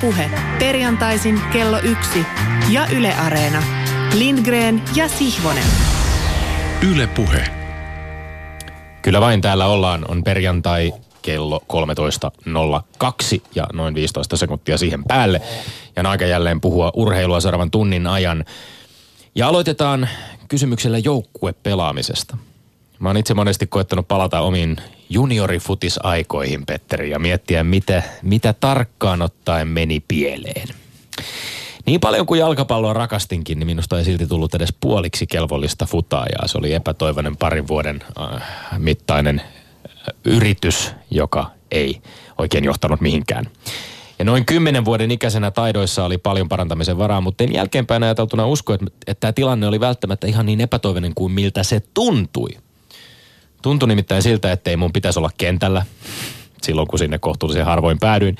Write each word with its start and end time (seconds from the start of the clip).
Puhe. 0.00 0.30
Perjantaisin 0.58 1.40
kello 1.52 1.78
yksi 1.78 2.26
ja 2.70 2.86
Yle 2.96 3.14
Areena. 3.14 3.62
Lindgren 4.14 4.82
ja 4.94 5.08
Sihvonen. 5.08 5.64
Yle 6.90 7.06
Puhe. 7.06 7.44
Kyllä 9.02 9.20
vain 9.20 9.40
täällä 9.40 9.66
ollaan. 9.66 10.04
On 10.08 10.24
perjantai 10.24 10.92
kello 11.22 11.62
13.02 13.32 13.40
ja 13.54 13.66
noin 13.72 13.94
15 13.94 14.36
sekuntia 14.36 14.78
siihen 14.78 15.04
päälle. 15.04 15.40
Ja 15.96 16.00
on 16.00 16.06
aika 16.06 16.24
jälleen 16.24 16.60
puhua 16.60 16.92
urheilua 16.94 17.40
seuraavan 17.40 17.70
tunnin 17.70 18.06
ajan. 18.06 18.44
Ja 19.34 19.48
aloitetaan 19.48 20.08
kysymyksellä 20.48 20.98
joukkuepelaamisesta. 20.98 22.36
Mä 22.98 23.08
oon 23.08 23.16
itse 23.16 23.34
monesti 23.34 23.66
koettanut 23.66 24.08
palata 24.08 24.40
omiin 24.40 24.76
juniorifutisaikoihin, 25.10 26.66
Petteri, 26.66 27.10
ja 27.10 27.18
miettiä, 27.18 27.64
mitä, 27.64 28.02
mitä 28.22 28.52
tarkkaan 28.52 29.22
ottaen 29.22 29.68
meni 29.68 30.00
pieleen. 30.08 30.68
Niin 31.86 32.00
paljon 32.00 32.26
kuin 32.26 32.40
jalkapalloa 32.40 32.92
rakastinkin, 32.92 33.58
niin 33.58 33.66
minusta 33.66 33.98
ei 33.98 34.04
silti 34.04 34.26
tullut 34.26 34.54
edes 34.54 34.74
puoliksi 34.80 35.26
kelvollista 35.26 35.86
futaajaa. 35.86 36.46
Se 36.46 36.58
oli 36.58 36.74
epätoivoinen 36.74 37.36
parin 37.36 37.68
vuoden 37.68 38.02
äh, 38.20 38.42
mittainen 38.78 39.40
äh, 39.40 40.14
yritys, 40.24 40.92
joka 41.10 41.50
ei 41.70 42.02
oikein 42.38 42.64
johtanut 42.64 43.00
mihinkään. 43.00 43.44
Ja 44.18 44.24
noin 44.24 44.44
kymmenen 44.44 44.84
vuoden 44.84 45.10
ikäisenä 45.10 45.50
taidoissa 45.50 46.04
oli 46.04 46.18
paljon 46.18 46.48
parantamisen 46.48 46.98
varaa, 46.98 47.20
mutta 47.20 47.44
en 47.44 47.52
jälkeenpäin 47.52 48.02
ajateltuna 48.02 48.46
usko, 48.46 48.74
että, 48.74 48.86
että 49.06 49.20
tämä 49.20 49.32
tilanne 49.32 49.66
oli 49.66 49.80
välttämättä 49.80 50.26
ihan 50.26 50.46
niin 50.46 50.60
epätoivoinen 50.60 51.14
kuin 51.14 51.32
miltä 51.32 51.62
se 51.62 51.82
tuntui. 51.94 52.48
Tuntui 53.62 53.88
nimittäin 53.88 54.22
siltä, 54.22 54.52
että 54.52 54.70
ei 54.70 54.76
mun 54.76 54.92
pitäisi 54.92 55.18
olla 55.18 55.30
kentällä 55.38 55.84
silloin, 56.62 56.88
kun 56.88 56.98
sinne 56.98 57.18
kohtuullisen 57.18 57.64
harvoin 57.64 57.98
päädyin. 57.98 58.36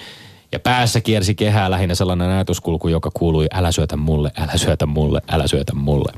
Ja 0.52 0.60
päässä 0.60 1.00
kiersi 1.00 1.34
kehää 1.34 1.70
lähinnä 1.70 1.94
sellainen 1.94 2.30
ajatuskulku, 2.30 2.88
joka 2.88 3.10
kuului 3.14 3.47
älä 3.52 3.72
syötä 3.72 3.97
mulle, 3.97 4.33
älä 4.36 4.56
syötä 4.56 4.86
mulle, 4.86 5.22
älä 5.28 5.47
syötä 5.47 5.75
mulle. 5.75 6.12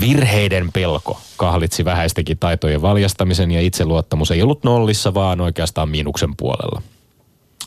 Virheiden 0.00 0.72
pelko 0.72 1.20
kahlitsi 1.36 1.84
vähäistäkin 1.84 2.38
taitojen 2.38 2.82
valjastamisen 2.82 3.50
ja 3.50 3.60
itseluottamus 3.60 4.30
ei 4.30 4.42
ollut 4.42 4.64
nollissa, 4.64 5.14
vaan 5.14 5.40
oikeastaan 5.40 5.88
miinuksen 5.88 6.36
puolella. 6.36 6.82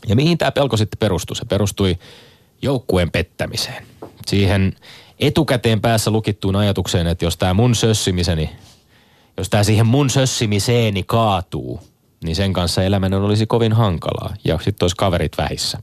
Ja 0.07 0.15
mihin 0.15 0.37
tämä 0.37 0.51
pelko 0.51 0.77
sitten 0.77 0.99
perustui? 0.99 1.35
Se 1.35 1.45
perustui 1.45 1.97
joukkueen 2.61 3.11
pettämiseen. 3.11 3.87
Siihen 4.27 4.75
etukäteen 5.19 5.81
päässä 5.81 6.11
lukittuun 6.11 6.55
ajatukseen, 6.55 7.07
että 7.07 7.25
jos 7.25 7.37
tämä 7.37 7.53
mun 7.53 7.75
sössimiseni, 7.75 8.49
jos 9.37 9.49
tämä 9.49 9.63
siihen 9.63 9.85
mun 9.85 10.09
sössimiseeni 10.09 11.03
kaatuu, 11.03 11.79
niin 12.23 12.35
sen 12.35 12.53
kanssa 12.53 12.83
eläminen 12.83 13.21
olisi 13.21 13.45
kovin 13.47 13.73
hankalaa 13.73 14.33
ja 14.43 14.59
sitten 14.61 14.83
olisi 14.83 14.95
kaverit 14.95 15.37
vähissä. 15.37 15.79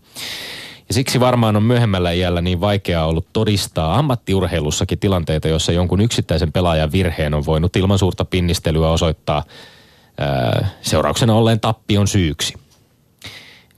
Ja 0.89 0.95
siksi 0.95 1.21
varmaan 1.21 1.57
on 1.57 1.63
myöhemmällä 1.63 2.13
iällä 2.13 2.41
niin 2.41 2.61
vaikeaa 2.61 3.07
ollut 3.07 3.27
todistaa 3.33 3.99
ammattiurheilussakin 3.99 4.99
tilanteita, 4.99 5.49
joissa 5.49 5.73
jonkun 5.73 6.01
yksittäisen 6.01 6.53
pelaajan 6.53 6.93
virheen 6.93 7.35
on 7.35 7.47
voinut 7.47 7.77
ilman 7.77 7.99
suurta 7.99 8.25
pinnistelyä 8.25 8.89
osoittaa 8.89 9.45
ää, 10.19 10.69
seurauksena 10.83 11.35
olleen 11.35 11.61
tappion 11.61 12.09
syyksi. 12.09 12.55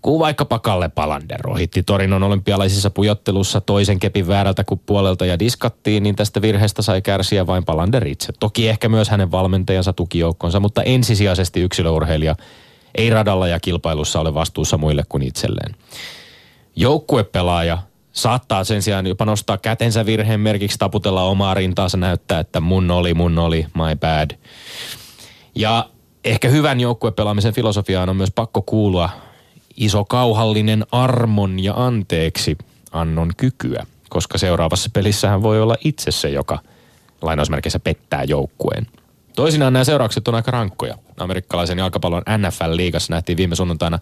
Kun 0.07 0.19
vaikkapa 0.19 0.59
Kalle 0.59 0.89
Palander 0.89 1.51
ohitti 1.51 1.83
Torinon 1.83 2.23
olympialaisissa 2.23 2.91
pujottelussa 2.91 3.61
toisen 3.61 3.99
kepin 3.99 4.29
väärältä 4.29 4.65
kuin 4.65 4.81
puolelta 4.87 5.27
ja 5.27 5.39
diskattiin, 5.39 6.03
niin 6.03 6.17
tästä 6.17 6.43
virheestä 6.43 6.83
sai 6.83 7.03
kärsiä 7.03 7.47
vain 7.47 7.65
Palander 7.65 8.07
itse. 8.07 8.33
Toki 8.41 8.69
ehkä 8.69 8.89
myös 8.89 9.09
hänen 9.09 9.31
valmentajansa 9.31 9.93
tukijoukkonsa, 9.93 10.61
mutta 10.61 10.83
ensisijaisesti 10.83 11.61
yksilöurheilija 11.61 12.37
ei 12.95 13.11
radalla 13.11 13.49
ja 13.49 13.61
kilpailussa 13.61 14.21
ole 14.21 14.34
vastuussa 14.34 14.79
muille 14.79 15.03
kuin 15.09 15.23
itselleen. 15.23 15.75
Joukkuepelaaja 16.77 17.79
saattaa 18.12 18.65
sen 18.65 18.83
sijaan 18.83 19.07
jopa 19.07 19.25
nostaa 19.25 19.59
kätensä 19.59 20.06
virheen 20.06 20.41
merkiksi 20.41 20.78
taputella 20.78 21.22
omaa 21.22 21.55
rintaansa 21.55 21.97
näyttää, 21.97 22.41
että 22.41 22.61
mun 22.61 22.91
oli, 22.91 23.15
mun 23.15 23.39
oli, 23.39 23.66
my 23.75 23.97
bad. 24.00 24.31
Ja 25.55 25.89
ehkä 26.25 26.49
hyvän 26.49 26.81
joukkuepelaamisen 26.81 27.55
filosofiaan 27.55 28.09
on 28.09 28.16
myös 28.16 28.33
pakko 28.34 28.62
kuulua 28.62 29.25
iso 29.76 30.04
kauhallinen 30.04 30.87
armon 30.92 31.64
ja 31.64 31.75
anteeksi 31.76 32.59
annon 32.92 33.32
kykyä, 33.37 33.87
koska 34.09 34.38
seuraavassa 34.38 34.91
pelissähän 34.92 35.42
voi 35.42 35.62
olla 35.62 35.76
itse 35.84 36.10
se, 36.10 36.28
joka 36.28 36.59
lainausmerkeissä 37.22 37.78
pettää 37.81 38.25
joukkueen. 38.25 38.86
Toisinaan 39.36 39.72
nämä 39.72 39.84
seuraukset 39.84 40.28
on 40.28 40.34
aika 40.34 40.50
rankkoja. 40.50 40.98
Amerikkalaisen 41.16 41.78
jalkapallon 41.78 42.22
NFL-liigassa 42.22 43.10
nähtiin 43.10 43.36
viime 43.36 43.54
sunnuntaina 43.54 43.98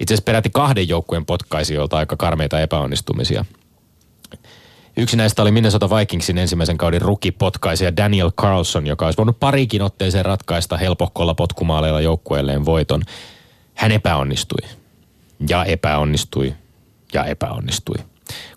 itse 0.00 0.14
asiassa 0.14 0.24
peräti 0.24 0.50
kahden 0.50 0.88
joukkueen 0.88 1.26
potkaisijoilta 1.26 1.96
aika 1.96 2.16
karmeita 2.16 2.60
epäonnistumisia. 2.60 3.44
Yksi 4.96 5.16
näistä 5.16 5.42
oli 5.42 5.50
Minnesota 5.50 5.90
Vikingsin 5.90 6.38
ensimmäisen 6.38 6.78
kauden 6.78 7.02
rukipotkaisija 7.02 7.96
Daniel 7.96 8.30
Carlson, 8.30 8.86
joka 8.86 9.04
olisi 9.04 9.16
voinut 9.16 9.40
parikin 9.40 9.82
otteeseen 9.82 10.24
ratkaista 10.24 10.76
helpohkolla 10.76 11.34
potkumaaleilla 11.34 12.00
joukkueelleen 12.00 12.64
voiton. 12.64 13.02
Hän 13.74 13.92
epäonnistui 13.92 14.68
ja 15.48 15.64
epäonnistui 15.64 16.54
ja 17.14 17.24
epäonnistui. 17.24 17.96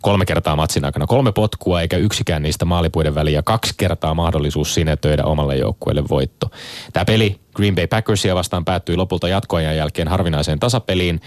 Kolme 0.02 0.26
kertaa 0.26 0.56
matsin 0.56 0.86
aikana. 0.86 1.08
Kolme 1.08 1.32
potkua 1.32 1.82
eikä 1.82 1.98
yksikään 1.98 2.44
niistä 2.44 2.66
maalipuiden 2.66 3.16
väliä. 3.16 3.42
Kaksi 3.42 3.74
kertaa 3.78 4.14
mahdollisuus 4.14 4.74
sinetöidä 4.74 5.24
omalle 5.24 5.56
joukkueelle 5.56 6.04
voitto. 6.10 6.52
Tämä 6.94 7.06
peli 7.06 7.40
Green 7.56 7.76
Bay 7.76 7.88
Packersia 7.88 8.36
vastaan 8.36 8.66
päättyi 8.66 8.96
lopulta 8.96 9.28
jatkoajan 9.28 9.76
jälkeen 9.78 10.08
harvinaiseen 10.08 10.60
tasapeliin. 10.60 11.22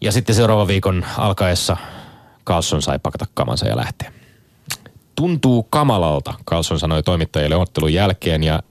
Ja 0.00 0.12
sitten 0.12 0.34
seuraavan 0.34 0.68
viikon 0.68 1.04
alkaessa 1.18 1.76
Carlson 2.46 2.82
sai 2.82 2.98
pakata 2.98 3.26
kamansa 3.34 3.66
ja 3.66 3.76
lähteä. 3.76 4.12
Tuntuu 5.14 5.62
kamalalta, 5.62 6.34
Carlson 6.46 6.78
sanoi 6.78 7.02
toimittajille 7.02 7.56
ottelun 7.56 7.94
jälkeen 7.94 8.42
ja 8.42 8.62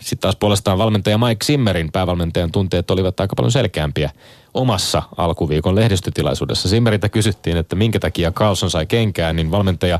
sitten 0.00 0.18
taas 0.18 0.36
puolestaan 0.36 0.78
valmentaja 0.78 1.18
Mike 1.18 1.44
Zimmerin 1.44 1.92
päävalmentajan 1.92 2.52
tunteet 2.52 2.90
olivat 2.90 3.20
aika 3.20 3.36
paljon 3.36 3.52
selkeämpiä 3.52 4.10
omassa 4.54 5.02
alkuviikon 5.16 5.74
lehdistötilaisuudessa. 5.74 6.68
Zimmeriltä 6.68 7.08
kysyttiin, 7.08 7.56
että 7.56 7.76
minkä 7.76 7.98
takia 7.98 8.32
Carlson 8.32 8.70
sai 8.70 8.86
kenkään, 8.86 9.36
niin 9.36 9.50
valmentaja 9.50 9.98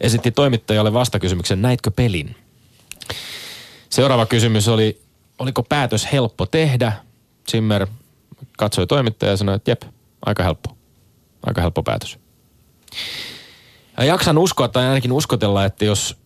esitti 0.00 0.30
toimittajalle 0.30 0.92
vastakysymyksen, 0.92 1.62
näitkö 1.62 1.90
pelin? 1.90 2.36
Seuraava 3.90 4.26
kysymys 4.26 4.68
oli, 4.68 5.00
oliko 5.38 5.62
päätös 5.62 6.12
helppo 6.12 6.46
tehdä? 6.46 6.92
Zimmer 7.50 7.86
katsoi 8.58 8.86
toimittajaa 8.86 9.30
ja 9.30 9.36
sanoi, 9.36 9.54
että 9.54 9.70
jep, 9.70 9.82
aika 10.26 10.42
helppo. 10.42 10.76
Aika 11.46 11.60
helppo 11.60 11.82
päätös. 11.82 12.18
Ja 13.98 14.04
jaksan 14.04 14.38
uskoa 14.38 14.68
tai 14.68 14.86
ainakin 14.86 15.12
uskotella, 15.12 15.64
että 15.64 15.84
jos 15.84 16.16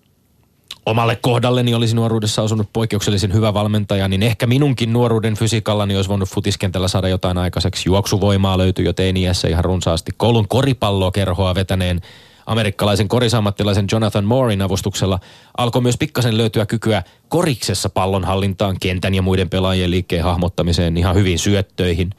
omalle 0.86 1.16
kohdalleni 1.16 1.74
olisi 1.74 1.96
nuoruudessa 1.96 2.42
osunut 2.42 2.68
poikkeuksellisen 2.72 3.32
hyvä 3.32 3.54
valmentaja, 3.54 4.08
niin 4.08 4.22
ehkä 4.22 4.46
minunkin 4.46 4.92
nuoruuden 4.92 5.34
fysiikallani 5.34 5.96
olisi 5.96 6.10
voinut 6.10 6.28
futiskentällä 6.28 6.88
saada 6.88 7.08
jotain 7.08 7.38
aikaiseksi. 7.38 7.88
Juoksuvoimaa 7.88 8.58
löytyi 8.58 8.84
jo 8.84 8.92
teiniässä 8.92 9.48
ihan 9.48 9.64
runsaasti. 9.64 10.12
Koulun 10.16 10.48
koripallokerhoa 10.48 11.54
vetäneen 11.54 12.00
amerikkalaisen 12.46 13.08
korisammattilaisen 13.08 13.86
Jonathan 13.92 14.24
Moorin 14.24 14.62
avustuksella 14.62 15.20
alkoi 15.56 15.82
myös 15.82 15.96
pikkasen 15.96 16.36
löytyä 16.36 16.66
kykyä 16.66 17.02
koriksessa 17.28 17.88
pallonhallintaan, 17.88 18.76
kentän 18.80 19.14
ja 19.14 19.22
muiden 19.22 19.50
pelaajien 19.50 19.90
liikkeen 19.90 20.24
hahmottamiseen, 20.24 20.96
ihan 20.96 21.14
hyvin 21.14 21.38
syöttöihin. 21.38 22.10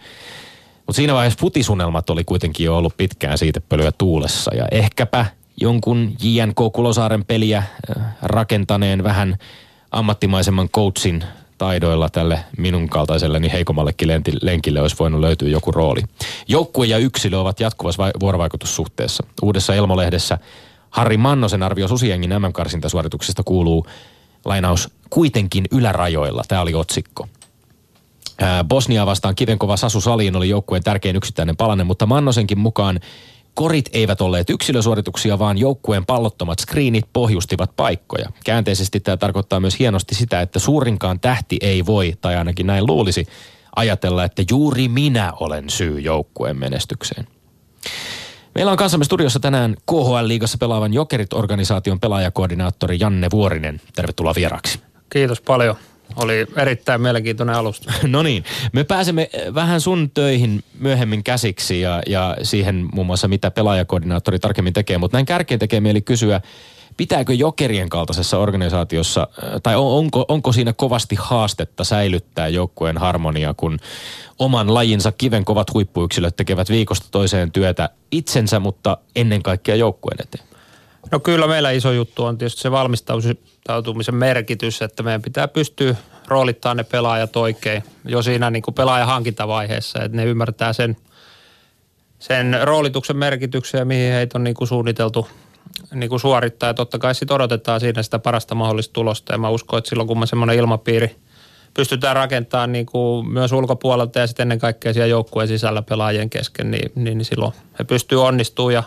Mutta 0.76 0.96
siinä 0.96 1.14
vaiheessa 1.14 1.40
futisunelmat 1.40 2.10
oli 2.10 2.24
kuitenkin 2.24 2.66
jo 2.66 2.78
ollut 2.78 2.98
pitkään 2.98 3.38
siitä 3.38 3.62
pölyä 3.62 3.92
tuulessa 3.92 4.56
ja 4.56 4.68
ehkäpä 4.72 5.26
jonkun 5.62 6.16
JNK 6.24 6.74
Kulosaaren 6.74 7.26
peliä 7.26 7.58
äh, 7.58 8.06
rakentaneen 8.22 9.04
vähän 9.04 9.38
ammattimaisemman 9.92 10.70
coachin 10.70 11.24
taidoilla 11.58 12.10
tälle 12.10 12.40
minun 12.58 12.90
kaltaiselleni 12.90 13.52
heikommallekin 13.52 14.10
lenkille 14.42 14.82
olisi 14.82 14.96
voinut 15.00 15.22
löytyä 15.22 15.50
joku 15.50 15.72
rooli. 15.72 16.02
Joukkue 16.48 16.86
ja 16.86 16.98
yksilö 16.98 17.40
ovat 17.40 17.60
jatkuvassa 17.60 18.04
vuorovaikutussuhteessa. 18.20 19.24
Uudessa 19.42 19.76
Elmolehdessä 19.76 20.38
Harri 20.90 21.18
Mannosen 21.18 21.64
arvio 21.64 21.88
Susiengin 21.88 22.30
MM-karsintasuorituksesta 22.30 23.44
kuuluu 23.44 23.88
lainaus 24.46 24.90
kuitenkin 25.10 25.66
ylärajoilla. 25.72 26.44
Tämä 26.48 26.62
oli 26.62 26.74
otsikko. 26.74 27.28
Bosnia 28.68 29.06
vastaan 29.06 29.36
kivenkova 29.36 29.78
Sasu 29.78 30.02
Saliin 30.02 30.36
oli 30.36 30.50
joukkueen 30.50 30.84
tärkein 30.84 31.16
yksittäinen 31.16 31.58
palanen, 31.58 31.88
mutta 31.88 32.06
Mannosenkin 32.06 32.60
mukaan 32.60 33.00
Korit 33.56 33.90
eivät 33.94 34.22
olleet 34.22 34.50
yksilösuorituksia, 34.50 35.40
vaan 35.40 35.58
joukkueen 35.58 36.06
pallottomat 36.06 36.60
screenit 36.60 37.06
pohjustivat 37.14 37.72
paikkoja. 37.76 38.30
Käänteisesti 38.46 39.00
tämä 39.00 39.18
tarkoittaa 39.18 39.60
myös 39.60 39.80
hienosti 39.80 40.16
sitä, 40.16 40.42
että 40.42 40.60
suurinkaan 40.60 41.20
tähti 41.20 41.58
ei 41.62 41.86
voi, 41.86 42.14
tai 42.22 42.36
ainakin 42.36 42.68
näin 42.68 42.88
luulisi, 42.88 43.28
ajatella, 43.76 44.24
että 44.24 44.44
juuri 44.52 44.88
minä 44.88 45.34
olen 45.40 45.70
syy 45.70 46.00
joukkueen 46.00 46.60
menestykseen. 46.60 47.28
Meillä 48.56 48.72
on 48.72 48.78
kanssamme 48.78 49.06
studiossa 49.06 49.40
tänään 49.40 49.76
KHL-liigassa 49.92 50.58
pelaavan 50.58 50.94
Jokerit-organisaation 50.94 52.00
pelaajakoordinaattori 52.00 52.98
Janne 53.00 53.28
Vuorinen. 53.32 53.82
Tervetuloa 53.96 54.34
vieraaksi. 54.36 54.80
Kiitos 55.10 55.42
paljon. 55.42 55.76
Oli 56.16 56.48
erittäin 56.58 57.02
mielenkiintoinen 57.02 57.56
alusta. 57.56 57.94
No 58.08 58.24
niin, 58.24 58.44
me 58.74 58.84
pääsemme 58.84 59.30
vähän 59.54 59.82
sun 59.82 60.12
töihin 60.14 60.64
myöhemmin 60.80 61.24
käsiksi 61.24 61.82
ja, 61.82 62.02
ja 62.08 62.38
siihen 62.44 62.90
muun 62.94 63.08
muassa 63.08 63.28
mitä 63.28 63.52
pelaajakoordinaattori 63.52 64.40
tarkemmin 64.40 64.74
tekee, 64.74 64.98
mutta 64.98 65.18
näin 65.18 65.26
kärkeen 65.26 65.60
tekee 65.60 65.80
mieli 65.80 66.02
kysyä, 66.02 66.42
pitääkö 66.98 67.34
jokerien 67.34 67.90
kaltaisessa 67.90 68.38
organisaatiossa, 68.38 69.28
tai 69.64 69.76
onko, 69.76 70.26
onko 70.28 70.52
siinä 70.52 70.74
kovasti 70.74 71.16
haastetta 71.20 71.84
säilyttää 71.84 72.48
joukkueen 72.48 72.98
harmonia, 72.98 73.54
kun 73.54 73.80
oman 74.40 74.74
lajinsa 74.74 75.12
kiven 75.12 75.46
kovat 75.46 75.74
huippuyksilöt 75.74 76.36
tekevät 76.36 76.70
viikosta 76.70 77.08
toiseen 77.12 77.52
työtä 77.52 77.90
itsensä, 78.12 78.60
mutta 78.60 78.98
ennen 79.16 79.44
kaikkea 79.44 79.76
joukkueen 79.76 80.18
eteen? 80.22 80.55
No 81.12 81.20
kyllä 81.20 81.48
meillä 81.48 81.72
iso 81.72 81.92
juttu 81.92 82.24
on 82.24 82.38
tietysti 82.38 82.62
se 82.62 82.72
valmistautumisen 82.72 84.16
merkitys, 84.16 84.82
että 84.82 85.04
meidän 85.04 85.22
pitää 85.22 85.48
pystyä 85.48 85.96
roolittamaan 86.28 86.78
ne 86.78 86.84
pelaajat 86.84 87.36
oikein 87.36 87.84
jo 88.06 88.22
siinä 88.22 88.50
niin 88.50 88.64
kuin 88.64 88.76
pelaajan 88.76 89.08
hankintavaiheessa, 89.08 90.04
että 90.04 90.18
ne 90.18 90.26
ymmärtää 90.26 90.74
sen, 90.74 90.98
sen 92.20 92.60
roolituksen 92.64 93.18
merkityksen 93.18 93.80
ja 93.80 93.86
mihin 93.86 94.14
heitä 94.14 94.38
on 94.38 94.44
niin 94.44 94.56
kuin 94.56 94.68
suunniteltu 94.68 95.28
niin 95.94 96.10
kuin 96.10 96.20
suorittaa. 96.20 96.70
Ja 96.70 96.74
totta 96.74 97.00
kai 97.00 97.16
sitten 97.16 97.36
odotetaan 97.36 97.80
siinä 97.80 98.04
sitä 98.04 98.20
parasta 98.20 98.56
mahdollista 98.56 98.94
tulosta 98.94 99.34
ja 99.34 99.38
mä 99.38 99.50
uskon, 99.50 99.78
että 99.78 99.90
silloin 99.90 100.08
kun 100.08 100.20
me 100.20 100.28
semmoinen 100.28 100.56
ilmapiiri 100.56 101.16
pystytään 101.74 102.16
rakentamaan 102.16 102.72
niin 102.72 102.86
kuin 102.86 103.30
myös 103.30 103.52
ulkopuolelta 103.52 104.20
ja 104.20 104.28
sitten 104.28 104.44
ennen 104.44 104.60
kaikkea 104.60 104.94
siellä 104.94 105.08
joukkueen 105.08 105.48
sisällä 105.48 105.82
pelaajien 105.82 106.30
kesken, 106.30 106.72
niin, 106.72 106.92
niin, 106.96 107.18
niin 107.18 107.26
silloin 107.26 107.54
he 107.80 107.84
pystyy 107.84 108.24
onnistumaan 108.24 108.74
ja 108.74 108.84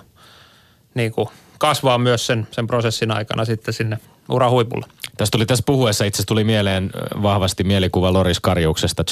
niin 0.95 1.13
kuin 1.13 1.29
kasvaa 1.59 1.99
myös 1.99 2.27
sen, 2.27 2.49
sen 2.51 2.67
prosessin 2.67 3.11
aikana 3.11 3.45
sitten 3.45 3.75
sinne 3.75 3.99
urahuipulle. 4.29 4.87
Tästä 5.17 5.37
tuli 5.37 5.47
tässä 5.47 5.65
puhuessa 5.67 6.05
itse 6.05 6.23
tuli 6.27 6.45
mieleen 6.45 6.91
vahvasti 7.23 7.65
mielikuva 7.65 8.13
Loris 8.13 8.41
Karjuksesta 8.41 9.05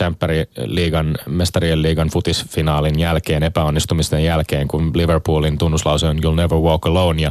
liigan, 0.65 1.19
mestarien 1.27 1.83
liigan 1.83 2.09
futisfinaalin 2.09 2.99
jälkeen, 2.99 3.43
epäonnistumisten 3.43 4.25
jälkeen, 4.25 4.69
kun 4.69 4.91
Liverpoolin 4.95 5.59
tunnuslause 5.59 6.07
on 6.07 6.19
You'll 6.19 6.37
never 6.37 6.59
walk 6.59 6.87
alone 6.87 7.23
ja 7.23 7.31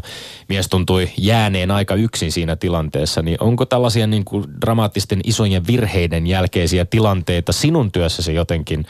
mies 0.50 0.68
tuntui 0.68 1.10
jääneen 1.18 1.72
aika 1.72 1.96
yksin 1.96 2.32
siinä 2.32 2.56
tilanteessa. 2.56 3.22
Niin 3.22 3.38
onko 3.40 3.66
tällaisia 3.66 4.08
niin 4.08 4.26
kuin 4.26 4.46
dramaattisten 4.62 5.22
isojen 5.24 5.68
virheiden 5.68 6.28
jälkeisiä 6.28 6.86
tilanteita 6.86 7.52
sinun 7.52 7.92
työssäsi 7.92 8.34
jotenkin 8.34 8.86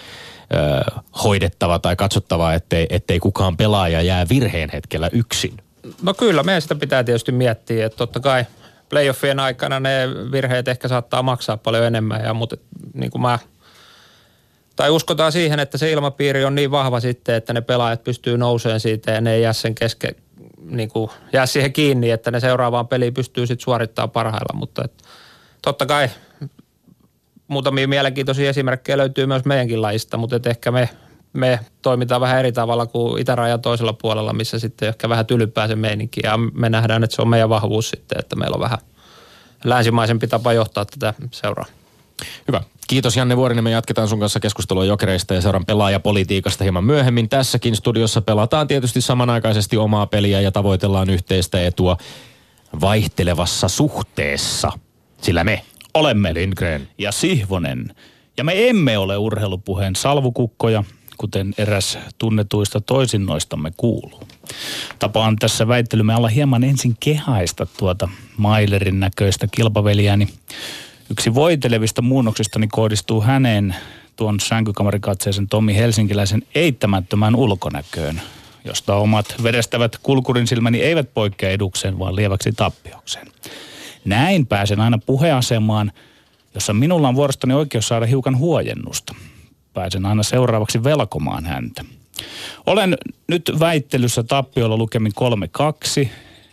ö, 0.53 1.01
hoidettava 1.23 1.79
tai 1.79 1.95
katsottava, 1.95 2.53
ettei, 2.53 2.87
ettei 2.89 3.19
kukaan 3.19 3.57
pelaaja 3.57 4.01
jää 4.01 4.25
virheen 4.29 4.69
hetkellä 4.73 5.09
yksin? 5.11 5.64
No 6.01 6.13
kyllä, 6.13 6.43
meidän 6.43 6.61
sitä 6.61 6.75
pitää 6.75 7.03
tietysti 7.03 7.31
miettiä, 7.31 7.85
että 7.85 7.97
totta 7.97 8.19
kai 8.19 8.45
playoffien 8.89 9.39
aikana 9.39 9.79
ne 9.79 10.07
virheet 10.31 10.67
ehkä 10.67 10.87
saattaa 10.87 11.23
maksaa 11.23 11.57
paljon 11.57 11.85
enemmän, 11.85 12.23
ja, 12.23 12.33
mutta 12.33 12.57
niin 12.93 13.11
kuin 13.11 13.21
mä, 13.21 13.39
tai 14.75 14.89
uskotaan 14.89 15.31
siihen, 15.31 15.59
että 15.59 15.77
se 15.77 15.91
ilmapiiri 15.91 16.45
on 16.45 16.55
niin 16.55 16.71
vahva 16.71 16.99
sitten, 16.99 17.35
että 17.35 17.53
ne 17.53 17.61
pelaajat 17.61 18.03
pystyy 18.03 18.37
nouseen 18.37 18.79
siitä 18.79 19.11
ja 19.11 19.21
ne 19.21 19.33
ei 19.33 19.41
jää 19.41 19.53
sen 19.53 19.75
keske, 19.75 20.15
niin 20.69 20.89
kuin, 20.89 21.11
jää 21.33 21.45
siihen 21.45 21.73
kiinni, 21.73 22.11
että 22.11 22.31
ne 22.31 22.39
seuraavaan 22.39 22.87
peliin 22.87 23.13
pystyy 23.13 23.47
sitten 23.47 23.63
suorittamaan 23.63 24.11
parhailla, 24.11 24.59
mutta 24.59 24.83
et, 24.85 25.03
totta 25.61 25.85
kai 25.85 26.09
muutamia 27.47 27.87
mielenkiintoisia 27.87 28.49
esimerkkejä 28.49 28.97
löytyy 28.97 29.25
myös 29.25 29.45
meidänkin 29.45 29.81
lajista, 29.81 30.17
mutta 30.17 30.35
et 30.35 30.47
ehkä 30.47 30.71
me 30.71 30.89
me 31.35 31.59
toimitaan 31.81 32.21
vähän 32.21 32.39
eri 32.39 32.51
tavalla 32.51 32.85
kuin 32.85 33.21
itärajan 33.21 33.61
toisella 33.61 33.93
puolella, 33.93 34.33
missä 34.33 34.59
sitten 34.59 34.89
ehkä 34.89 35.09
vähän 35.09 35.25
tylyppää 35.25 35.67
se 35.67 35.75
meininki. 35.75 36.21
Ja 36.23 36.37
me 36.37 36.69
nähdään, 36.69 37.03
että 37.03 37.15
se 37.15 37.21
on 37.21 37.29
meidän 37.29 37.49
vahvuus 37.49 37.89
sitten, 37.89 38.19
että 38.19 38.35
meillä 38.35 38.55
on 38.55 38.61
vähän 38.61 38.79
länsimaisempi 39.63 40.27
tapa 40.27 40.53
johtaa 40.53 40.85
tätä 40.85 41.13
seuraa. 41.31 41.65
Hyvä. 42.47 42.61
Kiitos 42.87 43.17
Janne 43.17 43.37
Vuorinen. 43.37 43.63
Me 43.63 43.71
jatketaan 43.71 44.07
sun 44.07 44.19
kanssa 44.19 44.39
keskustelua 44.39 44.85
jokereista 44.85 45.33
ja 45.33 45.41
seuran 45.41 45.65
pelaajapolitiikasta 45.65 46.63
hieman 46.63 46.83
myöhemmin. 46.83 47.29
Tässäkin 47.29 47.75
studiossa 47.75 48.21
pelataan 48.21 48.67
tietysti 48.67 49.01
samanaikaisesti 49.01 49.77
omaa 49.77 50.07
peliä 50.07 50.41
ja 50.41 50.51
tavoitellaan 50.51 51.09
yhteistä 51.09 51.65
etua 51.65 51.97
vaihtelevassa 52.81 53.67
suhteessa. 53.67 54.71
Sillä 55.21 55.43
me 55.43 55.61
olemme 55.93 56.33
Lindgren 56.33 56.87
ja 56.97 57.11
Sihvonen. 57.11 57.95
Ja 58.37 58.43
me 58.43 58.69
emme 58.69 58.97
ole 58.97 59.17
urheilupuheen 59.17 59.95
salvukukkoja, 59.95 60.83
kuten 61.17 61.53
eräs 61.57 61.97
tunnetuista 62.17 62.81
toisinnoistamme 62.81 63.71
kuuluu. 63.77 64.23
Tapaan 64.99 65.35
tässä 65.35 65.67
väittelymme 65.67 66.13
alla 66.13 66.27
hieman 66.27 66.63
ensin 66.63 66.95
kehaista 66.99 67.65
tuota 67.65 68.09
Mailerin 68.37 68.99
näköistä 68.99 69.47
kilpaveliäni. 69.51 70.27
Yksi 71.11 71.33
voitelevista 71.33 72.01
muunnoksistani 72.01 72.67
kohdistuu 72.67 73.21
häneen 73.21 73.75
tuon 74.15 74.39
sänkykamarikatseisen 74.39 75.47
Tomi 75.47 75.75
Helsinkiläisen 75.75 76.43
eittämättömään 76.55 77.35
ulkonäköön, 77.35 78.21
josta 78.65 78.95
omat 78.95 79.35
vedestävät 79.43 79.97
kulkurin 80.03 80.47
silmäni 80.47 80.81
eivät 80.81 81.13
poikkea 81.13 81.49
edukseen, 81.49 81.99
vaan 81.99 82.15
lieväksi 82.15 82.51
tappiokseen. 82.51 83.27
Näin 84.05 84.45
pääsen 84.45 84.79
aina 84.79 84.99
puheasemaan, 85.05 85.91
jossa 86.53 86.73
minulla 86.73 87.07
on 87.07 87.15
vuorostani 87.15 87.53
oikeus 87.53 87.87
saada 87.87 88.05
hiukan 88.05 88.37
huojennusta– 88.37 89.15
pääsen 89.75 90.05
aina 90.05 90.23
seuraavaksi 90.23 90.83
velkomaan 90.83 91.45
häntä. 91.45 91.85
Olen 92.65 92.97
nyt 93.27 93.51
väittelyssä 93.59 94.23
tappiolla 94.23 94.77
lukemin 94.77 95.11
3-2, 96.03 96.07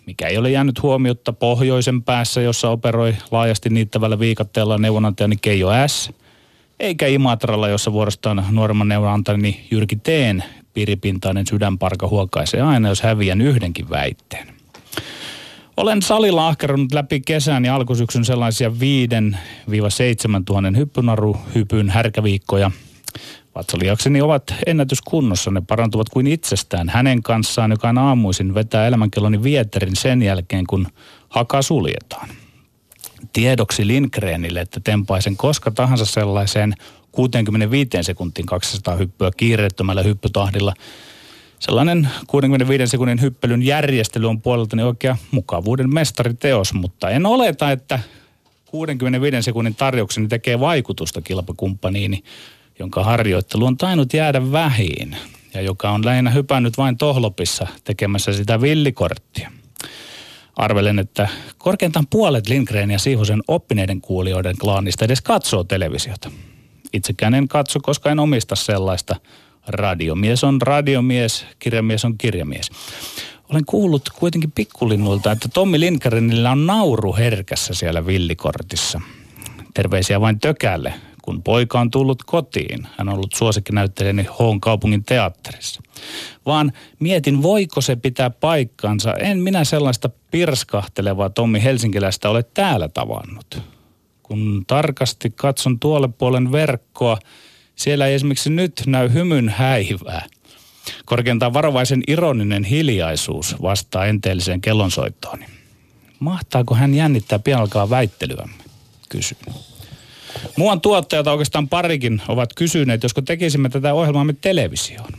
mikä 0.06 0.28
ei 0.28 0.38
ole 0.38 0.50
jäänyt 0.50 0.82
huomiota 0.82 1.32
pohjoisen 1.32 2.02
päässä, 2.02 2.40
jossa 2.40 2.70
operoi 2.70 3.16
laajasti 3.30 3.70
niittävällä 3.70 4.18
viikatteella 4.18 4.78
neuvonantajani 4.78 5.36
Keijo 5.36 5.68
S. 5.86 6.10
Eikä 6.80 7.06
Imatralla, 7.06 7.68
jossa 7.68 7.92
vuorostaan 7.92 8.44
nuoremman 8.50 8.88
neuvonantajani 8.88 9.66
Jyrki 9.70 9.96
Teen 9.96 10.44
piiripintainen 10.74 11.46
sydänparka 11.46 12.08
huokaisee 12.08 12.60
aina, 12.60 12.88
jos 12.88 13.02
häviän 13.02 13.40
yhdenkin 13.40 13.90
väitteen. 13.90 14.48
Olen 15.76 16.02
salilla 16.02 16.48
ahkerunut 16.48 16.92
läpi 16.92 17.20
kesän 17.20 17.64
ja 17.64 17.74
alkusyksyn 17.74 18.24
sellaisia 18.24 18.68
5-7 18.68 18.72
tuhannen 20.44 20.76
hyppynaruhypyn 20.76 21.90
härkäviikkoja– 21.90 22.70
Vatsaliakseni 23.54 24.20
ovat 24.20 24.54
ennätyskunnossa, 24.66 25.50
ne 25.50 25.62
parantuvat 25.68 26.08
kuin 26.08 26.26
itsestään 26.26 26.88
hänen 26.88 27.22
kanssaan, 27.22 27.70
joka 27.70 27.88
on 27.88 27.98
aamuisin 27.98 28.54
vetää 28.54 28.86
elämänkelloni 28.86 29.42
vieterin 29.42 29.96
sen 29.96 30.22
jälkeen, 30.22 30.66
kun 30.66 30.86
haka 31.28 31.62
suljetaan. 31.62 32.28
Tiedoksi 33.32 33.86
Lindgrenille, 33.86 34.60
että 34.60 34.80
tempaisen 34.84 35.36
koska 35.36 35.70
tahansa 35.70 36.04
sellaiseen 36.04 36.74
65 37.12 37.90
sekuntiin 38.02 38.46
200 38.46 38.96
hyppyä 38.96 39.30
kiireettömällä 39.36 40.02
hyppytahdilla. 40.02 40.74
Sellainen 41.58 42.08
65 42.26 42.86
sekunnin 42.86 43.20
hyppelyn 43.20 43.62
järjestely 43.62 44.28
on 44.28 44.40
puoleltani 44.40 44.82
oikea 44.82 45.16
mukavuuden 45.30 45.94
mestariteos, 45.94 46.74
mutta 46.74 47.10
en 47.10 47.26
oleta, 47.26 47.70
että 47.70 47.98
65 48.66 49.42
sekunnin 49.42 49.74
tarjoukseni 49.74 50.28
tekee 50.28 50.60
vaikutusta 50.60 51.22
kilpakumppaniini 51.22 52.22
jonka 52.78 53.04
harjoittelu 53.04 53.66
on 53.66 53.76
tainnut 53.76 54.14
jäädä 54.14 54.52
vähiin 54.52 55.16
ja 55.54 55.60
joka 55.60 55.90
on 55.90 56.04
lähinnä 56.04 56.30
hypännyt 56.30 56.78
vain 56.78 56.98
tohlopissa 56.98 57.66
tekemässä 57.84 58.32
sitä 58.32 58.60
villikorttia. 58.60 59.50
Arvelen, 60.56 60.98
että 60.98 61.28
korkeintaan 61.58 62.06
puolet 62.10 62.48
Lindgren 62.48 62.90
ja 62.90 62.98
Siihosen 62.98 63.42
oppineiden 63.48 64.00
kuulijoiden 64.00 64.56
klaanista 64.58 65.04
edes 65.04 65.20
katsoo 65.20 65.64
televisiota. 65.64 66.30
Itsekään 66.92 67.34
en 67.34 67.48
katso, 67.48 67.80
koska 67.80 68.10
en 68.10 68.18
omista 68.18 68.56
sellaista. 68.56 69.16
Radiomies 69.66 70.44
on 70.44 70.62
radiomies, 70.62 71.46
kirjamies 71.58 72.04
on 72.04 72.18
kirjamies. 72.18 72.70
Olen 73.50 73.64
kuullut 73.66 74.02
kuitenkin 74.14 74.52
pikkulinnulta, 74.52 75.32
että 75.32 75.48
Tommi 75.48 75.80
Lindgrenillä 75.80 76.50
on 76.50 76.66
nauru 76.66 77.14
herkässä 77.14 77.74
siellä 77.74 78.06
villikortissa. 78.06 79.00
Terveisiä 79.74 80.20
vain 80.20 80.40
Tökälle, 80.40 80.94
kun 81.22 81.42
poika 81.42 81.80
on 81.80 81.90
tullut 81.90 82.22
kotiin. 82.22 82.88
Hän 82.98 83.08
on 83.08 83.14
ollut 83.14 83.32
suosikkinäyttelijäni 83.32 84.26
Hoon 84.38 84.60
kaupungin 84.60 85.04
teatterissa. 85.04 85.82
Vaan 86.46 86.72
mietin, 86.98 87.42
voiko 87.42 87.80
se 87.80 87.96
pitää 87.96 88.30
paikkansa. 88.30 89.14
En 89.14 89.38
minä 89.38 89.64
sellaista 89.64 90.10
pirskahtelevaa 90.30 91.30
Tommi 91.30 91.62
Helsinkiläistä 91.62 92.30
ole 92.30 92.42
täällä 92.42 92.88
tavannut. 92.88 93.62
Kun 94.22 94.64
tarkasti 94.66 95.30
katson 95.30 95.78
tuolle 95.78 96.08
puolen 96.08 96.52
verkkoa, 96.52 97.18
siellä 97.76 98.06
ei 98.06 98.14
esimerkiksi 98.14 98.50
nyt 98.50 98.82
näy 98.86 99.12
hymyn 99.12 99.48
häivää. 99.48 100.26
Korkeintaan 101.04 101.52
varovaisen 101.52 102.02
ironinen 102.06 102.64
hiljaisuus 102.64 103.56
vastaa 103.62 104.06
enteelliseen 104.06 104.60
kellonsoittooni. 104.60 105.46
Mahtaako 106.18 106.74
hän 106.74 106.94
jännittää 106.94 107.38
pian 107.38 107.60
alkaa 107.60 107.90
väittelyämme? 107.90 108.64
Kysyn. 109.08 109.38
Muuan 110.56 110.80
tuottajat 110.80 111.26
oikeastaan 111.26 111.68
parikin 111.68 112.22
ovat 112.28 112.54
kysyneet, 112.54 113.02
josko 113.02 113.22
tekisimme 113.22 113.68
tätä 113.68 113.94
ohjelmaamme 113.94 114.34
televisioon. 114.40 115.10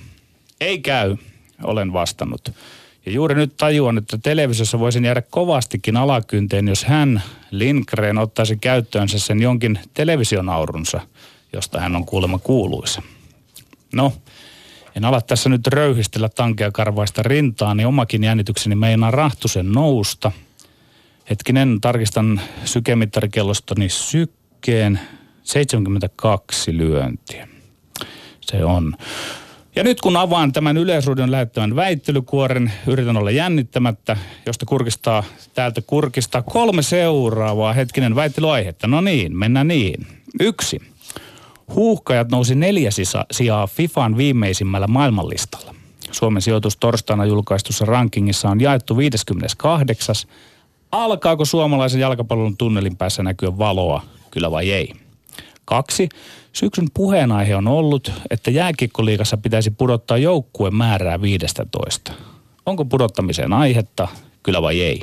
Ei 0.61 0.79
käy, 0.79 1.17
olen 1.63 1.93
vastannut. 1.93 2.51
Ja 3.05 3.11
juuri 3.11 3.35
nyt 3.35 3.57
tajuan, 3.57 3.97
että 3.97 4.17
televisiossa 4.17 4.79
voisin 4.79 5.05
jäädä 5.05 5.21
kovastikin 5.21 5.97
alakynteen, 5.97 6.67
jos 6.67 6.85
hän, 6.85 7.23
Lindgren, 7.51 8.17
ottaisi 8.17 8.57
käyttöönsä 8.57 9.19
sen 9.19 9.41
jonkin 9.41 9.79
televisionaurunsa, 9.93 11.01
josta 11.53 11.79
hän 11.79 11.95
on 11.95 12.05
kuulemma 12.05 12.39
kuuluisa. 12.39 13.01
No, 13.93 14.13
en 14.95 15.05
ala 15.05 15.21
tässä 15.21 15.49
nyt 15.49 15.67
röyhistellä 15.67 16.29
tankea 16.29 16.71
karvaista 16.71 17.23
rintaa, 17.23 17.75
niin 17.75 17.87
omakin 17.87 18.23
jännitykseni 18.23 18.75
meinaa 18.75 19.11
rahtusen 19.11 19.71
nousta. 19.71 20.31
Hetkinen, 21.29 21.81
tarkistan 21.81 22.41
sykemittarikellostoni 22.65 23.89
sykkeen 24.63 24.99
72 25.43 26.77
lyöntiä. 26.77 27.47
Se 28.41 28.63
on. 28.65 28.95
Ja 29.75 29.83
nyt 29.83 30.01
kun 30.01 30.17
avaan 30.17 30.53
tämän 30.53 30.77
yleisruudun 30.77 31.31
lähettämän 31.31 31.75
väittelykuoren, 31.75 32.71
yritän 32.87 33.17
olla 33.17 33.31
jännittämättä, 33.31 34.17
josta 34.45 34.65
kurkistaa 34.65 35.23
täältä 35.53 35.81
kurkistaa 35.81 36.41
kolme 36.41 36.81
seuraavaa 36.81 37.73
hetkinen 37.73 38.15
väittelyaihetta. 38.15 38.87
No 38.87 39.01
niin, 39.01 39.37
mennään 39.37 39.67
niin. 39.67 40.07
Yksi. 40.39 40.81
Huuhkajat 41.75 42.31
nousi 42.31 42.55
neljä 42.55 42.89
sijaa 43.31 43.67
FIFAn 43.67 44.17
viimeisimmällä 44.17 44.87
maailmanlistalla. 44.87 45.75
Suomen 46.11 46.41
sijoitus 46.41 46.77
torstaina 46.77 47.25
julkaistussa 47.25 47.85
rankingissa 47.85 48.49
on 48.49 48.61
jaettu 48.61 48.97
58. 48.97 50.15
Alkaako 50.91 51.45
suomalaisen 51.45 52.01
jalkapallon 52.01 52.57
tunnelin 52.57 52.97
päässä 52.97 53.23
näkyä 53.23 53.57
valoa, 53.57 54.01
kyllä 54.33 54.51
vai 54.51 54.71
ei? 54.71 54.93
Kaksi. 55.65 56.09
Syksyn 56.53 56.87
puheenaihe 56.93 57.55
on 57.55 57.67
ollut, 57.67 58.11
että 58.29 58.51
jääkikkoliikassa 58.51 59.37
pitäisi 59.37 59.71
pudottaa 59.71 60.17
joukkueen 60.17 60.75
määrää 60.75 61.21
15. 61.21 62.11
Onko 62.65 62.85
pudottamiseen 62.85 63.53
aihetta, 63.53 64.07
kyllä 64.43 64.61
vai 64.61 64.81
ei? 64.81 65.01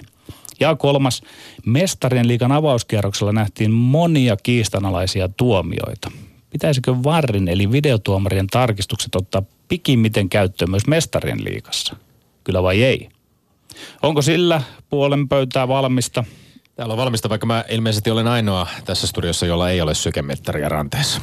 Ja 0.60 0.76
kolmas, 0.76 1.22
mestarien 1.66 2.28
liikan 2.28 2.52
avauskierroksella 2.52 3.32
nähtiin 3.32 3.70
monia 3.70 4.36
kiistanalaisia 4.42 5.28
tuomioita. 5.28 6.10
Pitäisikö 6.50 6.94
varrin 7.02 7.48
eli 7.48 7.72
videotuomarien 7.72 8.46
tarkistukset 8.46 9.14
ottaa 9.14 9.42
pikimmiten 9.68 10.28
käyttöön 10.28 10.70
myös 10.70 10.86
mestarien 10.86 11.44
liikassa? 11.44 11.96
Kyllä 12.44 12.62
vai 12.62 12.82
ei? 12.82 13.08
Onko 14.02 14.22
sillä 14.22 14.62
puolen 14.88 15.28
pöytää 15.28 15.68
valmista? 15.68 16.24
Täällä 16.80 16.92
on 16.92 16.98
valmista, 16.98 17.28
vaikka 17.28 17.46
mä 17.46 17.64
ilmeisesti 17.68 18.10
olen 18.10 18.28
ainoa 18.28 18.66
tässä 18.84 19.06
studiossa, 19.06 19.46
jolla 19.46 19.70
ei 19.70 19.80
ole 19.80 19.94
sykemettäriä 19.94 20.68
ranteessa. 20.68 21.20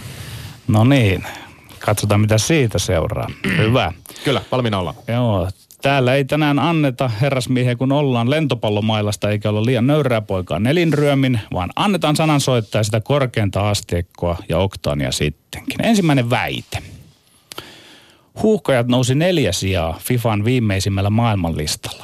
No 0.67 0.83
niin, 0.83 1.23
katsotaan 1.79 2.21
mitä 2.21 2.37
siitä 2.37 2.79
seuraa. 2.79 3.27
Hyvä. 3.57 3.93
Kyllä, 4.23 4.41
valmiina 4.51 4.79
ollaan. 4.79 4.95
Joo, 5.07 5.49
täällä 5.81 6.15
ei 6.15 6.25
tänään 6.25 6.59
anneta 6.59 7.07
herrasmiehiä, 7.21 7.75
kun 7.75 7.91
ollaan 7.91 8.29
lentopallomailasta 8.29 9.29
eikä 9.29 9.49
olla 9.49 9.65
liian 9.65 9.87
nöyrää 9.87 10.21
poikaa 10.21 10.59
nelinryömin, 10.59 11.39
vaan 11.53 11.69
annetaan 11.75 12.15
sanansoittaa 12.15 12.83
sitä 12.83 13.01
korkeinta 13.01 13.69
asteikkoa 13.69 14.37
ja 14.49 14.57
oktaania 14.57 15.11
sittenkin. 15.11 15.85
Ensimmäinen 15.85 16.29
väite. 16.29 16.77
Huuhkajat 18.43 18.87
nousi 18.87 19.15
neljä 19.15 19.51
sijaa 19.51 19.99
FIFAn 19.99 20.45
viimeisimmällä 20.45 21.09
maailmanlistalla. 21.09 22.03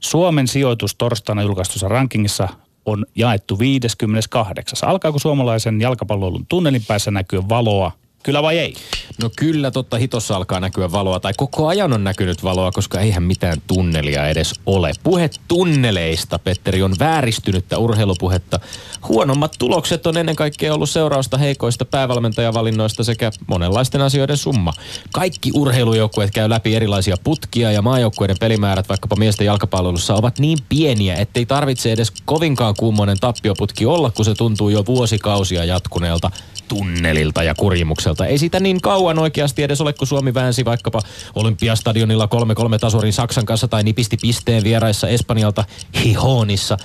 Suomen 0.00 0.48
sijoitus 0.48 0.94
torstaina 0.94 1.42
julkaistussa 1.42 1.88
rankingissa 1.88 2.48
on 2.90 3.06
jaettu 3.14 3.58
58. 3.58 4.88
Alkaako 4.88 5.18
suomalaisen 5.18 5.80
jalkapallon 5.80 6.46
tunnelin 6.48 6.84
päässä 6.88 7.10
näkyä 7.10 7.48
valoa 7.48 7.92
Kyllä 8.22 8.42
vai 8.42 8.58
ei? 8.58 8.74
No 9.22 9.30
kyllä, 9.36 9.70
totta 9.70 9.96
hitossa 9.96 10.36
alkaa 10.36 10.60
näkyä 10.60 10.92
valoa, 10.92 11.20
tai 11.20 11.32
koko 11.36 11.66
ajan 11.66 11.92
on 11.92 12.04
näkynyt 12.04 12.42
valoa, 12.42 12.72
koska 12.72 13.00
eihän 13.00 13.22
mitään 13.22 13.62
tunnelia 13.66 14.28
edes 14.28 14.54
ole. 14.66 14.92
Puhe 15.02 15.30
tunneleista, 15.48 16.38
Petteri, 16.38 16.82
on 16.82 16.94
vääristynyttä 16.98 17.78
urheilupuhetta. 17.78 18.60
Huonommat 19.08 19.54
tulokset 19.58 20.06
on 20.06 20.16
ennen 20.16 20.36
kaikkea 20.36 20.74
ollut 20.74 20.90
seurausta 20.90 21.38
heikoista 21.38 21.84
päävalmentajavalinnoista 21.84 23.04
sekä 23.04 23.30
monenlaisten 23.46 24.00
asioiden 24.00 24.36
summa. 24.36 24.72
Kaikki 25.12 25.50
urheilujoukkueet 25.54 26.30
käy 26.30 26.48
läpi 26.48 26.74
erilaisia 26.76 27.16
putkia 27.24 27.72
ja 27.72 27.82
maajoukkueiden 27.82 28.36
pelimäärät 28.40 28.88
vaikkapa 28.88 29.16
miesten 29.16 29.44
jalkapalvelussa 29.44 30.14
ovat 30.14 30.38
niin 30.38 30.58
pieniä, 30.68 31.14
ettei 31.14 31.46
tarvitse 31.46 31.92
edes 31.92 32.12
kovinkaan 32.24 32.74
kummonen 32.78 33.18
tappioputki 33.20 33.86
olla, 33.86 34.10
kun 34.10 34.24
se 34.24 34.34
tuntuu 34.34 34.68
jo 34.68 34.86
vuosikausia 34.86 35.64
jatkuneelta 35.64 36.30
tunnelilta 36.68 37.42
ja 37.42 37.54
kurimukselta. 37.54 38.17
Ei 38.26 38.38
sitä 38.38 38.60
niin 38.60 38.80
kauan 38.80 39.18
oikeasti 39.18 39.62
edes 39.62 39.80
ole, 39.80 39.92
kun 39.92 40.06
Suomi 40.06 40.34
väänsi 40.34 40.64
vaikkapa 40.64 41.00
Olympiastadionilla 41.34 42.28
3-3 42.74 42.78
tasorin 42.80 43.12
Saksan 43.12 43.46
kanssa 43.46 43.68
tai 43.68 43.82
nipisti 43.82 44.16
pisteen 44.22 44.64
vieraissa 44.64 45.08
Espanjalta 45.08 45.64
Hihonissa 46.04 46.76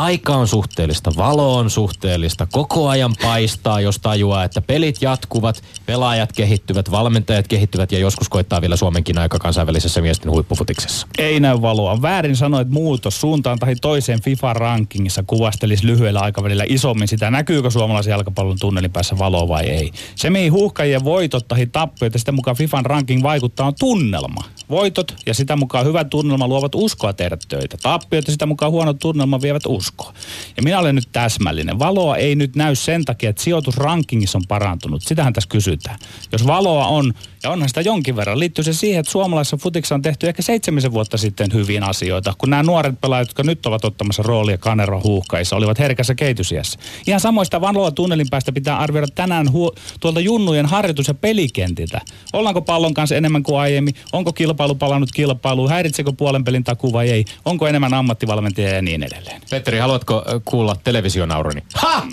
aika 0.00 0.36
on 0.36 0.48
suhteellista, 0.48 1.12
valo 1.16 1.56
on 1.56 1.70
suhteellista, 1.70 2.46
koko 2.52 2.88
ajan 2.88 3.14
paistaa, 3.22 3.80
jos 3.80 3.98
tajuaa, 3.98 4.44
että 4.44 4.60
pelit 4.62 5.02
jatkuvat, 5.02 5.62
pelaajat 5.86 6.32
kehittyvät, 6.32 6.90
valmentajat 6.90 7.48
kehittyvät 7.48 7.92
ja 7.92 7.98
joskus 7.98 8.28
koittaa 8.28 8.60
vielä 8.60 8.76
Suomenkin 8.76 9.18
aika 9.18 9.38
kansainvälisessä 9.38 10.00
miesten 10.00 10.30
huippufutiksessa. 10.30 11.06
Ei 11.18 11.40
näy 11.40 11.62
valoa. 11.62 12.02
Väärin 12.02 12.36
sanoit 12.36 12.68
muutos 12.68 13.20
suuntaan 13.20 13.58
tai 13.58 13.74
toiseen 13.76 14.20
FIFA-rankingissa 14.22 15.22
kuvastelisi 15.26 15.86
lyhyellä 15.86 16.20
aikavälillä 16.20 16.64
isommin 16.68 17.08
sitä, 17.08 17.30
näkyykö 17.30 17.70
suomalaisen 17.70 18.10
jalkapallon 18.10 18.58
tunnelin 18.60 18.92
päässä 18.92 19.18
valoa 19.18 19.48
vai 19.48 19.64
ei. 19.64 19.90
Se, 20.14 20.30
mihin 20.30 20.52
huuhkajien 20.52 21.04
voitot 21.04 21.48
tai 21.48 21.66
tappiot 21.66 22.12
ja 22.12 22.18
sitä 22.18 22.32
mukaan 22.32 22.56
FIFAn 22.56 22.86
ranking 22.86 23.22
vaikuttaa 23.22 23.66
on 23.66 23.74
tunnelma. 23.78 24.44
Voitot 24.70 25.14
ja 25.26 25.34
sitä 25.34 25.56
mukaan 25.56 25.86
hyvä 25.86 26.04
tunnelma 26.04 26.48
luovat 26.48 26.74
uskoa 26.74 27.12
tehdä 27.12 27.36
töitä. 27.48 27.76
Tappiot 27.82 28.26
ja 28.26 28.32
sitä 28.32 28.46
mukaan 28.46 28.72
huono 28.72 28.92
tunnelma 28.92 29.40
vievät 29.40 29.62
uskoa. 29.66 30.12
Ja 30.56 30.62
minä 30.62 30.78
olen 30.78 30.94
nyt 30.94 31.08
täsmällinen. 31.12 31.78
Valoa 31.78 32.16
ei 32.16 32.34
nyt 32.34 32.56
näy 32.56 32.74
sen 32.74 33.04
takia, 33.04 33.30
että 33.30 33.42
sijoitusrankingissa 33.42 34.38
on 34.38 34.44
parantunut. 34.48 35.02
Sitähän 35.02 35.32
tässä 35.32 35.48
kysytään. 35.48 35.98
Jos 36.32 36.46
valoa 36.46 36.86
on, 36.86 37.14
ja 37.42 37.50
onhan 37.50 37.68
sitä 37.68 37.80
jonkin 37.80 38.16
verran, 38.16 38.38
liittyy 38.38 38.64
se 38.64 38.72
siihen, 38.72 39.00
että 39.00 39.12
suomalaisessa 39.12 39.56
futiksi 39.56 39.94
on 39.94 40.02
tehty 40.02 40.28
ehkä 40.28 40.42
seitsemisen 40.42 40.92
vuotta 40.92 41.18
sitten 41.18 41.52
hyvin 41.52 41.82
asioita, 41.82 42.34
kun 42.38 42.50
nämä 42.50 42.62
nuoret 42.62 43.00
pelaajat, 43.00 43.28
jotka 43.28 43.42
nyt 43.42 43.66
ovat 43.66 43.84
ottamassa 43.84 44.22
roolia 44.22 44.58
Kanero 44.58 45.00
huuhkaissa, 45.04 45.56
olivat 45.56 45.78
herkässä 45.78 46.14
kehitysiässä. 46.14 46.78
Ihan 47.06 47.20
samoista 47.20 47.60
valoa 47.60 47.90
tunnelin 47.90 48.26
päästä 48.30 48.52
pitää 48.52 48.78
arvioida 48.78 49.08
tänään 49.14 49.46
hu- 49.46 49.80
tuolta 50.00 50.20
junnujen 50.20 50.66
harjoitus- 50.66 51.08
ja 51.08 51.14
pelikentiltä. 51.14 52.00
Ollaanko 52.32 52.62
pallon 52.62 52.94
kanssa 52.94 53.16
enemmän 53.16 53.42
kuin 53.42 53.60
aiemmin? 53.60 53.94
Onko 54.12 54.32
kilpailu 54.32 54.59
palannut 54.78 55.12
kilpailuun? 55.14 55.70
Häiritsekö 55.70 56.12
puolen 56.12 56.44
pelin 56.44 56.64
takuu 56.64 56.92
vai 56.92 57.10
ei? 57.10 57.24
Onko 57.44 57.66
enemmän 57.66 57.94
ammattivalmentajia 57.94 58.74
ja 58.74 58.82
niin 58.82 59.02
edelleen? 59.02 59.40
Petteri, 59.50 59.78
haluatko 59.78 60.24
kuulla 60.44 60.76
televisionauruni? 60.84 61.62
Ha! 61.74 62.06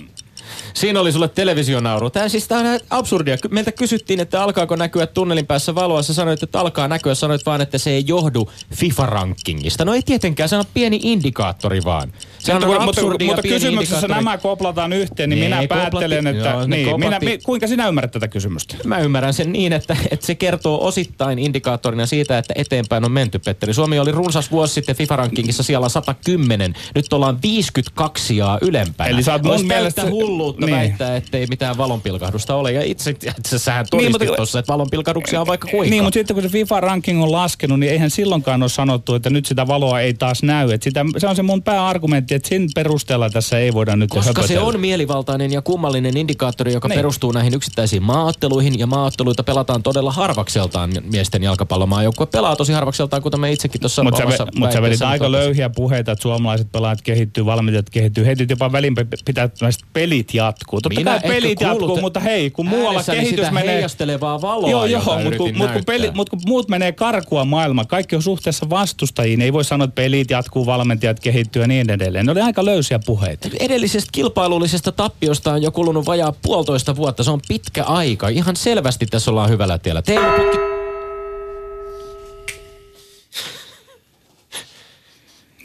Siinä 0.77 0.99
oli 1.01 1.11
sulle 1.11 1.27
televisionauru. 1.27 2.09
Tämä 2.09 2.29
siis 2.29 2.47
tää 2.47 2.59
on 2.59 2.79
absurdia. 2.89 3.37
Meiltä 3.51 3.71
kysyttiin, 3.71 4.19
että 4.19 4.43
alkaako 4.43 4.75
näkyä 4.75 5.07
tunnelin 5.07 5.47
päässä 5.47 5.75
valoa. 5.75 6.01
Sä 6.01 6.13
sanoit, 6.13 6.43
että 6.43 6.59
alkaa 6.59 6.87
näkyä. 6.87 7.15
Sanoit 7.15 7.45
vaan, 7.45 7.61
että 7.61 7.77
se 7.77 7.89
ei 7.89 8.03
johdu 8.07 8.49
FIFA-rankingista. 8.75 9.85
No 9.85 9.93
ei 9.93 10.01
tietenkään, 10.01 10.49
se 10.49 10.55
on 10.55 10.65
pieni 10.73 10.99
indikaattori 11.03 11.83
vaan. 11.83 12.13
Se 12.39 12.53
on 12.53 12.65
mutta, 12.65 13.01
mutta, 13.01 13.25
mutta 13.25 13.41
kysymyksessä 13.41 14.07
nämä 14.07 14.37
koplataan 14.37 14.93
yhteen, 14.93 15.29
niin 15.29 15.39
ne 15.39 15.45
minä 15.45 15.67
päättelen, 15.67 16.23
koplatti, 16.23 16.37
että... 16.37 16.49
Joo, 16.49 16.67
niin, 16.67 16.99
minä, 16.99 17.19
mi, 17.19 17.37
kuinka 17.43 17.67
sinä 17.67 17.87
ymmärrät 17.87 18.11
tätä 18.11 18.27
kysymystä? 18.27 18.75
Mä 18.83 18.99
ymmärrän 18.99 19.33
sen 19.33 19.53
niin, 19.53 19.73
että, 19.73 19.97
että 20.11 20.25
se 20.25 20.35
kertoo 20.35 20.85
osittain 20.85 21.39
indikaattorina 21.39 22.05
siitä, 22.05 22.37
että 22.37 22.53
eteenpäin 22.57 23.05
on 23.05 23.11
menty, 23.11 23.39
Petteri. 23.39 23.73
Suomi 23.73 23.99
oli 23.99 24.11
runsas 24.11 24.51
vuosi 24.51 24.73
sitten 24.73 24.95
FIFA-rankingissa 24.95 25.63
siellä 25.63 25.89
110. 25.89 26.73
Nyt 26.95 27.13
ollaan 27.13 27.39
52 27.43 28.37
ja 28.37 28.57
ylempänä. 28.61 29.09
Eli 29.09 29.23
sä 29.23 29.33
oot 29.33 29.43
mun 29.43 29.65
mielestä... 29.65 30.09
hulluutta 30.09 30.66
niin. 30.71 30.77
väittää, 30.77 31.15
ettei 31.15 31.47
mitään 31.47 31.77
valonpilkahdusta 31.77 32.55
ole. 32.55 32.71
Ja 32.71 32.81
itse 32.81 33.15
sähän 33.57 33.85
todistit 33.91 34.19
niin, 34.19 34.35
tuossa, 34.35 34.59
että 34.59 34.73
valonpilkahduksia 34.73 35.41
on 35.41 35.47
vaikka 35.47 35.67
kuinka. 35.71 35.89
Niin, 35.89 36.03
mutta 36.03 36.13
sitten 36.13 36.35
kun 36.35 36.43
se 36.43 36.49
FIFA-ranking 36.49 37.23
on 37.23 37.31
laskenut, 37.31 37.79
niin 37.79 37.91
eihän 37.91 38.09
silloinkaan 38.09 38.63
ole 38.63 38.69
sanottu, 38.69 39.15
että 39.15 39.29
nyt 39.29 39.45
sitä 39.45 39.67
valoa 39.67 39.99
ei 39.99 40.13
taas 40.13 40.43
näy. 40.43 40.71
Että 40.71 40.83
sitä, 40.83 41.05
se 41.17 41.27
on 41.27 41.35
se 41.35 41.43
mun 41.43 41.63
pääargumentti, 41.63 42.35
että 42.35 42.49
sen 42.49 42.67
perusteella 42.75 43.29
tässä 43.29 43.59
ei 43.59 43.73
voida 43.73 43.95
nyt 43.95 44.09
Koska 44.09 44.29
höpötellä. 44.29 44.47
se 44.47 44.59
on 44.59 44.79
mielivaltainen 44.79 45.51
ja 45.51 45.61
kummallinen 45.61 46.17
indikaattori, 46.17 46.73
joka 46.73 46.87
niin. 46.87 46.97
perustuu 46.99 47.31
näihin 47.31 47.53
yksittäisiin 47.53 48.03
maaotteluihin. 48.03 48.79
Ja 48.79 48.87
maaotteluita 48.87 49.43
pelataan 49.43 49.83
todella 49.83 50.11
harvakseltaan. 50.11 50.91
Miesten 51.11 51.43
jalkapallomaajoukkue 51.43 52.25
pelaa 52.25 52.55
tosi 52.55 52.73
harvakseltaan, 52.73 53.21
kuten 53.21 53.39
me 53.39 53.51
itsekin 53.51 53.81
tuossa 53.81 54.03
Mutta 54.03 54.31
sä, 54.37 54.47
mut 54.55 54.71
sä 54.71 54.81
vedit 54.81 55.01
aika 55.01 55.31
löyhiä 55.31 55.69
puheita, 55.69 56.11
että 56.11 56.21
suomalaiset 56.21 56.71
pelaajat 56.71 57.01
kehittyy, 57.01 57.45
valmentajat 57.45 57.89
kehittyy. 57.89 58.25
Heitit 58.25 58.49
jopa 58.49 58.71
välin 58.71 58.95
pitää 59.25 59.49
pelit 59.93 60.33
jatkuu. 60.57 60.81
Totta 60.81 60.99
Minä 60.99 61.11
kai 61.11 61.29
pelit 61.29 61.61
jatkuu, 61.61 62.01
mutta 62.01 62.19
hei, 62.19 62.51
kun 62.51 62.67
muualla 62.67 63.03
kehitys 63.03 63.51
menee... 63.51 63.73
heijastelevaa 63.73 64.41
valoa, 64.41 64.69
Joo, 64.69 64.85
joo, 64.85 65.19
mutta 65.23 65.37
kun, 65.37 65.57
mut 65.57 65.71
kun, 65.71 65.85
peli, 65.85 66.11
mut 66.11 66.29
kun 66.29 66.39
muut 66.45 66.69
menee 66.69 66.91
karkua 66.91 67.45
maailma, 67.45 67.85
kaikki 67.85 68.15
on 68.15 68.21
suhteessa 68.21 68.69
vastustajiin. 68.69 69.41
Ei 69.41 69.53
voi 69.53 69.63
sanoa, 69.63 69.85
että 69.85 69.95
pelit 69.95 70.31
jatkuu, 70.31 70.65
valmentajat 70.65 71.19
kehittyy 71.19 71.61
ja 71.61 71.67
niin 71.67 71.89
edelleen. 71.89 72.25
Ne 72.25 72.31
oli 72.31 72.41
aika 72.41 72.65
löysiä 72.65 72.99
puheita. 73.05 73.49
Edellisestä 73.59 74.09
kilpailullisesta 74.11 74.91
tappiosta 74.91 75.53
on 75.53 75.61
jo 75.61 75.71
kulunut 75.71 76.05
vajaa 76.05 76.33
puolitoista 76.41 76.95
vuotta. 76.95 77.23
Se 77.23 77.31
on 77.31 77.39
pitkä 77.47 77.83
aika. 77.83 78.27
Ihan 78.27 78.55
selvästi 78.55 79.05
tässä 79.05 79.31
ollaan 79.31 79.49
hyvällä 79.49 79.77
tiellä. 79.77 80.01
Teemu 80.01 80.27
Pukki... 80.37 80.76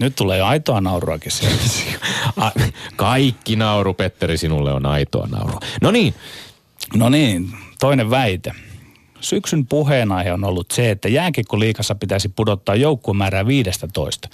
Nyt 0.03 0.17
tulee 0.17 0.39
jo 0.39 0.47
aitoa 0.47 0.81
nauruakin 0.81 1.33
sieltä. 1.33 1.63
Kaikki 2.97 3.57
nauru, 3.57 3.95
Petteri, 3.95 4.39
sinulle 4.39 4.73
on 4.73 4.87
aitoa 4.87 5.27
nauru. 5.27 5.59
No 5.83 5.91
niin, 5.91 6.15
No 6.95 7.09
niin, 7.09 7.51
toinen 7.81 8.11
väite. 8.11 8.53
Syksyn 9.21 9.67
puheenaihe 9.67 10.33
on 10.33 10.45
ollut 10.45 10.71
se, 10.71 10.91
että 10.91 11.09
jääkiekko-liikassa 11.09 11.95
pitäisi 11.95 12.29
pudottaa 12.29 12.75
joukkuemäärää 12.75 13.47
15. 13.47 14.29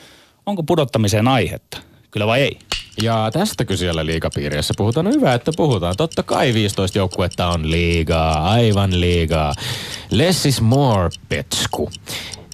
Onko 0.47 0.63
pudottamiseen 0.63 1.29
aihetta? 1.29 1.79
Kyllä 2.11 2.27
vai 2.27 2.41
ei? 2.41 2.59
Ja 3.03 3.31
tästäkö 3.33 3.77
siellä 3.77 4.07
liigapiirissä 4.07 4.75
puhutaan? 4.77 5.07
No 5.07 5.13
hyvä, 5.13 5.35
että 5.35 5.53
puhutaan. 5.57 5.97
Totta 5.97 6.23
kai 6.23 6.55
15 6.55 6.99
joukkuetta 6.99 7.49
on 7.49 7.71
liigaa, 7.71 8.51
aivan 8.51 9.01
liigaa. 9.01 9.53
Less 10.11 10.47
is 10.47 10.61
more, 10.61 11.11
petsku. 11.29 11.91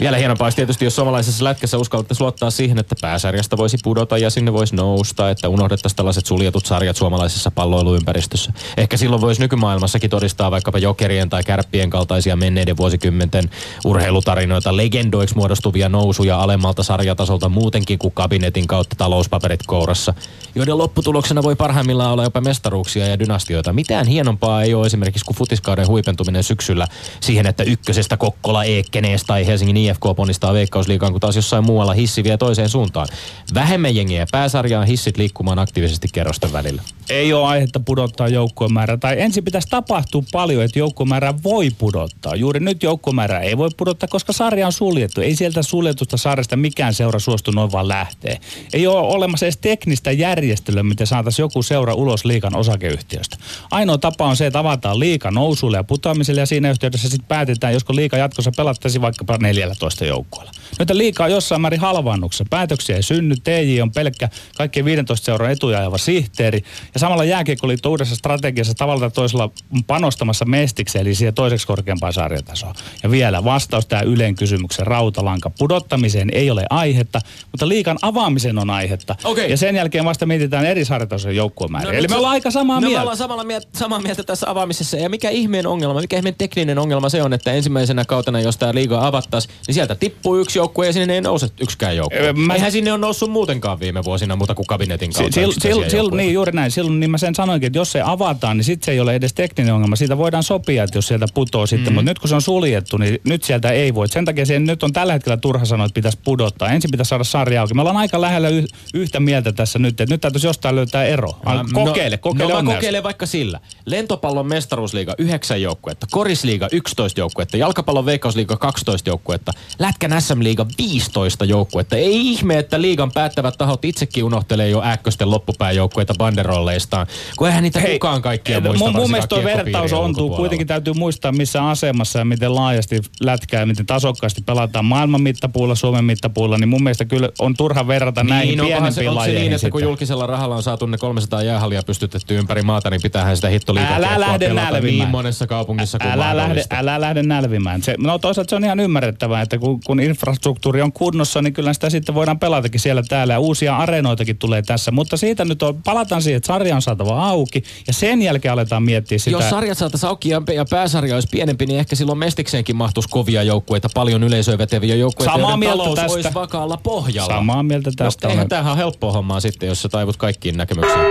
Vielä 0.00 0.16
hienompaa 0.16 0.46
olisi 0.46 0.56
tietysti, 0.56 0.84
jos 0.84 0.96
suomalaisessa 0.96 1.44
lätkässä 1.44 1.78
uskallettaisiin 1.78 2.24
luottaa 2.24 2.50
siihen, 2.50 2.78
että 2.78 2.94
pääsarjasta 3.00 3.56
voisi 3.56 3.76
pudota 3.84 4.18
ja 4.18 4.30
sinne 4.30 4.52
voisi 4.52 4.76
nousta, 4.76 5.30
että 5.30 5.48
unohdettaisiin 5.48 5.96
tällaiset 5.96 6.26
suljetut 6.26 6.66
sarjat 6.66 6.96
suomalaisessa 6.96 7.50
palloiluympäristössä. 7.50 8.52
Ehkä 8.76 8.96
silloin 8.96 9.22
voisi 9.22 9.40
nykymaailmassakin 9.40 10.10
todistaa 10.10 10.50
vaikkapa 10.50 10.78
jokerien 10.78 11.30
tai 11.30 11.42
kärppien 11.44 11.90
kaltaisia 11.90 12.36
menneiden 12.36 12.76
vuosikymmenten 12.76 13.50
urheilutarinoita, 13.84 14.76
legendoiksi 14.76 15.36
muodostuvia 15.36 15.88
nousuja 15.88 16.40
alemmalta 16.40 16.82
sarjatasolta 16.82 17.48
muutenkin 17.48 17.98
kuin 17.98 18.14
kabinetin 18.14 18.66
kautta 18.66 18.96
talouspaperit 18.96 19.60
kourassa, 19.66 20.14
joiden 20.54 20.78
lopputuloksena 20.78 21.42
voi 21.42 21.56
parhaimmillaan 21.56 22.12
olla 22.12 22.24
jopa 22.24 22.40
mestaruuksia 22.40 23.06
ja 23.06 23.18
dynastioita. 23.18 23.72
Mitään 23.72 24.06
hienompaa 24.06 24.62
ei 24.62 24.74
ole 24.74 24.86
esimerkiksi 24.86 25.24
kuin 25.24 25.36
futiskauden 25.36 25.88
huipentuminen 25.88 26.44
syksyllä 26.44 26.86
siihen, 27.20 27.46
että 27.46 27.62
ykkösestä 27.62 28.16
Kokkola, 28.16 28.64
Eekkenees 28.64 29.24
tai 29.24 29.46
Helsingin 29.46 29.83
IFK 29.84 30.02
ponnistaa 30.16 30.52
veikkausliigaan, 30.52 31.12
kun 31.12 31.20
taas 31.20 31.36
jossain 31.36 31.64
muualla 31.64 31.92
hissi 31.92 32.24
vie 32.24 32.36
toiseen 32.36 32.68
suuntaan. 32.68 33.08
Vähemmän 33.54 33.96
jengiä 33.96 34.26
pääsarjaan, 34.32 34.86
hissit 34.86 35.16
liikkumaan 35.16 35.58
aktiivisesti 35.58 36.08
kerrosten 36.12 36.52
välillä. 36.52 36.82
Ei 37.10 37.32
ole 37.32 37.46
aihetta 37.46 37.80
pudottaa 37.80 38.28
joukkuemäärää. 38.28 38.96
Tai 38.96 39.20
ensin 39.20 39.44
pitäisi 39.44 39.68
tapahtua 39.68 40.22
paljon, 40.32 40.64
että 40.64 40.78
joukkuemäärää 40.78 41.34
voi 41.42 41.70
pudottaa. 41.78 42.36
Juuri 42.36 42.60
nyt 42.60 42.82
joukkuemäärää 42.82 43.40
ei 43.40 43.58
voi 43.58 43.70
pudottaa, 43.76 44.08
koska 44.08 44.32
sarja 44.32 44.66
on 44.66 44.72
suljettu. 44.72 45.20
Ei 45.20 45.36
sieltä 45.36 45.62
suljetusta 45.62 46.16
sarjasta 46.16 46.56
mikään 46.56 46.94
seura 46.94 47.18
suostu 47.18 47.50
noin 47.50 47.72
vaan 47.72 47.88
lähtee. 47.88 48.38
Ei 48.72 48.86
ole 48.86 48.98
olemassa 48.98 49.46
edes 49.46 49.56
teknistä 49.56 50.12
järjestelyä, 50.12 50.82
miten 50.82 51.06
saataisiin 51.06 51.44
joku 51.44 51.62
seura 51.62 51.94
ulos 51.94 52.24
liikan 52.24 52.56
osakeyhtiöstä. 52.56 53.36
Ainoa 53.70 53.98
tapa 53.98 54.26
on 54.26 54.36
se, 54.36 54.46
että 54.46 54.58
avataan 54.58 54.98
liika 54.98 55.30
nousulle 55.30 55.76
ja 55.76 55.84
putoamiselle 55.84 56.40
ja 56.40 56.46
siinä 56.46 56.70
yhteydessä 56.70 57.08
sitten 57.08 57.28
päätetään, 57.28 57.72
josko 57.72 57.94
liika 57.94 58.16
jatkossa 58.16 58.52
pelattaisi 58.56 59.00
vaikkapa 59.00 59.38
14 59.74 60.04
joukkueella. 60.04 60.52
Nyt 60.78 60.90
liikaa 60.90 61.28
jossain 61.28 61.60
määrin 61.60 61.80
halvannuksessa. 61.80 62.44
Päätöksiä 62.50 62.96
ei 62.96 63.02
synny. 63.02 63.34
TJ 63.44 63.80
on 63.82 63.92
pelkkä 63.92 64.28
kaikkien 64.56 64.84
15 64.84 65.30
euron 65.30 65.50
etuja 65.50 65.78
ajava 65.78 65.98
sihteeri. 65.98 66.62
Ja 66.94 67.00
samalla 67.00 67.24
jääkiekkoliitto 67.24 67.90
uudessa 67.90 68.16
strategiassa 68.16 68.74
tavalla 68.74 69.00
tai 69.00 69.10
toisella 69.10 69.44
on 69.44 69.84
panostamassa 69.84 70.44
mestikseen, 70.44 71.06
eli 71.06 71.14
siihen 71.14 71.34
toiseksi 71.34 71.66
korkeampaan 71.66 72.12
sarjatasoon. 72.12 72.74
Ja 73.02 73.10
vielä 73.10 73.44
vastaus 73.44 73.86
tähän 73.86 74.06
Ylen 74.06 74.34
kysymyksen 74.34 74.86
rautalanka. 74.86 75.50
Pudottamiseen 75.50 76.28
ei 76.32 76.50
ole 76.50 76.66
aihetta, 76.70 77.20
mutta 77.52 77.68
liikan 77.68 77.98
avaamiseen 78.02 78.58
on 78.58 78.70
aihetta. 78.70 79.16
Okei. 79.24 79.50
Ja 79.50 79.56
sen 79.56 79.76
jälkeen 79.76 80.04
vasta 80.04 80.26
mietitään 80.26 80.66
eri 80.66 80.84
sarjatasojen 80.84 81.36
joukkuemääriä. 81.36 81.92
eli 81.92 82.00
nyt 82.00 82.10
me 82.10 82.16
ollaan 82.16 82.32
aika 82.32 82.50
samaa 82.50 82.76
no, 82.76 82.80
me 82.80 82.86
mieltä. 82.86 83.02
ollaan 83.02 83.16
samalla 83.16 83.44
mieltä, 83.44 83.66
samaa 83.78 84.00
mieltä 84.00 84.22
tässä 84.24 84.50
avaamisessa. 84.50 84.96
Ja 84.96 85.08
mikä 85.08 85.30
ihmeen 85.30 85.66
ongelma, 85.66 86.00
mikä 86.00 86.16
ihmeen 86.16 86.34
tekninen 86.38 86.78
ongelma 86.78 87.08
se 87.08 87.22
on, 87.22 87.32
että 87.32 87.52
ensimmäisenä 87.52 88.04
kautena, 88.04 88.40
jos 88.40 88.56
tämä 88.56 88.74
liiga 88.74 89.06
avattaisi, 89.06 89.48
niin 89.66 89.74
sieltä 89.74 89.94
tippuu 89.94 90.36
yksi 90.36 90.58
joukkue 90.58 90.86
ja 90.86 90.92
sinne 90.92 91.14
ei 91.14 91.20
nouse 91.20 91.48
yksikään 91.60 91.96
joukkue. 91.96 92.32
Mä- 92.32 92.54
Eihän 92.54 92.72
sinne 92.72 92.92
ole 92.92 93.00
noussut 93.00 93.30
muutenkaan 93.30 93.80
viime 93.80 94.04
vuosina 94.04 94.36
muuta 94.36 94.54
kuin 94.54 94.66
kabinetin 94.66 95.12
kautta. 95.12 95.40
sil- 95.40 95.58
sil- 95.64 95.88
sil- 95.94 96.16
niin, 96.16 96.32
juuri 96.34 96.52
näin. 96.52 96.70
Silloin 96.70 97.00
niin 97.00 97.10
mä 97.10 97.18
sen 97.18 97.34
sanoinkin, 97.34 97.66
että 97.66 97.78
jos 97.78 97.92
se 97.92 98.00
avataan, 98.04 98.56
niin 98.56 98.64
sitten 98.64 98.84
se 98.86 98.92
ei 98.92 99.00
ole 99.00 99.14
edes 99.14 99.32
tekninen 99.32 99.74
ongelma. 99.74 99.96
Siitä 99.96 100.18
voidaan 100.18 100.42
sopia, 100.42 100.84
että 100.84 100.98
jos 100.98 101.06
sieltä 101.08 101.26
putoo 101.34 101.66
sitten. 101.66 101.92
Mm. 101.92 101.94
Mutta 101.94 102.10
nyt 102.10 102.18
kun 102.18 102.28
se 102.28 102.34
on 102.34 102.42
suljettu, 102.42 102.96
niin 102.96 103.18
nyt 103.24 103.42
sieltä 103.44 103.70
ei 103.70 103.94
voi. 103.94 104.08
Sen 104.08 104.24
takia 104.24 104.46
siihen 104.46 104.64
nyt 104.66 104.82
on 104.82 104.92
tällä 104.92 105.12
hetkellä 105.12 105.36
turha 105.36 105.64
sanoa, 105.64 105.86
että 105.86 105.94
pitäisi 105.94 106.18
pudottaa. 106.24 106.68
Ensin 106.68 106.90
pitäisi 106.90 107.08
saada 107.08 107.24
sarja 107.24 107.60
auki. 107.60 107.74
Me 107.74 107.80
ollaan 107.80 107.96
aika 107.96 108.20
lähellä 108.20 108.48
y- 108.48 108.64
yhtä 108.94 109.20
mieltä 109.20 109.52
tässä 109.52 109.78
nyt, 109.78 110.00
että 110.00 110.14
nyt 110.14 110.20
täytyisi 110.20 110.46
jostain 110.46 110.76
löytää 110.76 111.04
ero. 111.04 111.28
Al- 111.44 111.64
Kokeile, 111.72 112.16
kokeile 112.18 112.44
No, 112.44 112.48
no 112.48 112.54
mä 112.54 112.58
onnea. 112.58 112.74
kokeilen 112.76 113.02
vaikka 113.02 113.26
sillä. 113.26 113.60
Lentopallon 113.86 114.46
mestaruusliiga 114.46 115.14
9 115.18 115.62
joukkuetta, 115.62 116.06
korisliiga 116.10 116.68
11 116.72 117.20
joukkuetta, 117.20 117.56
jalkapallon 117.56 118.06
veikkausliiga 118.06 118.56
12 118.56 119.10
joukkuetta, 119.10 119.52
lätkän 119.78 120.22
SM-liiga 120.22 120.66
15 120.78 121.44
joukkuetta. 121.44 121.96
Ei 121.96 122.20
ihme, 122.30 122.58
että 122.58 122.80
liigan 122.80 123.12
päättävät 123.12 123.54
tahot 123.58 123.84
itsekin 123.84 124.24
unohtelee 124.24 124.68
jo 124.68 124.82
ääkkösten 124.84 125.30
loppupään 125.30 125.76
joukkueita 125.76 126.14
banderolleistaan, 126.18 127.06
kun 127.38 127.48
eihän 127.48 127.62
niitä 127.62 127.80
Hei, 127.80 127.92
kukaan 127.98 128.22
kaikkia 128.22 128.56
eh, 128.56 128.62
muista. 128.62 128.84
mun, 128.84 128.96
mun 128.96 129.10
mielestä 129.10 129.28
tuo 129.28 129.44
vertaus 129.44 129.92
ontuu. 129.92 130.36
Kuitenkin 130.36 130.66
täytyy 130.66 130.92
muistaa, 130.92 131.32
missä 131.32 131.68
asemassa 131.68 132.18
ja 132.18 132.24
miten 132.24 132.54
laajasti 132.54 133.00
lätkää 133.20 133.60
ja 133.60 133.66
miten 133.66 133.86
tasokkaasti 133.86 134.42
pelataan 134.46 134.84
maailman 134.84 135.22
mittapuulla, 135.22 135.74
Suomen 135.74 136.04
mittapuulla. 136.04 136.58
Niin 136.58 136.68
mun 136.68 136.82
mielestä 136.82 137.04
kyllä 137.04 137.28
on 137.38 137.54
turha 137.56 137.86
verrata 137.88 138.24
näihin 138.24 138.48
Niin, 138.58 138.60
onkohan 138.60 138.92
se, 138.92 139.00
pienempiin 139.00 139.24
se 139.24 139.28
lajeihin. 139.30 139.40
niin, 139.50 139.52
että 139.52 139.70
kun 139.70 139.82
julkisella 139.82 140.26
rahalla 140.26 140.56
on 140.56 140.62
saatu 140.62 140.86
ne 140.86 140.98
300 140.98 141.42
jäähallia 141.42 141.82
pystytetty 141.82 142.38
ympäri 142.38 142.62
maata, 142.62 142.90
niin 142.90 143.02
pitäähän 143.02 143.36
sitä 143.36 143.48
hittoliikan 143.48 143.92
Älä 143.94 144.20
lähde 144.20 144.48
pelata 144.48 144.64
nälvimään. 144.70 144.98
niin 144.98 145.08
monessa 145.08 145.46
kaupungissa 145.46 145.98
kuin 145.98 146.10
älä 146.10 146.36
lähde, 146.36 146.64
älä 146.70 147.00
lähde 147.00 147.22
nälvimään. 147.22 147.82
Se, 147.82 147.94
no 147.98 148.18
toisaalta 148.18 148.50
se 148.50 148.56
on 148.56 148.64
ihan 148.64 148.80
ymmärrettävää, 148.80 149.42
että 149.44 149.58
kun, 149.58 149.80
kun 149.86 150.00
infrastruktuuri 150.00 150.82
on 150.82 150.92
kunnossa, 150.92 151.42
niin 151.42 151.52
kyllä 151.52 151.72
sitä 151.72 151.90
sitten 151.90 152.14
voidaan 152.14 152.38
pelatakin 152.38 152.80
siellä 152.80 153.02
täällä. 153.08 153.32
Ja 153.32 153.38
uusia 153.38 153.76
areenoitakin 153.76 154.38
tulee 154.38 154.62
tässä. 154.62 154.90
Mutta 154.90 155.16
siitä 155.16 155.44
nyt 155.44 155.62
on, 155.62 155.82
palataan 155.82 156.22
siihen, 156.22 156.36
että 156.36 156.46
sarja 156.46 156.76
on 156.76 156.82
saatava 156.82 157.28
auki. 157.28 157.64
Ja 157.86 157.92
sen 157.92 158.22
jälkeen 158.22 158.52
aletaan 158.52 158.82
miettiä 158.82 159.18
sitä. 159.18 159.30
Jos 159.36 159.50
sarjat 159.50 159.78
saataisiin 159.78 160.08
auki 160.08 160.28
ja, 160.28 160.42
ja 160.54 160.64
pääsarja 160.70 161.14
olisi 161.14 161.28
pienempi, 161.30 161.66
niin 161.66 161.78
ehkä 161.80 161.96
silloin 161.96 162.18
Mestikseenkin 162.18 162.76
mahtuisi 162.76 163.08
kovia 163.08 163.42
joukkueita, 163.42 163.88
paljon 163.94 164.22
yleisöä 164.22 164.58
veteviä 164.58 164.94
joukkueita, 164.94 165.32
Samaa 165.34 165.56
mieltä 165.56 165.84
tästä. 165.94 166.12
olisi 166.12 166.34
vakaalla 166.34 166.76
pohjalla. 166.76 167.34
Samaa 167.34 167.62
mieltä 167.62 167.90
tästä 167.96 168.26
No, 168.26 168.30
eihän 168.30 168.42
olen. 168.42 168.48
tämähän 168.48 168.72
ole 168.72 168.78
helppoa 168.78 169.12
hommaa 169.12 169.40
sitten, 169.40 169.66
jos 169.66 169.82
sä 169.82 169.88
taivut 169.88 170.16
kaikkiin 170.16 170.56
näkemyksiin. 170.56 171.04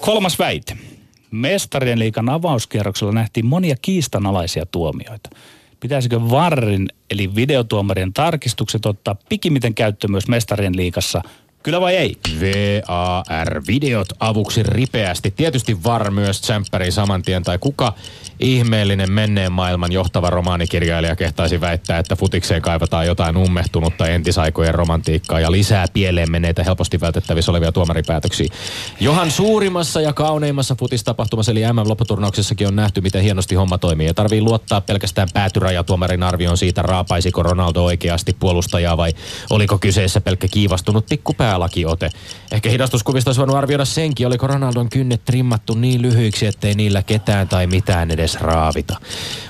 Kolmas 0.00 0.38
väite. 0.38 0.76
Mestarien 1.30 1.98
liikan 1.98 2.28
avauskierroksella 2.28 3.12
nähtiin 3.12 3.46
monia 3.46 3.76
kiistanalaisia 3.82 4.66
tuomioita. 4.66 5.30
Pitäisikö 5.80 6.20
VARin 6.30 6.88
eli 7.10 7.34
videotuomarien 7.34 8.12
tarkistukset 8.12 8.86
ottaa 8.86 9.16
pikimiten 9.28 9.74
käyttöön 9.74 10.10
myös 10.10 10.28
mestarien 10.28 10.76
liikassa? 10.76 11.22
Kyllä 11.62 11.80
vai 11.80 11.96
ei? 11.96 12.16
VAR-videot 12.40 14.08
avuksi 14.20 14.62
ripeästi. 14.62 15.30
Tietysti 15.30 15.84
VAR 15.84 16.10
myös 16.10 16.40
tsemppäri 16.40 16.90
saman 16.90 17.22
tien. 17.22 17.42
Tai 17.42 17.58
kuka 17.58 17.94
ihmeellinen 18.40 19.12
menneen 19.12 19.52
maailman 19.52 19.92
johtava 19.92 20.30
romaanikirjailija 20.30 21.16
kehtaisi 21.16 21.60
väittää, 21.60 21.98
että 21.98 22.16
futikseen 22.16 22.62
kaivataan 22.62 23.06
jotain 23.06 23.36
ummehtunutta 23.36 24.06
entisaikojen 24.06 24.74
romantiikkaa 24.74 25.40
ja 25.40 25.52
lisää 25.52 25.86
pieleen 25.92 26.30
menneitä 26.30 26.64
helposti 26.64 27.00
vältettävissä 27.00 27.52
olevia 27.52 27.72
tuomaripäätöksiä. 27.72 28.48
Johan 29.00 29.30
suurimmassa 29.30 30.00
ja 30.00 30.12
kauneimmassa 30.12 30.74
futistapahtumassa 30.74 31.52
eli 31.52 31.62
MM-lopputurnauksessakin 31.72 32.66
on 32.66 32.76
nähty, 32.76 33.00
miten 33.00 33.22
hienosti 33.22 33.54
homma 33.54 33.78
toimii. 33.78 34.06
Ja 34.06 34.14
tarvii 34.14 34.40
luottaa 34.40 34.80
pelkästään 34.80 35.28
päätyrajatuomarin 35.34 36.22
arvioon 36.22 36.58
siitä, 36.58 36.82
raapaisiko 36.82 37.42
Ronaldo 37.42 37.82
oikeasti 37.82 38.36
puolustajaa 38.40 38.96
vai 38.96 39.12
oliko 39.50 39.78
kyseessä 39.78 40.20
pelkkä 40.20 40.48
kiivastunut 40.48 41.06
pikkupäälakiote. 41.06 42.10
Ehkä 42.52 42.70
hidastuskuvista 42.70 43.28
olisi 43.28 43.38
voinut 43.38 43.56
arvioida 43.56 43.84
senkin, 43.84 44.26
oliko 44.26 44.46
Ronaldon 44.46 44.88
kynnet 44.88 45.24
trimmattu 45.24 45.74
niin 45.74 46.02
lyhyiksi, 46.02 46.46
ettei 46.46 46.74
niillä 46.74 47.02
ketään 47.02 47.48
tai 47.48 47.66
mitään 47.66 48.10
edes 48.10 48.29
raavita. 48.40 48.96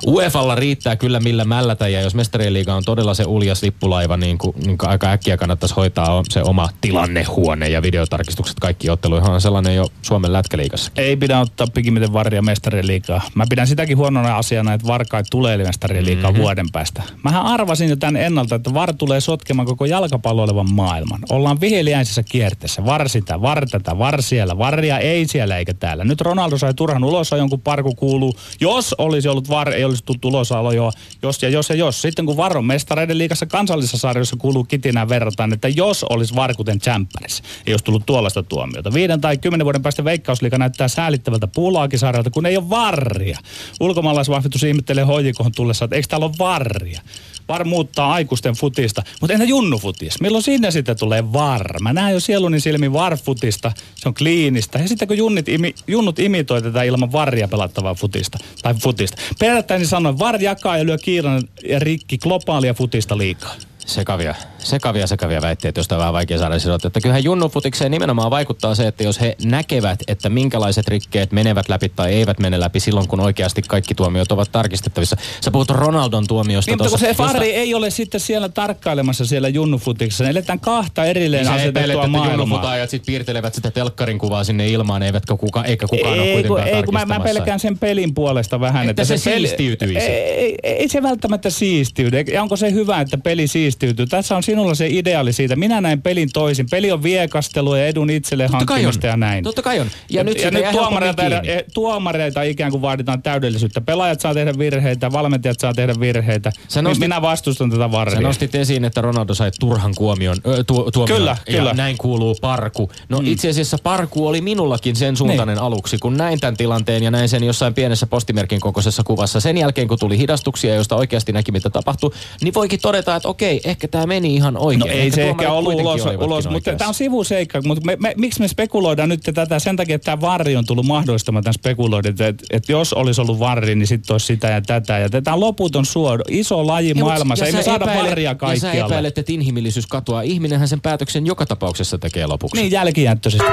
UEFalla 0.07 0.55
riittää 0.55 0.97
kyllä 0.97 1.21
millä 1.21 1.45
mällätä 1.45 1.89
ja 1.89 2.01
jos 2.01 2.15
mestarien 2.15 2.53
liiga 2.53 2.75
on 2.75 2.85
todella 2.85 3.15
se 3.15 3.25
uljas 3.25 3.63
lippulaiva, 3.63 4.17
niin, 4.17 4.39
kuin, 4.39 4.57
niin 4.65 4.79
kuin 4.79 4.91
aika 4.91 5.11
äkkiä 5.11 5.37
kannattaisi 5.37 5.75
hoitaa 5.75 6.23
se 6.29 6.43
oma 6.43 6.69
tilannehuone 6.81 7.69
ja 7.69 7.83
videotarkistukset 7.83 8.61
kaikki 8.61 8.91
otteluihin 8.91 9.31
on 9.31 9.41
sellainen 9.41 9.77
jo 9.77 9.87
Suomen 10.03 10.33
lätkäliigassa. 10.33 10.93
Ei 10.97 11.17
pidä 11.17 11.41
ottaa 11.41 11.67
pikimiten 11.75 12.13
varia 12.13 12.43
mestarien 12.43 12.87
liikaa. 12.87 13.21
Mä 13.35 13.45
pidän 13.51 13.67
sitäkin 13.67 13.97
huonona 13.97 14.37
asiana, 14.37 14.73
että 14.73 14.87
VAR 14.87 15.05
tulee 15.31 15.57
mestarien 15.57 16.05
liikaa 16.05 16.31
mm-hmm. 16.31 16.43
vuoden 16.43 16.67
päästä. 16.73 17.03
Mähän 17.25 17.43
arvasin 17.43 17.89
jo 17.89 17.97
tämän 17.97 18.17
ennalta, 18.17 18.55
että 18.55 18.75
VAR 18.75 18.95
tulee 18.95 19.21
sotkemaan 19.21 19.67
koko 19.67 19.85
jalkapallo 19.85 20.43
olevan 20.43 20.73
maailman. 20.73 21.21
Ollaan 21.31 21.61
viheliäisessä 21.61 22.23
kierteessä. 22.23 22.85
VAR 22.85 23.09
sitä, 23.09 23.43
VAR 23.43 23.67
tätä, 23.71 23.99
VAR 23.99 24.23
siellä. 24.23 24.59
VARia 24.59 24.99
ei 24.99 25.27
siellä 25.27 25.59
eikä 25.59 25.75
täällä. 25.75 26.05
Nyt 26.05 26.21
Ronaldo 26.21 26.59
sai 26.59 26.75
turhan 26.75 27.05
ulos, 27.05 27.31
jonkun 27.31 27.61
parku 27.61 27.95
kuuluu. 27.95 28.35
Jos 28.71 28.95
olisi 28.99 29.29
ollut 29.29 29.49
VAR, 29.49 29.73
ei 29.73 29.85
olisi 29.85 30.05
tullut 30.05 30.49
jo. 30.75 30.93
Jos 31.23 31.43
ja 31.43 31.49
jos 31.49 31.69
ja 31.69 31.77
jos. 31.77 32.03
Sitten 32.03 32.27
kun 32.27 32.37
VAR 32.37 32.59
on 32.59 32.65
mestareiden 32.65 33.19
liikassa 33.19 33.47
kansallisessa 33.47 33.99
sarjassa 33.99 34.37
kuuluu 34.37 34.65
kitinään 34.65 35.09
verrataan, 35.09 35.53
että 35.53 35.69
jos 35.69 36.05
olisi 36.05 36.35
VAR 36.35 36.55
kuten 36.55 36.79
Champions, 36.79 37.43
ei 37.67 37.73
olisi 37.73 37.85
tullut 37.85 38.07
tuollaista 38.07 38.43
tuomiota. 38.43 38.93
Viiden 38.93 39.21
tai 39.21 39.39
kymmenen 39.39 39.65
vuoden 39.65 39.83
päästä 39.83 40.05
Veikkausliika 40.05 40.59
näyttää 40.59 40.89
säälittävältä 40.89 41.47
puulaakisarjalta, 41.47 42.31
kun 42.31 42.47
ei 42.47 42.57
ole 42.57 42.71
varria. 42.71 43.39
Ulkomaalaisvahvitus 43.81 44.63
ihmettelee 44.63 45.05
hoijikohon 45.05 45.53
tullessa, 45.53 45.85
että 45.85 45.97
eikö 45.97 46.09
täällä 46.09 46.27
ole 46.27 46.35
varria. 46.39 47.01
VAR 47.49 47.65
muuttaa 47.65 48.13
aikuisten 48.13 48.55
futista, 48.55 49.03
mutta 49.21 49.35
entä 49.35 49.45
junnufutis? 49.45 50.21
Milloin 50.21 50.43
sinne 50.43 50.71
sitten 50.71 50.99
tulee 50.99 51.33
VAR? 51.33 51.81
Mä 51.81 51.93
näen 51.93 52.15
jo 52.15 52.21
sieluni 52.21 52.61
silmin 52.61 52.93
VAR-futista, 52.93 53.73
se 53.95 54.09
on 54.09 54.15
kliinistä. 54.15 54.79
Ja 54.79 54.89
sitten 54.89 55.09
kun 55.09 55.17
junnit 55.17 55.49
imi, 55.49 55.75
junnut 55.87 56.19
imitoi 56.19 56.63
tätä 56.63 56.83
ilman 56.83 57.13
VARia 57.13 57.49
pelattavaa 57.49 57.95
futista, 57.95 58.39
tai 58.63 58.75
futista. 58.75 59.23
Perättäin 59.39 59.87
sanoen, 59.87 60.19
VAR 60.19 60.43
jakaa 60.43 60.79
ja 60.79 60.87
lyö 60.87 60.99
kiiran 60.99 61.43
ja 61.69 61.79
rikki 61.79 62.19
globaalia 62.19 62.75
futista 62.75 63.19
liikaa 63.19 63.55
sekavia, 63.87 64.35
sekavia, 64.63 65.07
sekavia 65.07 65.43
väitteitä, 65.43 65.79
joista 65.79 65.95
on 65.95 65.99
vähän 65.99 66.13
vaikea 66.13 66.39
saada 66.39 66.59
sidottua. 66.59 66.89
Että 66.89 67.01
kyllähän 67.01 67.25
junnufutikseen 67.25 67.91
nimenomaan 67.91 68.31
vaikuttaa 68.31 68.75
se, 68.75 68.87
että 68.87 69.05
jos 69.05 69.21
he 69.21 69.37
näkevät, 69.45 69.99
että 70.09 70.29
minkälaiset 70.29 70.89
rikkeet 70.89 71.33
menevät 71.33 71.69
läpi 71.69 71.89
tai 71.89 72.13
eivät 72.13 72.39
mene 72.39 72.61
läpi 72.61 72.81
silloin, 72.81 73.09
kun 73.09 73.21
oikeasti 73.21 73.63
kaikki 73.63 73.95
tuomiot 73.95 74.33
ovat 74.33 74.53
tarkistettavissa. 74.53 75.17
Sä 75.41 75.51
puhut 75.51 75.71
Ronaldon 75.71 76.27
tuomiosta. 76.27 76.71
Niin, 76.71 76.79
mutta 76.79 76.91
kun 76.91 76.99
se 76.99 77.15
Farri 77.15 77.47
josta... 77.47 77.61
ei 77.61 77.75
ole 77.75 77.91
sitten 77.91 78.21
siellä 78.21 78.49
tarkkailemassa 78.49 79.27
siellä 79.27 79.49
junnufutiksessa. 79.49 80.25
Ne 80.25 80.31
eletään 80.31 80.61
kahta 80.61 81.05
erilleen 81.05 81.47
niin 81.47 81.55
asetettua 81.55 82.07
maailmaa. 82.07 82.31
junnufutaajat 82.31 82.91
sitten 82.91 83.07
piirtelevät 83.07 83.55
sitä 83.55 83.71
telkkarin 83.71 84.19
kuvaa 84.19 84.45
sinne 84.45 84.69
ilmaan, 84.69 85.03
eivätkä 85.03 85.37
kuka, 85.37 85.65
eikä 85.65 85.87
kukaan 85.87 86.15
ei, 86.15 86.21
ole 86.21 86.33
kuitenkaan 86.33 86.69
ei, 86.69 86.83
kun 86.83 86.95
mä, 86.95 87.05
mä 87.05 87.21
pelkään 87.21 87.61
sen 87.61 87.79
pelin 87.79 88.15
puolesta 88.15 88.61
vähän. 88.61 88.91
Että, 88.91 89.03
että 89.03 89.05
se, 89.05 89.17
se 89.17 89.37
siistiytyisi. 89.37 89.99
Ei, 89.99 90.23
ei, 90.23 90.57
ei, 90.63 90.89
se 90.89 91.03
välttämättä 91.03 91.51
siistiydy. 91.51 92.21
Ja 92.21 92.43
onko 92.43 92.57
se 92.57 92.73
hyvä, 92.73 93.01
että 93.01 93.19
peli 93.19 93.47
siistiytyy? 93.47 94.07
Tässä 94.07 94.37
on 94.37 94.43
sinulla 94.51 94.75
se 94.75 94.87
ideaali 94.91 95.33
siitä. 95.33 95.57
Minä 95.57 95.81
näen 95.81 96.03
pelin 96.03 96.29
toisin. 96.33 96.67
Peli 96.71 96.93
on 96.93 97.03
viekastelua 97.03 97.79
ja 97.79 97.87
edun 97.87 98.11
itselle 98.11 98.45
Totta 98.45 98.57
hankkimista 98.57 99.07
ja 99.07 99.17
näin. 99.17 99.45
Totta 99.45 99.63
kai 99.63 99.81
on. 99.81 99.87
Ja, 99.87 100.21
ja 100.21 100.25
nyt, 100.25 100.43
ja 100.43 100.51
nyt 100.51 100.71
tuomareita, 100.73 101.23
e, 101.27 101.65
tuomareita 101.75 102.43
ikään 102.43 102.71
kuin 102.71 102.83
vaaditaan 102.83 103.23
täydellisyyttä. 103.23 103.81
Pelaajat 103.81 104.21
saa 104.21 104.35
tehdä 104.35 104.53
virheitä, 104.59 105.13
valmentajat 105.13 105.61
saa 105.61 105.75
tehdä 105.75 105.95
virheitä. 106.01 106.53
Sä 106.69 106.83
nostit, 106.83 107.01
Minä 107.01 107.23
vastustan 107.23 107.71
tätä 107.71 107.91
varria. 107.91 108.17
Sä 108.17 108.23
nostit 108.23 108.55
esiin, 108.55 108.85
että 108.85 109.01
Ronaldo 109.01 109.35
sai 109.35 109.51
turhan 109.61 109.95
kuomion, 109.95 110.37
ö, 110.47 110.65
tu, 110.65 110.91
tuomion. 110.91 111.19
Kyllä, 111.19 111.37
ja 111.49 111.59
kyllä. 111.59 111.75
näin 111.75 111.99
kuuluu 111.99 112.37
parku. 112.41 112.91
No 113.09 113.19
mm. 113.19 113.27
itse 113.27 113.49
asiassa 113.49 113.77
parku 113.83 114.27
oli 114.27 114.41
minullakin 114.41 114.97
sen 114.97 115.17
suuntainen 115.17 115.57
niin. 115.57 115.63
aluksi, 115.63 115.99
kun 115.99 116.17
näin 116.17 116.41
tämän 116.41 116.57
tilanteen 116.57 117.03
ja 117.03 117.11
näin 117.11 117.29
sen 117.29 117.45
jossain 117.45 117.75
pienessä 117.75 118.07
postimerkin 118.07 118.61
kokoisessa 118.61 119.03
kuvassa. 119.05 119.41
Sen 119.41 119.59
jälkeen, 119.59 119.89
kun 119.89 119.99
tuli 119.99 120.19
hidastuksia, 120.19 120.75
joista 120.75 120.97
oikeasti 120.97 121.33
näki, 121.33 121.53
mitä 121.53 121.71
tapahtui, 121.71 122.11
niin 122.41 122.55
voikin 122.55 122.81
todeta, 122.81 123.17
että 123.17 123.29
okei, 123.29 123.61
ehkä 123.65 123.89
tämä 123.89 124.07
meni 124.07 124.40
ihan 124.41 124.57
oikein. 124.57 124.81
No 124.81 124.87
ei 124.87 125.11
se 125.11 125.29
ehkä 125.29 125.53
ollut 125.53 125.75
ulos, 125.75 126.03
ulos 126.19 126.49
mutta 126.49 126.75
tämä 126.75 126.89
on 126.89 126.95
sivuseikka. 126.95 127.61
Mutta 127.65 127.85
me, 127.85 127.97
me, 128.01 128.15
miksi 128.17 128.41
me 128.41 128.49
spekuloidaan 128.49 129.09
nyt 129.09 129.21
tätä 129.35 129.59
sen 129.59 129.77
takia, 129.77 129.95
että 129.95 130.05
tämä 130.05 130.21
varri 130.21 130.57
on 130.57 130.67
tullut 130.67 130.87
mahdollistamaan 130.87 131.45
tämän 131.45 131.55
spekuloidin, 131.55 132.11
että, 132.11 132.27
että, 132.27 132.45
että 132.51 132.73
jos 132.73 132.93
olisi 132.93 133.21
ollut 133.21 133.39
varri, 133.39 133.75
niin 133.75 133.87
sitten 133.87 134.15
olisi 134.15 134.27
sitä 134.27 134.49
ja 134.49 134.61
tätä. 134.61 134.99
Ja 134.99 135.09
tämä 135.09 135.35
on 135.35 135.41
loputon 135.41 135.87
suodo. 135.87 136.25
Iso 136.29 136.67
laji 136.67 136.89
ja, 136.89 137.05
maailmassa. 137.05 137.47
Ei 137.47 137.53
me 137.53 137.63
saada 137.63 137.85
epäile, 137.85 138.09
varria 138.09 138.35
kaikkialle. 138.35 138.77
Ja 138.77 138.83
sä 138.83 138.87
epäilet, 138.87 139.19
että 139.19 139.33
inhimillisyys 139.33 139.87
katoaa. 139.87 140.23
Ihminenhän 140.23 140.69
sen 140.69 140.81
päätöksen 140.81 141.27
joka 141.27 141.47
tapauksessa 141.47 141.99
tekee 141.99 142.27
lopuksi. 142.27 142.63
Niin, 142.63 142.73
jälkijättöisesti. 142.73 143.51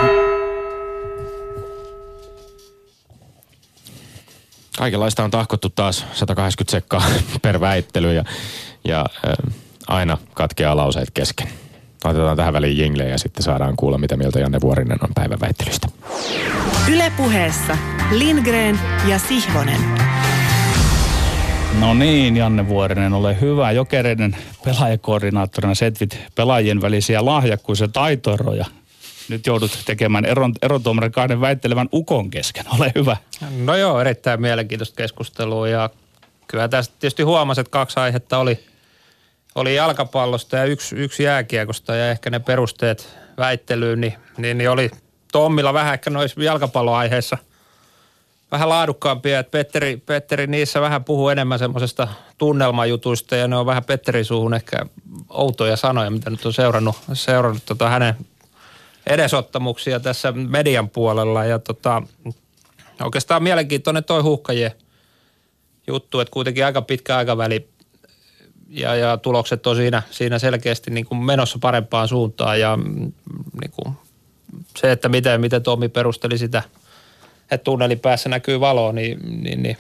Kaikenlaista 4.78 5.24
on 5.24 5.32
tahkottu 5.32 5.70
taas 5.70 6.06
180 6.14 6.72
sekkaa 6.72 7.04
per 7.42 7.60
väittely 7.60 8.14
ja, 8.14 8.24
ja 8.86 9.06
äh, 9.28 9.54
aina 9.88 10.18
katkeaa 10.34 10.78
lauseet 10.78 11.12
kesken. 11.14 11.48
Otetaan 12.04 12.38
tähän 12.38 12.54
väliin 12.54 12.78
jingle 12.78 13.04
ja 13.04 13.18
sitten 13.18 13.44
saadaan 13.44 13.76
kuulla, 13.76 13.98
mitä 13.98 14.18
mieltä 14.18 14.40
Janne 14.40 14.62
Vuorinen 14.62 14.98
on 15.04 15.10
päivän 15.16 15.40
väittelystä. 15.40 15.88
Ylepuheessa 16.92 17.78
Lindgren 18.12 18.80
ja 19.08 19.20
Sihvonen. 19.20 19.82
No 21.80 21.94
niin, 21.94 22.38
Janne 22.38 22.68
Vuorinen, 22.68 23.14
ole 23.14 23.42
hyvä. 23.42 23.72
Jokereiden 23.72 24.38
pelaajakoordinaattorina 24.66 25.76
setvit 25.76 26.20
pelaajien 26.36 26.82
välisiä 26.82 27.26
lahjakkuisia 27.26 27.88
taitoeroja. 27.88 28.66
Nyt 29.30 29.48
joudut 29.48 29.80
tekemään 29.86 30.26
eron, 30.26 30.54
erotuomarin 30.62 31.12
kahden 31.12 31.42
väittelevän 31.42 31.90
ukon 31.94 32.30
kesken. 32.30 32.66
Ole 32.80 32.92
hyvä. 32.96 33.18
No 33.58 33.76
joo, 33.76 34.02
erittäin 34.02 34.42
mielenkiintoista 34.42 34.96
keskustelua 34.96 35.68
ja 35.68 35.90
kyllä 36.48 36.68
tästä 36.68 36.96
tietysti 37.00 37.24
huomasi, 37.24 37.62
että 37.62 37.72
kaksi 37.72 38.00
aihetta 38.00 38.38
oli– 38.38 38.60
oli 39.58 39.76
jalkapallosta 39.76 40.58
ja 40.58 40.66
yksi, 40.66 40.96
yksi 40.96 41.24
jääkiekosta 41.24 41.96
ja 41.96 42.12
ehkä 42.12 42.30
ne 42.30 42.40
perusteet 42.40 43.18
väittelyyn, 43.38 44.02
niin, 44.02 44.14
niin, 44.38 44.58
niin 44.58 44.70
oli 44.70 44.92
Tommilla 45.32 45.74
vähän 45.74 45.94
ehkä 45.94 46.10
noissa 46.10 46.44
jalkapalloaiheissa 46.44 47.38
vähän 48.52 48.70
laadukkaampia, 48.70 49.40
että 49.40 49.52
Petteri, 49.52 49.98
Petteri 49.98 50.48
niissä 50.48 50.82
vähän 50.82 51.04
puhuu 51.04 51.30
enemmän 51.30 51.60
semmoisesta 51.60 52.08
tunnelmajutuista 52.38 53.36
ja 53.36 53.48
ne 53.48 53.56
on 53.56 53.66
vähän 53.66 53.84
Petterin 53.84 54.26
suuhun 54.26 54.54
ehkä 54.54 54.86
outoja 55.30 55.76
sanoja, 55.76 56.10
mitä 56.10 56.30
nyt 56.30 56.46
on 56.46 56.54
seurannut, 56.54 56.96
seurannut 57.14 57.66
tota 57.66 57.90
hänen 57.90 58.16
edesottamuksia 59.08 60.00
tässä 60.00 60.32
median 60.32 60.90
puolella. 60.90 61.46
Ja 61.46 61.60
tota, 61.60 62.02
oikeastaan 63.04 63.44
mielenkiintoinen 63.44 64.04
toi 64.04 64.22
huuhkajien 64.22 64.72
juttu, 65.88 66.20
että 66.20 66.32
kuitenkin 66.32 66.66
aika 66.66 66.82
pitkä 66.82 67.18
aikaväli 67.18 67.70
ja, 68.70 68.96
ja 68.96 69.18
tulokset 69.18 69.68
on 69.68 69.76
siinä, 69.76 70.02
siinä 70.12 70.40
selkeästi 70.40 70.92
niin 70.92 71.06
kuin 71.06 71.24
menossa 71.24 71.60
parempaan 71.62 72.08
suuntaan 72.08 72.60
ja 72.60 72.78
mm, 72.78 73.12
niin 73.62 73.72
kuin 73.72 73.96
se, 74.78 74.92
että 74.92 75.10
miten, 75.10 75.42
miten 75.42 75.64
Tommi 75.64 75.90
perusteli 75.90 76.38
sitä, 76.38 76.64
että 77.52 77.64
tunnelin 77.64 78.00
päässä 78.00 78.30
näkyy 78.30 78.60
valo, 78.60 78.92
niin, 78.92 79.44
niin, 79.44 79.64
niin 79.64 79.78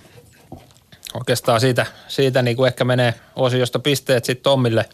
oikeastaan 1.13 1.61
siitä, 1.61 1.85
siitä 2.07 2.41
niin 2.41 2.57
kuin 2.57 2.67
ehkä 2.67 2.83
menee 2.83 3.13
osiosta 3.35 3.79
pisteet 3.79 4.25
sitten 4.25 4.43
Tommille. 4.43 4.85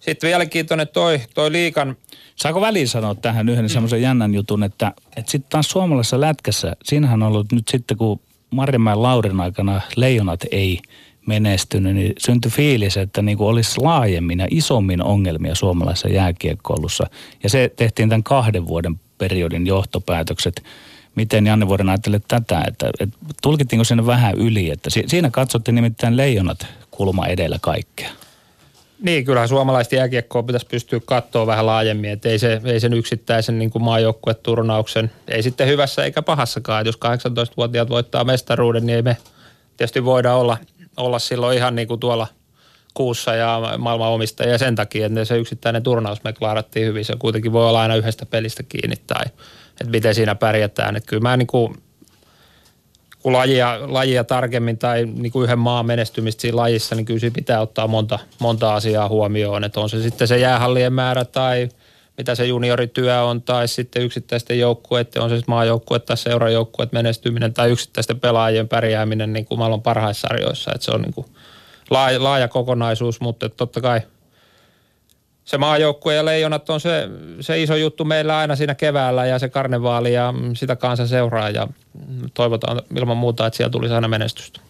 Sitten 0.00 0.28
mielenkiintoinen 0.28 0.88
toi, 0.88 1.20
toi 1.34 1.52
liikan. 1.52 1.96
Saako 2.36 2.60
väliin 2.60 2.88
sanoa 2.88 3.14
tähän 3.14 3.48
yhden 3.48 3.64
mm. 3.64 3.68
semmoisen 3.68 4.02
jännän 4.02 4.34
jutun, 4.34 4.62
että, 4.62 4.92
että 5.16 5.30
sitten 5.30 5.50
taas 5.50 5.68
suomalaisessa 5.68 6.20
lätkässä, 6.20 6.76
siinähän 6.84 7.22
on 7.22 7.28
ollut 7.28 7.52
nyt 7.52 7.68
sitten 7.68 7.96
kun 7.96 8.20
Marjamäen 8.50 9.02
Laurin 9.02 9.40
aikana 9.40 9.80
leijonat 9.96 10.40
ei– 10.50 10.78
menestynyt, 11.26 11.94
niin 11.94 12.12
syntyi 12.18 12.50
fiilis, 12.50 12.96
että 12.96 13.22
niin 13.22 13.38
kuin 13.38 13.48
olisi 13.48 13.80
laajemmin 13.80 14.38
ja 14.38 14.46
isommin 14.50 15.02
ongelmia 15.02 15.54
suomalaisessa 15.54 16.08
jääkiekkoilussa. 16.08 17.06
Ja 17.42 17.50
se 17.50 17.72
tehtiin 17.76 18.08
tämän 18.08 18.22
kahden 18.22 18.66
vuoden 18.66 19.00
periodin 19.18 19.66
johtopäätökset. 19.66 20.62
Miten 21.14 21.46
Janne 21.46 21.68
Vuoden 21.68 21.88
ajattelet 21.88 22.24
tätä, 22.28 22.64
että, 22.68 22.90
että 23.00 23.18
tulkittiinko 23.42 23.84
sinne 23.84 24.06
vähän 24.06 24.34
yli, 24.38 24.70
että 24.70 24.90
siinä 25.06 25.30
katsottiin 25.30 25.74
nimittäin 25.74 26.16
leijonat 26.16 26.66
kulma 26.90 27.26
edellä 27.26 27.58
kaikkea. 27.60 28.10
Niin, 29.02 29.24
kyllähän 29.24 29.48
suomalaista 29.48 29.94
jääkiekkoa 29.94 30.42
pitäisi 30.42 30.66
pystyä 30.66 31.00
katsoa 31.04 31.46
vähän 31.46 31.66
laajemmin, 31.66 32.10
että 32.10 32.28
ei, 32.28 32.38
se, 32.38 32.60
ei 32.64 32.80
sen 32.80 32.92
yksittäisen 32.92 33.58
niin 33.58 33.70
kuin 33.70 33.82
maajoukkueturnauksen, 33.82 35.12
ei 35.28 35.42
sitten 35.42 35.68
hyvässä 35.68 36.04
eikä 36.04 36.22
pahassakaan. 36.22 36.86
Että 36.86 36.88
jos 36.88 37.22
18-vuotiaat 37.50 37.88
voittaa 37.88 38.24
mestaruuden, 38.24 38.86
niin 38.86 38.96
ei 38.96 39.02
me 39.02 39.16
tietysti 39.76 40.04
voida 40.04 40.34
olla 40.34 40.58
olla 40.96 41.18
silloin 41.18 41.56
ihan 41.56 41.74
niin 41.74 41.88
kuin 41.88 42.00
tuolla 42.00 42.26
kuussa 42.94 43.34
ja 43.34 43.60
maailman 43.78 44.08
omistaja 44.08 44.52
ja 44.52 44.58
sen 44.58 44.74
takia, 44.74 45.06
että 45.06 45.24
se 45.24 45.38
yksittäinen 45.38 45.82
turnaus 45.82 46.24
me 46.24 46.32
klaarattiin 46.32 46.86
hyvin. 46.86 47.04
Se 47.04 47.14
kuitenkin 47.18 47.52
voi 47.52 47.68
olla 47.68 47.80
aina 47.80 47.96
yhdestä 47.96 48.26
pelistä 48.26 48.62
kiinni 48.62 48.96
tai 49.06 49.24
että 49.70 49.90
miten 49.90 50.14
siinä 50.14 50.34
pärjätään. 50.34 50.96
Että 50.96 51.08
kyllä 51.08 51.22
mä 51.22 51.36
niin 51.36 51.46
kuin, 51.46 51.82
kun 53.22 53.32
lajia, 53.32 53.78
lajia 53.82 54.24
tarkemmin 54.24 54.78
tai 54.78 55.06
niin 55.06 55.32
kuin 55.32 55.44
yhden 55.44 55.58
maan 55.58 55.86
menestymistä 55.86 56.40
siinä 56.40 56.56
lajissa, 56.56 56.94
niin 56.94 57.06
kyllä 57.06 57.20
siinä 57.20 57.34
pitää 57.34 57.60
ottaa 57.60 57.88
monta, 57.88 58.18
monta 58.38 58.74
asiaa 58.74 59.08
huomioon. 59.08 59.64
Että 59.64 59.80
on 59.80 59.90
se 59.90 60.02
sitten 60.02 60.28
se 60.28 60.38
jäähallien 60.38 60.92
määrä 60.92 61.24
tai 61.24 61.68
mitä 62.18 62.34
se 62.34 62.46
juniorityö 62.46 63.22
on, 63.22 63.42
tai 63.42 63.68
sitten 63.68 64.02
yksittäisten 64.02 64.58
joukkueiden, 64.58 65.22
on 65.22 65.30
se 65.30 65.36
sitten 65.36 65.52
maajoukkue 65.52 65.98
tai 65.98 66.16
seurajoukkueet 66.16 66.92
menestyminen 66.92 67.54
tai 67.54 67.70
yksittäisten 67.70 68.20
pelaajien 68.20 68.68
pärjääminen 68.68 69.32
niin 69.32 69.44
kuin 69.44 69.58
maailman 69.58 69.82
parhaissa 69.82 70.28
sarjoissa. 70.28 70.72
Että 70.74 70.84
se 70.84 70.90
on 70.90 71.02
niin 71.02 71.14
kuin 71.14 71.26
laaja, 71.90 72.22
laaja 72.22 72.48
kokonaisuus, 72.48 73.20
mutta 73.20 73.48
totta 73.48 73.80
kai 73.80 74.00
se 75.44 75.58
maajoukkue 75.58 76.14
ja 76.14 76.24
leijonat 76.24 76.70
on 76.70 76.80
se, 76.80 77.08
se 77.40 77.62
iso 77.62 77.76
juttu 77.76 78.04
meillä 78.04 78.38
aina 78.38 78.56
siinä 78.56 78.74
keväällä 78.74 79.26
ja 79.26 79.38
se 79.38 79.48
karnevaali 79.48 80.12
ja 80.12 80.34
sitä 80.56 80.76
kanssa 80.76 81.06
seuraa 81.06 81.50
ja 81.50 81.68
toivotaan 82.34 82.82
ilman 82.96 83.16
muuta, 83.16 83.46
että 83.46 83.56
siellä 83.56 83.70
tulisi 83.70 83.94
aina 83.94 84.08
menestystä. 84.08 84.60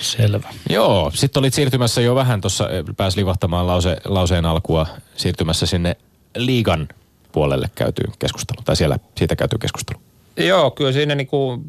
Selvä. 0.00 0.48
Joo, 0.70 1.10
sitten 1.14 1.40
olit 1.40 1.54
siirtymässä 1.54 2.00
jo 2.00 2.14
vähän 2.14 2.40
tuossa, 2.40 2.68
pääsi 2.96 3.20
livahtamaan 3.20 3.66
lause, 3.66 3.96
lauseen 4.04 4.46
alkua, 4.46 4.86
siirtymässä 5.16 5.66
sinne 5.66 5.96
liigan 6.36 6.88
puolelle 7.32 7.70
käyty 7.74 8.02
keskustelu, 8.18 8.62
tai 8.64 8.76
siellä 8.76 8.98
siitä 9.16 9.36
käyty 9.36 9.58
keskustelu? 9.58 10.00
Joo, 10.36 10.70
kyllä 10.70 10.92
siinä 10.92 11.14
niinku 11.14 11.62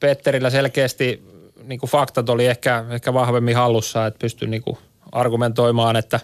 Petterillä 0.00 0.50
selkeästi 0.50 1.22
niin 1.62 1.80
kuin 1.80 1.90
faktat 1.90 2.28
oli 2.28 2.46
ehkä, 2.46 2.84
ehkä 2.90 3.14
vahvemmin 3.14 3.56
hallussa, 3.56 4.06
että 4.06 4.18
pystyi 4.18 4.48
niin 4.48 4.62
kuin 4.62 4.78
argumentoimaan, 5.12 5.96
että 5.96 6.20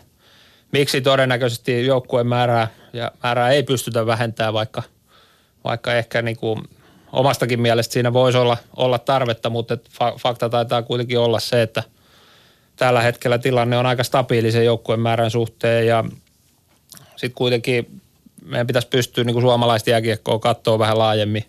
miksi 0.73 1.01
todennäköisesti 1.01 1.87
joukkueen 1.87 2.27
määrää, 2.27 2.69
ja 2.93 3.13
määrää 3.23 3.51
ei 3.51 3.63
pystytä 3.63 4.07
vähentämään, 4.07 4.55
vaikka, 4.55 4.83
vaikka 5.65 5.95
ehkä 5.95 6.23
niin 6.23 6.37
kuin 6.37 6.63
omastakin 7.13 7.61
mielestä 7.61 7.93
siinä 7.93 8.13
voisi 8.13 8.39
olla, 8.39 8.57
olla 8.77 8.99
tarvetta, 8.99 9.51
mutta 9.51 9.79
fakta 10.21 10.49
taitaa 10.49 10.83
kuitenkin 10.83 11.19
olla 11.19 11.41
se, 11.41 11.63
että 11.63 11.83
tällä 12.77 13.03
hetkellä 13.03 13.39
tilanne 13.39 13.79
on 13.79 13.87
aika 13.87 14.05
stabiili 14.05 14.53
sen 14.53 14.65
joukkueen 14.65 15.01
määrän 15.01 15.31
suhteen 15.31 15.87
ja 15.87 16.05
sitten 17.17 17.35
kuitenkin 17.35 18.01
meidän 18.45 18.67
pitäisi 18.67 18.89
pystyä 18.89 19.25
niin 19.25 19.35
kuin 19.35 19.43
suomalaista 19.43 19.91
jääkiekkoa 19.91 20.39
katsoa 20.39 20.79
vähän 20.79 20.99
laajemmin 20.99 21.45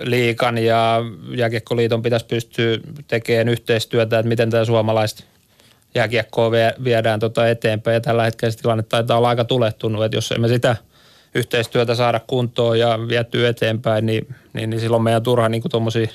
liikan 0.00 0.58
ja 0.58 1.02
jääkiekkoliiton 1.36 2.02
pitäisi 2.02 2.26
pystyä 2.26 2.78
tekemään 3.06 3.48
yhteistyötä, 3.48 4.18
että 4.18 4.28
miten 4.28 4.50
tämä 4.50 4.64
suomalaista 4.64 5.24
jääkiekkoa 5.94 6.50
viedään 6.84 7.20
tota 7.20 7.48
eteenpäin. 7.48 7.94
Ja 7.94 8.00
tällä 8.00 8.24
hetkellä 8.24 8.52
se 8.52 8.58
tilanne 8.58 8.82
taitaa 8.82 9.18
olla 9.18 9.28
aika 9.28 9.44
tulettunut, 9.44 10.04
että 10.04 10.16
jos 10.16 10.32
emme 10.32 10.48
sitä 10.48 10.76
yhteistyötä 11.34 11.94
saada 11.94 12.20
kuntoon 12.26 12.78
ja 12.78 12.98
viettyä 13.08 13.48
eteenpäin, 13.48 14.06
niin, 14.06 14.34
niin, 14.52 14.70
niin 14.70 14.80
silloin 14.80 15.02
meidän 15.02 15.22
turha 15.22 15.48
niin 15.48 15.62
tuommoisiin 15.70 16.10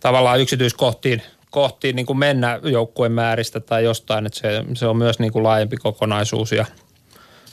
tavallaan 0.00 0.40
yksityiskohtiin 0.40 1.22
kohtiin 1.54 1.96
niin 1.96 2.06
kuin 2.06 2.18
mennä 2.18 2.60
joukkueen 2.62 3.12
määristä 3.12 3.60
tai 3.60 3.84
jostain, 3.84 4.26
että 4.26 4.38
se, 4.38 4.64
se 4.74 4.86
on 4.86 4.96
myös 4.96 5.18
niin 5.18 5.32
kuin 5.32 5.42
laajempi 5.42 5.76
kokonaisuus 5.76 6.52
ja– 6.52 6.66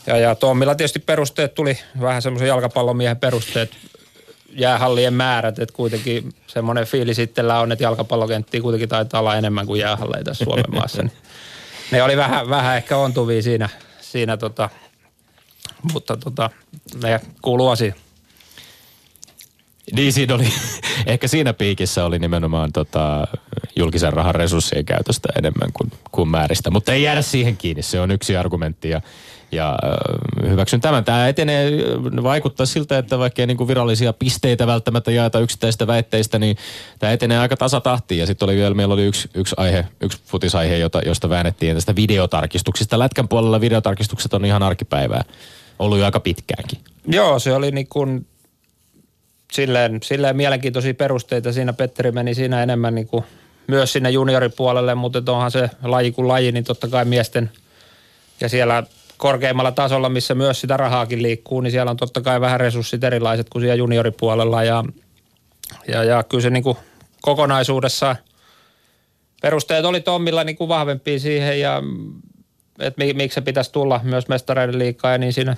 ja, 0.07 0.17
ja 0.17 0.35
Tommilla 0.35 0.75
tietysti 0.75 0.99
perusteet 0.99 1.53
tuli 1.53 1.79
vähän 2.01 2.21
semmoisen 2.21 2.47
jalkapallomiehen 2.47 3.17
perusteet, 3.17 3.71
jäähallien 4.49 5.13
määrät, 5.13 5.59
että 5.59 5.75
kuitenkin 5.75 6.33
semmoinen 6.47 6.85
fiilis 6.85 7.19
itsellä 7.19 7.59
on, 7.59 7.71
että 7.71 7.83
jalkapallokenttiä 7.83 8.61
kuitenkin 8.61 8.89
taitaa 8.89 9.19
olla 9.19 9.35
enemmän 9.35 9.65
kuin 9.65 9.81
jäähalleja 9.81 10.23
tässä 10.23 10.45
Suomen 10.45 10.65
maassa. 10.75 11.01
Niin 11.03 11.13
ne 11.91 12.03
oli 12.03 12.17
vähän, 12.17 12.49
vähän 12.49 12.77
ehkä 12.77 12.97
ontuvia 12.97 13.41
siinä, 13.41 13.69
siinä 14.01 14.37
tota, 14.37 14.69
mutta 15.93 16.17
tota, 16.17 16.49
ne 17.03 17.19
kuuluu 17.41 17.69
asiaan. 17.69 17.97
Niin 19.95 20.13
siinä 20.13 20.35
oli, 20.35 20.53
ehkä 21.05 21.27
siinä 21.27 21.53
piikissä 21.53 22.05
oli 22.05 22.19
nimenomaan 22.19 22.71
tota, 22.71 23.27
julkisen 23.75 24.13
rahan 24.13 24.35
resurssien 24.35 24.85
käytöstä 24.85 25.29
enemmän 25.37 25.69
kuin, 25.73 25.91
kuin 26.11 26.29
määristä. 26.29 26.71
Mutta 26.71 26.93
ei 26.93 27.03
jäädä 27.03 27.21
siihen 27.21 27.57
kiinni, 27.57 27.81
se 27.81 28.01
on 28.01 28.11
yksi 28.11 28.37
argumentti 28.37 28.89
ja 28.89 29.01
ja 29.51 29.77
hyväksyn 30.49 30.81
tämän. 30.81 31.03
Tämä 31.03 31.27
etenee, 31.27 31.71
vaikuttaa 32.23 32.65
siltä, 32.65 32.97
että 32.97 33.19
vaikka 33.19 33.41
ei 33.41 33.47
niin 33.47 33.57
kuin 33.57 33.67
virallisia 33.67 34.13
pisteitä 34.13 34.67
välttämättä 34.67 35.11
jaeta 35.11 35.39
yksittäistä 35.39 35.87
väitteistä, 35.87 36.39
niin 36.39 36.57
tämä 36.99 37.13
etenee 37.13 37.37
aika 37.37 37.57
tasatahtiin. 37.57 38.19
Ja 38.19 38.25
sitten 38.25 38.45
oli 38.45 38.55
vielä, 38.55 38.75
meillä 38.75 38.93
oli 38.93 39.05
yksi, 39.05 39.29
yksi 39.33 39.55
aihe, 39.57 39.85
yksi 40.01 40.21
futisaihe, 40.25 40.77
jota, 40.77 41.01
josta 41.05 41.29
väännettiin 41.29 41.75
tästä 41.75 41.95
videotarkistuksista. 41.95 42.99
Lätkän 42.99 43.27
puolella 43.27 43.61
videotarkistukset 43.61 44.33
on 44.33 44.45
ihan 44.45 44.63
arkipäivää. 44.63 45.23
Ollut 45.79 45.99
jo 45.99 46.05
aika 46.05 46.19
pitkäänkin. 46.19 46.79
Joo, 47.07 47.39
se 47.39 47.53
oli 47.53 47.71
niin 47.71 47.87
kuin 47.87 48.25
silleen, 49.51 49.99
silleen 50.03 50.37
mielenkiintoisia 50.37 50.93
perusteita. 50.93 51.51
Siinä 51.51 51.73
Petteri 51.73 52.11
meni 52.11 52.33
siinä 52.33 52.63
enemmän 52.63 52.95
niin 52.95 53.07
kuin 53.07 53.23
myös 53.67 53.93
sinne 53.93 54.09
junioripuolelle, 54.09 54.95
mutta 54.95 55.31
onhan 55.31 55.51
se 55.51 55.69
laji 55.83 56.11
kuin 56.11 56.27
laji, 56.27 56.51
niin 56.51 56.63
totta 56.63 56.87
kai 56.87 57.05
miesten 57.05 57.51
ja 58.41 58.49
siellä 58.49 58.83
korkeimmalla 59.17 59.71
tasolla, 59.71 60.09
missä 60.09 60.35
myös 60.35 60.61
sitä 60.61 60.77
rahaakin 60.77 61.23
liikkuu, 61.23 61.61
niin 61.61 61.71
siellä 61.71 61.91
on 61.91 61.97
totta 61.97 62.21
kai 62.21 62.41
vähän 62.41 62.59
resurssit 62.59 63.03
erilaiset 63.03 63.49
kuin 63.49 63.61
siellä 63.61 63.75
junioripuolella 63.75 64.63
ja, 64.63 64.83
ja, 65.87 66.03
ja 66.03 66.23
kyllä 66.23 66.41
se 66.41 66.49
niin 66.49 66.63
kuin 66.63 66.77
kokonaisuudessa 67.21 68.15
perusteet 69.41 69.85
oli 69.85 70.01
Tommilla 70.01 70.43
niin 70.43 70.55
kuin 70.55 70.67
vahvempia 70.67 71.19
siihen 71.19 71.59
ja 71.59 71.83
että 72.79 73.03
miksi 73.13 73.35
se 73.35 73.41
pitäisi 73.41 73.71
tulla 73.71 73.99
myös 74.03 74.27
mestareiden 74.27 74.79
liikaa 74.79 75.11
ja 75.11 75.17
niin 75.17 75.33
siinä 75.33 75.57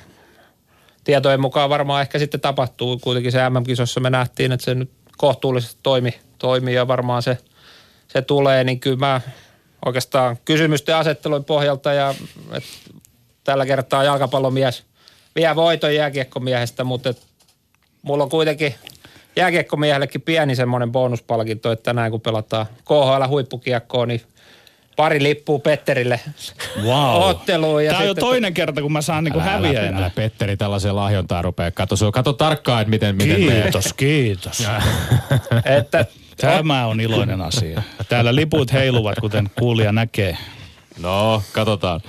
tietojen 1.04 1.42
mukaan 1.42 1.70
varmaan 1.70 2.02
ehkä 2.02 2.20
sitten 2.20 2.42
tapahtuu. 2.42 3.00
Kuitenkin 3.00 3.32
se 3.32 3.50
MM-kisossa 3.50 4.00
me 4.00 4.10
nähtiin, 4.10 4.52
että 4.52 4.66
se 4.66 4.76
nyt 4.76 4.92
kohtuullisesti 5.18 5.80
toimi, 5.84 6.20
toimi 6.38 6.74
ja 6.74 6.88
varmaan 6.88 7.24
se, 7.24 7.38
se 8.08 8.22
tulee, 8.22 8.63
niin 8.63 8.80
kyllä 8.80 8.98
mä 8.98 9.22
oikeastaan 9.86 10.38
kysymysten 10.46 10.96
asettelun 10.96 11.46
pohjalta 11.46 11.94
ja 11.94 12.16
tällä 13.44 13.66
kertaa 13.66 14.04
jalkapallomies 14.04 14.84
vie 15.36 15.56
voiton 15.56 15.96
jääkiekkomiehestä, 15.96 16.84
mutta 16.84 17.10
et, 17.10 17.22
mulla 18.02 18.24
on 18.24 18.30
kuitenkin 18.30 18.76
jääkiekkomiehellekin 19.36 20.22
pieni 20.22 20.56
semmoinen 20.56 20.92
bonuspalkinto, 20.92 21.72
että 21.72 21.84
tänään 21.84 22.12
kun 22.12 22.22
pelataan 22.22 22.66
KHL-huippukiekkoa, 22.86 24.06
niin 24.06 24.22
pari 24.95 25.23
lippua 25.23 25.60
Petterille 25.60 26.19
wow. 26.84 27.21
otteluun. 27.21 27.86
Ja 27.86 27.91
Tämä 27.91 28.01
on 28.01 28.08
jo 28.08 28.13
toinen 28.13 28.53
kerta, 28.53 28.82
kun 28.82 28.91
mä 28.91 29.01
saan 29.01 29.23
niinku 29.23 29.39
häviäjänä. 29.39 30.12
Petteri 30.15 30.58
tällaisen 30.58 30.95
lahjontaa 30.95 31.41
rupeaa. 31.41 31.71
Kato, 31.71 31.95
kato 32.13 32.34
tarkkaan, 32.34 32.82
että 32.82 32.89
miten, 32.89 33.15
miten 33.15 33.36
Kiitos, 33.36 33.93
kiitos. 33.93 34.67
että, 35.77 36.06
Tämä 36.38 36.86
on 36.86 37.01
iloinen 37.01 37.41
asia. 37.41 37.82
Täällä 38.10 38.36
liput 38.36 38.73
heiluvat, 38.73 39.19
kuten 39.19 39.49
kuulija 39.60 39.91
näkee. 39.91 40.38
No, 40.99 41.43
katsotaan. 41.51 42.01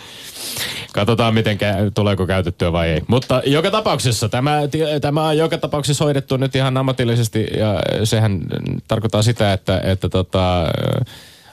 Katsotaan, 0.93 1.35
miten 1.35 1.57
kä- 1.57 1.91
tuleeko 1.95 2.27
käytettyä 2.27 2.73
vai 2.73 2.89
ei. 2.89 3.03
Mutta 3.07 3.43
joka 3.47 3.71
tapauksessa, 3.71 4.29
tämä, 4.29 4.59
tämä 5.01 5.29
on 5.29 5.39
joka 5.39 5.59
tapauksessa 5.59 6.05
hoidettu 6.05 6.37
nyt 6.37 6.57
ihan 6.57 6.77
ammatillisesti 6.77 7.47
ja 7.59 7.81
sehän 8.05 8.41
tarkoittaa 8.89 9.23
sitä, 9.23 9.53
että, 9.53 9.81
että 9.85 10.09
tota, 10.09 10.65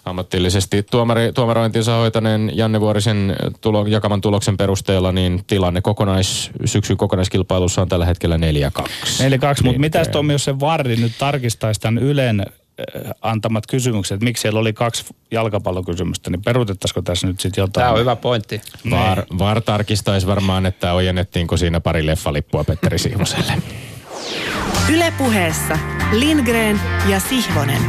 ammatillisesti 0.06 0.84
tuomari, 0.84 1.34
tuomarointinsa 1.34 1.96
hoitaneen 1.96 2.52
Janne 2.54 2.80
Vuorisen 2.80 3.36
tulo, 3.62 3.86
jakaman 3.86 4.22
tuloksen 4.22 4.58
perusteella, 4.58 5.12
niin 5.12 5.44
tilanne 5.48 5.82
kokonais, 5.82 6.52
syksyn 6.66 6.98
kokonaiskilpailussa 6.98 7.82
on 7.82 7.90
tällä 7.90 8.06
hetkellä 8.06 8.38
4-2. 8.38 8.40
4-2, 8.40 8.42
mutta 9.24 9.64
niin, 9.64 9.82
mitäs 9.82 10.08
Tommi, 10.08 10.34
jos 10.34 10.44
se 10.44 10.60
Varri 10.60 10.96
nyt 10.96 11.12
tarkistaisi 11.20 11.82
tämän 11.82 12.04
Ylen 12.04 12.46
Äh, 12.80 13.12
antamat 13.22 13.68
kysymykset, 13.68 14.16
että 14.16 14.24
miksi 14.24 14.42
siellä 14.42 14.60
oli 14.60 14.74
kaksi 14.74 15.06
jalkapallokysymystä, 15.32 16.30
niin 16.30 16.42
peruutettaisiko 16.42 17.02
tässä 17.02 17.28
nyt 17.28 17.40
sitten 17.40 17.62
jotain? 17.62 17.84
Tämä 17.84 17.94
on 17.94 18.00
hyvä 18.00 18.16
pointti. 18.16 18.62
VAR, 18.90 19.24
VAR 19.38 19.62
tarkistaisi 19.62 20.28
varmaan, 20.28 20.66
että 20.66 20.94
ojennettiinko 20.94 21.58
siinä 21.58 21.80
pari 21.80 22.06
leffalippua 22.06 22.64
Petteri 22.64 22.98
Sihvoselle. 22.98 23.54
Ylepuheessa 24.94 25.80
Lindgren 26.12 26.82
ja 27.10 27.20
Sihvonen. 27.20 27.82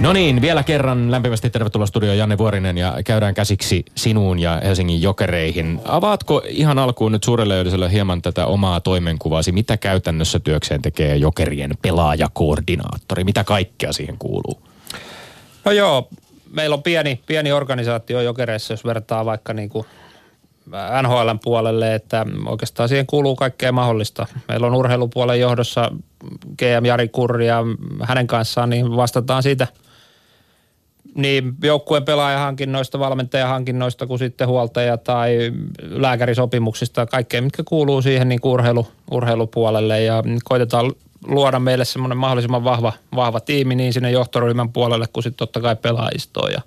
No 0.00 0.12
niin, 0.12 0.40
vielä 0.40 0.62
kerran 0.62 1.10
lämpimästi 1.10 1.50
tervetuloa 1.50 1.86
studioon 1.86 2.18
Janne 2.18 2.38
Vuorinen 2.38 2.78
ja 2.78 2.94
käydään 3.04 3.34
käsiksi 3.34 3.84
sinuun 3.94 4.38
ja 4.38 4.60
Helsingin 4.64 5.02
jokereihin. 5.02 5.80
Avaatko 5.84 6.42
ihan 6.46 6.78
alkuun 6.78 7.12
nyt 7.12 7.24
suurelle 7.24 7.60
yleisölle 7.60 7.92
hieman 7.92 8.22
tätä 8.22 8.46
omaa 8.46 8.80
toimenkuvasi? 8.80 9.52
Mitä 9.52 9.76
käytännössä 9.76 10.40
työkseen 10.40 10.82
tekee 10.82 11.16
jokerien 11.16 11.70
pelaajakoordinaattori? 11.82 13.24
Mitä 13.24 13.44
kaikkea 13.44 13.92
siihen 13.92 14.18
kuuluu? 14.18 14.62
No 15.64 15.72
joo, 15.72 16.08
meillä 16.52 16.74
on 16.74 16.82
pieni, 16.82 17.20
pieni 17.26 17.52
organisaatio 17.52 18.20
jokereissa, 18.20 18.72
jos 18.72 18.84
vertaa 18.84 19.24
vaikka 19.24 19.54
niin 19.54 19.68
kuin 19.68 19.86
NHLn 21.02 21.38
puolelle, 21.44 21.94
että 21.94 22.26
oikeastaan 22.46 22.88
siihen 22.88 23.06
kuuluu 23.06 23.36
kaikkea 23.36 23.72
mahdollista. 23.72 24.26
Meillä 24.48 24.66
on 24.66 24.74
urheilupuolen 24.74 25.40
johdossa 25.40 25.92
GM 26.58 26.84
Jari 26.84 27.08
Kurri 27.08 27.46
ja 27.46 27.64
hänen 28.02 28.26
kanssaan 28.26 28.70
niin 28.70 28.96
vastataan 28.96 29.42
siitä– 29.42 29.66
niin 31.14 31.54
joukkueen 31.62 32.04
pelaajahankinnoista, 32.04 32.98
valmentajahankinnoista 32.98 34.06
kuin 34.06 34.18
sitten 34.18 34.48
huoltaja- 34.48 34.96
tai 34.96 35.52
lääkärisopimuksista, 35.80 37.06
kaikkea, 37.06 37.42
mitkä 37.42 37.62
kuuluu 37.64 38.02
siihen 38.02 38.28
niin 38.28 38.40
urheilu, 38.42 38.86
urheilupuolelle. 39.10 40.02
Ja 40.02 40.24
koitetaan 40.44 40.92
luoda 41.26 41.58
meille 41.58 41.84
semmoinen 41.84 42.18
mahdollisimman 42.18 42.64
vahva, 42.64 42.92
vahva 43.16 43.40
tiimi 43.40 43.74
niin 43.74 43.92
sinne 43.92 44.10
johtoryhmän 44.10 44.72
puolelle 44.72 45.06
kuin 45.12 45.24
sitten 45.24 45.38
totta 45.38 45.60
kai 45.60 45.76
pelaajistoon. 45.76 46.52
Ja 46.52 46.60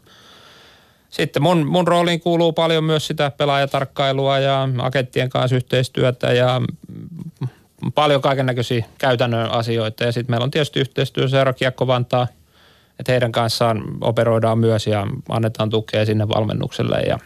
sitten 1.10 1.44
mun, 1.44 1.68
mun 1.68 1.88
rooliin 1.88 2.22
kuuluu 2.22 2.54
paljon 2.54 2.84
myös 2.84 3.08
sitä 3.08 3.32
pelaajatarkkailua 3.32 4.40
ja 4.40 4.70
agenttien 4.78 5.30
kanssa 5.30 5.56
yhteistyötä 5.56 6.34
ja 6.34 6.62
paljon 7.96 8.22
kaiken 8.22 8.46
näköisiä 8.46 8.86
käytännön 8.98 9.52
asioita. 9.52 10.04
Ja 10.04 10.12
sitten 10.12 10.32
meillä 10.32 10.44
on 10.44 10.52
tietysti 10.52 10.80
yhteistyö 10.80 11.28
Seura 11.28 11.54
Kiekko 11.54 11.88
Vantaa– 11.88 12.28
että 13.02 13.12
heidän 13.12 13.32
kanssaan 13.32 13.84
operoidaan 14.02 14.60
myös 14.60 14.88
ja 14.88 15.08
annetaan 15.30 15.70
tukea 15.70 16.06
sinne 16.06 16.30
valmennukselle 16.30 17.00
ja 17.00 17.20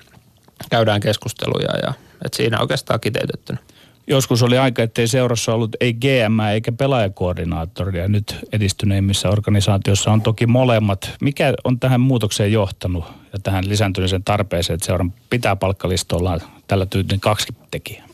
käydään 0.69 1.01
keskusteluja 1.01 1.77
ja 1.83 1.93
että 2.25 2.37
siinä 2.37 2.61
oikeastaan 2.61 2.99
kiteytettynä. 2.99 3.59
Joskus 4.07 4.43
oli 4.43 4.57
aika, 4.57 4.83
ettei 4.83 5.07
seurassa 5.07 5.53
ollut 5.53 5.75
ei 5.79 5.93
GM 5.93 6.39
eikä 6.53 6.71
pelaajakoordinaattoria. 6.71 8.07
Nyt 8.07 8.39
edistyneimmissä 8.51 9.29
organisaatioissa 9.29 10.11
on 10.11 10.21
toki 10.21 10.47
molemmat. 10.47 11.11
Mikä 11.21 11.53
on 11.63 11.79
tähän 11.79 12.01
muutokseen 12.01 12.51
johtanut 12.51 13.05
ja 13.33 13.39
tähän 13.43 13.69
lisääntyneeseen 13.69 14.23
tarpeeseen, 14.23 14.75
että 14.75 14.85
seuran 14.85 15.13
pitää 15.29 15.55
palkkalistolla 15.55 16.39
tällä 16.67 16.85
tyytin 16.85 17.19
kaksi 17.19 17.47
tekijää? 17.71 18.05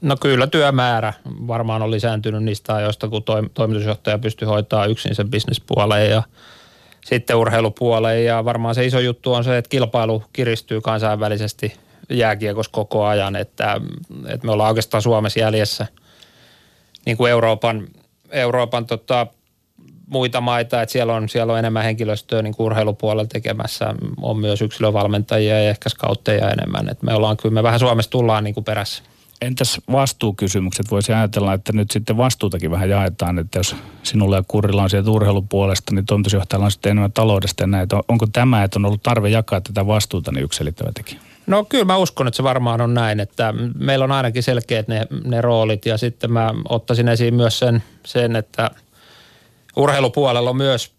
No 0.00 0.16
kyllä 0.16 0.46
työmäärä 0.46 1.12
varmaan 1.46 1.82
on 1.82 1.90
lisääntynyt 1.90 2.42
niistä 2.42 2.74
ajoista, 2.74 3.08
kun 3.08 3.22
toimitusjohtaja 3.54 4.18
pystyy 4.18 4.48
hoitaa 4.48 4.86
yksin 4.86 5.14
sen 5.14 5.30
bisnespuoleen 5.30 6.10
ja 6.10 6.22
sitten 7.06 7.36
urheilupuoleen. 7.36 8.24
Ja 8.24 8.44
varmaan 8.44 8.74
se 8.74 8.86
iso 8.86 9.00
juttu 9.00 9.32
on 9.32 9.44
se, 9.44 9.58
että 9.58 9.68
kilpailu 9.68 10.22
kiristyy 10.32 10.80
kansainvälisesti 10.80 11.72
jääkiekossa 12.10 12.72
koko 12.72 13.04
ajan, 13.04 13.36
että, 13.36 13.80
että 14.28 14.46
me 14.46 14.52
ollaan 14.52 14.68
oikeastaan 14.68 15.02
Suomessa 15.02 15.40
jäljessä 15.40 15.86
niin 17.06 17.16
kuin 17.16 17.30
Euroopan, 17.30 17.88
Euroopan 18.30 18.86
tota, 18.86 19.26
muita 20.06 20.40
maita, 20.40 20.82
että 20.82 20.92
siellä 20.92 21.14
on, 21.14 21.28
siellä 21.28 21.52
on 21.52 21.58
enemmän 21.58 21.84
henkilöstöä 21.84 22.42
niin 22.42 22.54
kuin 22.54 22.66
urheilupuolella 22.66 23.28
tekemässä, 23.32 23.94
on 24.20 24.38
myös 24.38 24.62
yksilövalmentajia 24.62 25.62
ja 25.62 25.70
ehkä 25.70 25.88
skautteja 25.88 26.50
enemmän, 26.50 26.88
että 26.88 27.06
me 27.06 27.14
ollaan 27.14 27.36
kyllä, 27.36 27.54
me 27.54 27.62
vähän 27.62 27.80
Suomessa 27.80 28.10
tullaan 28.10 28.44
niin 28.44 28.54
kuin 28.54 28.64
perässä. 28.64 29.02
Entäs 29.42 29.80
vastuukysymykset? 29.92 30.90
Voisi 30.90 31.12
ajatella, 31.12 31.52
että 31.52 31.72
nyt 31.72 31.90
sitten 31.90 32.16
vastuutakin 32.16 32.70
vähän 32.70 32.90
jaetaan, 32.90 33.38
että 33.38 33.58
jos 33.58 33.76
sinulla 34.02 34.36
ja 34.36 34.42
Kurrilla 34.48 34.82
on 34.82 34.90
sieltä 34.90 35.10
urheilupuolesta, 35.10 35.94
niin 35.94 36.06
toimitusjohtajalla 36.06 36.64
on 36.64 36.70
sitten 36.70 36.90
enemmän 36.90 37.12
taloudesta 37.12 37.62
ja 37.62 37.66
näitä. 37.66 37.96
Onko 38.08 38.26
tämä, 38.26 38.64
että 38.64 38.78
on 38.78 38.84
ollut 38.84 39.02
tarve 39.02 39.28
jakaa 39.28 39.60
tätä 39.60 39.86
vastuuta, 39.86 40.32
niin 40.32 40.44
yksilittävä 40.44 40.90
tekijä? 40.94 41.20
No 41.46 41.64
kyllä 41.64 41.84
mä 41.84 41.96
uskon, 41.96 42.26
että 42.26 42.36
se 42.36 42.42
varmaan 42.42 42.80
on 42.80 42.94
näin, 42.94 43.20
että 43.20 43.54
meillä 43.78 44.04
on 44.04 44.12
ainakin 44.12 44.42
selkeät 44.42 44.88
ne, 44.88 45.06
ne 45.24 45.40
roolit 45.40 45.86
ja 45.86 45.98
sitten 45.98 46.32
mä 46.32 46.54
ottaisin 46.68 47.08
esiin 47.08 47.34
myös 47.34 47.58
sen, 47.58 47.82
sen 48.06 48.36
että 48.36 48.70
urheilupuolella 49.76 50.50
on 50.50 50.56
myös 50.56 50.95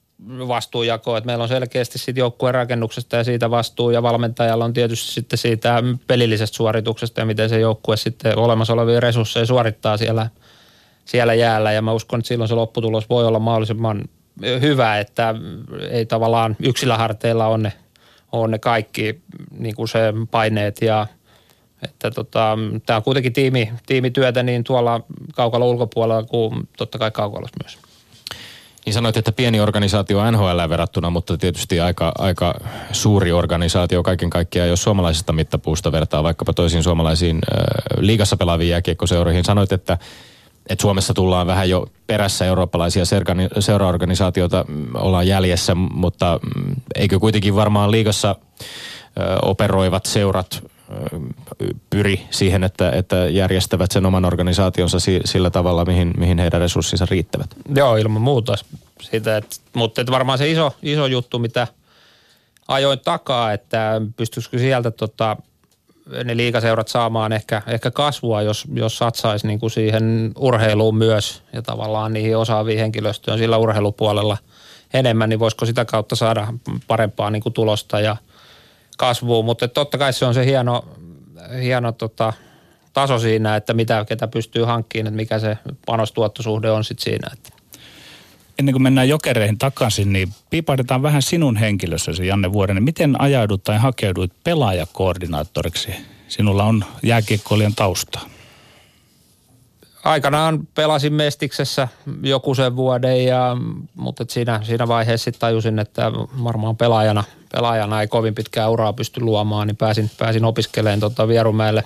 vastuujako, 0.47 1.17
että 1.17 1.25
meillä 1.25 1.41
on 1.41 1.47
selkeästi 1.47 1.97
sitten 1.97 2.21
joukkueen 2.21 2.55
rakennuksesta 2.55 3.15
ja 3.15 3.23
siitä 3.23 3.51
vastuu 3.51 3.91
ja 3.91 4.03
valmentajalla 4.03 4.65
on 4.65 4.73
tietysti 4.73 5.11
sitten 5.11 5.39
siitä 5.39 5.83
pelillisestä 6.07 6.57
suorituksesta 6.57 7.21
ja 7.21 7.25
miten 7.25 7.49
se 7.49 7.59
joukkue 7.59 7.97
sitten 7.97 8.37
olemassa 8.37 8.73
olevia 8.73 8.99
resursseja 8.99 9.45
suorittaa 9.45 9.97
siellä, 9.97 10.29
siellä 11.05 11.33
jäällä 11.33 11.71
ja 11.71 11.81
mä 11.81 11.91
uskon, 11.91 12.19
että 12.19 12.27
silloin 12.27 12.47
se 12.47 12.55
lopputulos 12.55 13.09
voi 13.09 13.25
olla 13.25 13.39
mahdollisimman 13.39 14.03
hyvä, 14.61 14.99
että 14.99 15.35
ei 15.89 16.05
tavallaan 16.05 16.55
yksilöharteilla 16.59 17.47
on 17.47 17.63
ne, 17.63 17.73
on 18.31 18.51
ne 18.51 18.59
kaikki 18.59 19.21
niin 19.59 19.75
kuin 19.75 19.87
se 19.87 19.99
paineet 20.31 20.81
ja 20.81 21.07
että 21.83 22.11
tota, 22.11 22.57
tämä 22.85 22.97
on 22.97 23.03
kuitenkin 23.03 23.33
tiimi, 23.33 23.71
tiimityötä 23.85 24.43
niin 24.43 24.63
tuolla 24.63 25.01
kaukalla 25.35 25.65
ulkopuolella 25.65 26.23
kuin 26.23 26.69
totta 26.77 26.97
kai 26.97 27.11
kaukalossa 27.11 27.55
myös. 27.63 27.86
Niin 28.87 28.93
sanoit, 28.93 29.17
että 29.17 29.31
pieni 29.31 29.59
organisaatio 29.59 30.31
NHL 30.31 30.69
verrattuna, 30.69 31.09
mutta 31.09 31.37
tietysti 31.37 31.79
aika, 31.79 32.11
aika 32.17 32.53
suuri 32.91 33.31
organisaatio 33.31 34.03
kaiken 34.03 34.29
kaikkiaan, 34.29 34.69
jos 34.69 34.83
suomalaisesta 34.83 35.33
mittapuusta 35.33 35.91
vertaa 35.91 36.23
vaikkapa 36.23 36.53
toisiin 36.53 36.83
suomalaisiin 36.83 37.35
äh, 37.37 37.65
liigassa 37.97 38.37
pelaaviin 38.37 38.69
jääkiekkoseuroihin. 38.69 39.45
Sanoit, 39.45 39.71
että, 39.71 39.97
että 40.69 40.81
Suomessa 40.81 41.13
tullaan 41.13 41.47
vähän 41.47 41.69
jo 41.69 41.87
perässä 42.07 42.45
eurooppalaisia 42.45 43.03
seuraorganisaatioita, 43.59 44.65
mm, 44.67 44.87
ollaan 44.93 45.27
jäljessä, 45.27 45.75
mutta 45.75 46.39
mm, 46.55 46.75
eikö 46.95 47.19
kuitenkin 47.19 47.55
varmaan 47.55 47.91
liigassa 47.91 48.35
operoivat 49.41 50.05
seurat 50.05 50.63
pyri 51.89 52.21
siihen, 52.31 52.63
että, 52.63 52.91
että 52.91 53.15
järjestävät 53.15 53.91
sen 53.91 54.05
oman 54.05 54.25
organisaationsa 54.25 54.97
sillä 55.25 55.49
tavalla, 55.49 55.85
mihin, 55.85 56.13
mihin 56.17 56.39
heidän 56.39 56.61
resurssinsa 56.61 57.07
riittävät. 57.09 57.49
Joo, 57.75 57.95
ilman 57.95 58.21
muuta. 58.21 58.55
Sitä, 59.01 59.37
että, 59.37 59.55
mutta 59.73 60.01
että 60.01 60.11
varmaan 60.11 60.37
se 60.37 60.51
iso, 60.51 60.75
iso 60.83 61.05
juttu, 61.05 61.39
mitä 61.39 61.67
ajoin 62.67 62.99
takaa, 62.99 63.53
että 63.53 64.01
pystyisikö 64.17 64.59
sieltä 64.59 64.91
tota, 64.91 65.37
ne 66.23 66.37
liikaseurat 66.37 66.87
saamaan 66.87 67.33
ehkä, 67.33 67.61
ehkä 67.67 67.91
kasvua, 67.91 68.41
jos, 68.41 68.65
jos 68.73 68.97
satsaisi 68.97 69.47
niin 69.47 69.59
kuin 69.59 69.71
siihen 69.71 70.31
urheiluun 70.37 70.95
myös 70.95 71.43
ja 71.53 71.61
tavallaan 71.61 72.13
niihin 72.13 72.37
osaaviin 72.37 72.79
henkilöstöön 72.79 73.37
sillä 73.37 73.57
urheilupuolella 73.57 74.37
enemmän, 74.93 75.29
niin 75.29 75.39
voisiko 75.39 75.65
sitä 75.65 75.85
kautta 75.85 76.15
saada 76.15 76.47
parempaa 76.87 77.29
niin 77.29 77.43
kuin 77.43 77.53
tulosta 77.53 77.99
ja– 77.99 78.17
kasvuun, 78.97 79.45
mutta 79.45 79.67
totta 79.67 79.97
kai 79.97 80.13
se 80.13 80.25
on 80.25 80.33
se 80.33 80.45
hieno, 80.45 80.85
hieno 81.61 81.91
tota, 81.91 82.33
taso 82.93 83.19
siinä, 83.19 83.55
että 83.55 83.73
mitä, 83.73 84.05
ketä 84.07 84.27
pystyy 84.27 84.63
hankkimaan, 84.63 85.07
että 85.07 85.15
mikä 85.15 85.39
se 85.39 85.57
panostuottosuhde 85.85 86.71
on 86.71 86.83
sitten 86.83 87.03
siinä. 87.03 87.29
Että. 87.33 87.49
Ennen 88.59 88.73
kuin 88.73 88.83
mennään 88.83 89.09
jokereihin 89.09 89.57
takaisin, 89.57 90.13
niin 90.13 90.29
piipahdetaan 90.49 91.01
vähän 91.01 91.21
sinun 91.21 91.57
henkilössäsi, 91.57 92.27
Janne 92.27 92.53
Vuorinen. 92.53 92.83
Miten 92.83 93.21
ajaudut 93.21 93.63
tai 93.63 93.77
hakeuduit 93.77 94.31
pelaajakoordinaattoriksi? 94.43 95.91
Sinulla 96.27 96.63
on 96.63 96.85
jääkiekkoilijan 97.03 97.75
taustaa 97.75 98.36
aikanaan 100.03 100.67
pelasin 100.75 101.13
Mestiksessä 101.13 101.87
joku 102.23 102.55
sen 102.55 102.75
vuoden, 102.75 103.25
ja, 103.25 103.57
mutta 103.95 104.25
siinä, 104.29 104.59
siinä 104.63 104.87
vaiheessa 104.87 105.23
sitten 105.23 105.39
tajusin, 105.39 105.79
että 105.79 106.11
varmaan 106.43 106.77
pelaajana, 106.77 107.23
pelaajana 107.51 108.01
ei 108.01 108.07
kovin 108.07 108.35
pitkää 108.35 108.69
uraa 108.69 108.93
pysty 108.93 109.21
luomaan, 109.21 109.67
niin 109.67 109.77
pääsin, 109.77 110.11
pääsin 110.17 110.45
opiskelemaan 110.45 110.99
tota 110.99 111.27
Vierumäelle 111.27 111.83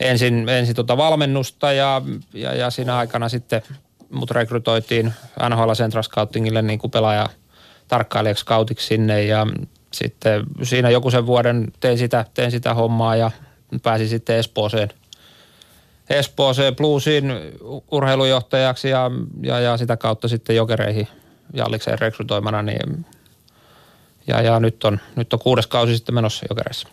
ensin, 0.00 0.48
ensin 0.48 0.74
tota 0.74 0.96
valmennusta 0.96 1.72
ja, 1.72 2.02
ja, 2.34 2.54
ja, 2.54 2.70
siinä 2.70 2.96
aikana 2.96 3.28
sitten 3.28 3.62
mut 4.10 4.30
rekrytoitiin 4.30 5.12
NHL 5.48 5.72
Central 5.72 6.02
Scoutingille 6.02 6.62
niin 6.62 6.78
kuin 6.78 6.90
pelaaja 6.90 7.28
tarkkailijaksi 7.88 8.44
scoutiksi 8.44 8.86
sinne 8.86 9.24
ja 9.24 9.46
sitten 9.92 10.44
siinä 10.62 10.90
joku 10.90 11.10
sen 11.10 11.26
vuoden 11.26 11.72
tein 11.80 11.98
sitä, 11.98 12.24
tein 12.34 12.50
sitä 12.50 12.74
hommaa 12.74 13.16
ja 13.16 13.30
pääsin 13.82 14.08
sitten 14.08 14.36
Espooseen– 14.36 14.88
Espooseen 16.10 16.76
Bluesin 16.76 17.32
urheilujohtajaksi 17.90 18.88
ja, 18.88 19.10
ja, 19.42 19.60
ja 19.60 19.76
sitä 19.76 19.96
kautta 19.96 20.28
sitten 20.28 20.56
jokereihin 20.56 21.08
Jallikseen 21.54 21.98
rekrytoimana. 21.98 22.62
Niin, 22.62 23.06
ja, 24.26 24.42
ja 24.42 24.60
nyt, 24.60 24.84
on, 24.84 25.00
nyt 25.16 25.32
on 25.32 25.38
kuudes 25.38 25.66
kausi 25.66 25.96
sitten 25.96 26.14
menossa 26.14 26.46
jokereissa. 26.50 26.88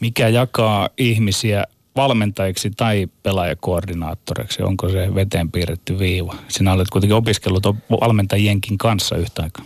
Mikä 0.00 0.28
jakaa 0.28 0.88
ihmisiä 0.98 1.64
valmentajiksi 1.96 2.70
tai 2.76 3.06
pelaajakoordinaattoreiksi? 3.22 4.62
Onko 4.62 4.88
se 4.88 5.14
veteen 5.14 5.50
piirretty 5.50 5.98
viiva? 5.98 6.34
Sinä 6.48 6.72
olet 6.72 6.90
kuitenkin 6.90 7.16
opiskellut 7.16 7.66
valmentajienkin 8.00 8.78
kanssa 8.78 9.16
yhtä 9.16 9.42
aikaa. 9.42 9.64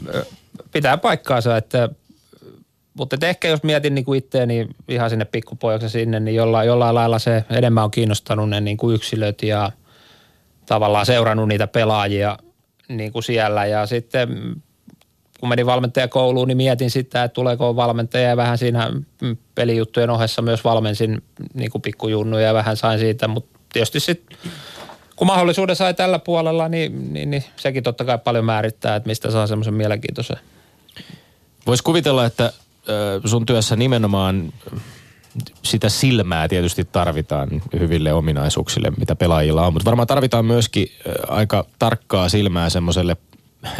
Pitää 0.72 0.96
paikkaansa, 0.98 1.56
että 1.56 1.88
mutta 2.98 3.26
ehkä 3.26 3.48
jos 3.48 3.62
mietin 3.62 3.94
niin 3.94 4.14
itseäni 4.14 4.68
ihan 4.88 5.10
sinne 5.10 5.24
pikkupojaksi 5.24 5.88
sinne, 5.88 6.20
niin 6.20 6.34
jollain, 6.34 6.66
jollain 6.66 6.94
lailla 6.94 7.18
se 7.18 7.44
enemmän 7.50 7.84
on 7.84 7.90
kiinnostanut 7.90 8.48
ne 8.48 8.60
niin 8.60 8.76
kuin 8.76 8.94
yksilöt 8.94 9.42
ja 9.42 9.72
tavallaan 10.66 11.06
seurannut 11.06 11.48
niitä 11.48 11.66
pelaajia 11.66 12.38
niin 12.88 13.12
kuin 13.12 13.22
siellä. 13.22 13.66
Ja 13.66 13.86
sitten 13.86 14.28
kun 15.40 15.48
menin 15.48 15.66
valmentajakouluun, 15.66 16.48
niin 16.48 16.56
mietin 16.56 16.90
sitä, 16.90 17.24
että 17.24 17.34
tuleeko 17.34 17.76
valmentaja 17.76 18.28
ja 18.28 18.36
vähän 18.36 18.58
siinä 18.58 18.90
pelijuttujen 19.54 20.10
ohessa 20.10 20.42
myös 20.42 20.64
valmensin 20.64 21.22
niin 21.54 21.70
kuin 21.70 21.82
pikkujunnuja 21.82 22.46
ja 22.46 22.54
vähän 22.54 22.76
sain 22.76 22.98
siitä, 22.98 23.28
mutta 23.28 23.58
tietysti 23.72 24.00
sitten 24.00 24.38
kun 25.16 25.26
mahdollisuuden 25.26 25.76
sai 25.76 25.94
tällä 25.94 26.18
puolella, 26.18 26.68
niin, 26.68 27.12
niin, 27.12 27.30
niin 27.30 27.44
sekin 27.56 27.82
totta 27.82 28.04
kai 28.04 28.18
paljon 28.18 28.44
määrittää, 28.44 28.96
että 28.96 29.06
mistä 29.06 29.30
saa 29.30 29.46
semmoisen 29.46 29.74
mielenkiintoisen. 29.74 30.36
Voisi 31.66 31.82
kuvitella, 31.82 32.26
että 32.26 32.52
sun 33.24 33.46
työssä 33.46 33.76
nimenomaan 33.76 34.52
sitä 35.62 35.88
silmää 35.88 36.48
tietysti 36.48 36.84
tarvitaan 36.84 37.48
hyville 37.78 38.12
ominaisuuksille, 38.12 38.92
mitä 38.96 39.16
pelaajilla 39.16 39.66
on, 39.66 39.72
mutta 39.72 39.84
varmaan 39.84 40.06
tarvitaan 40.06 40.44
myöskin 40.44 40.88
aika 41.28 41.64
tarkkaa 41.78 42.28
silmää 42.28 42.70
semmoiselle 42.70 43.16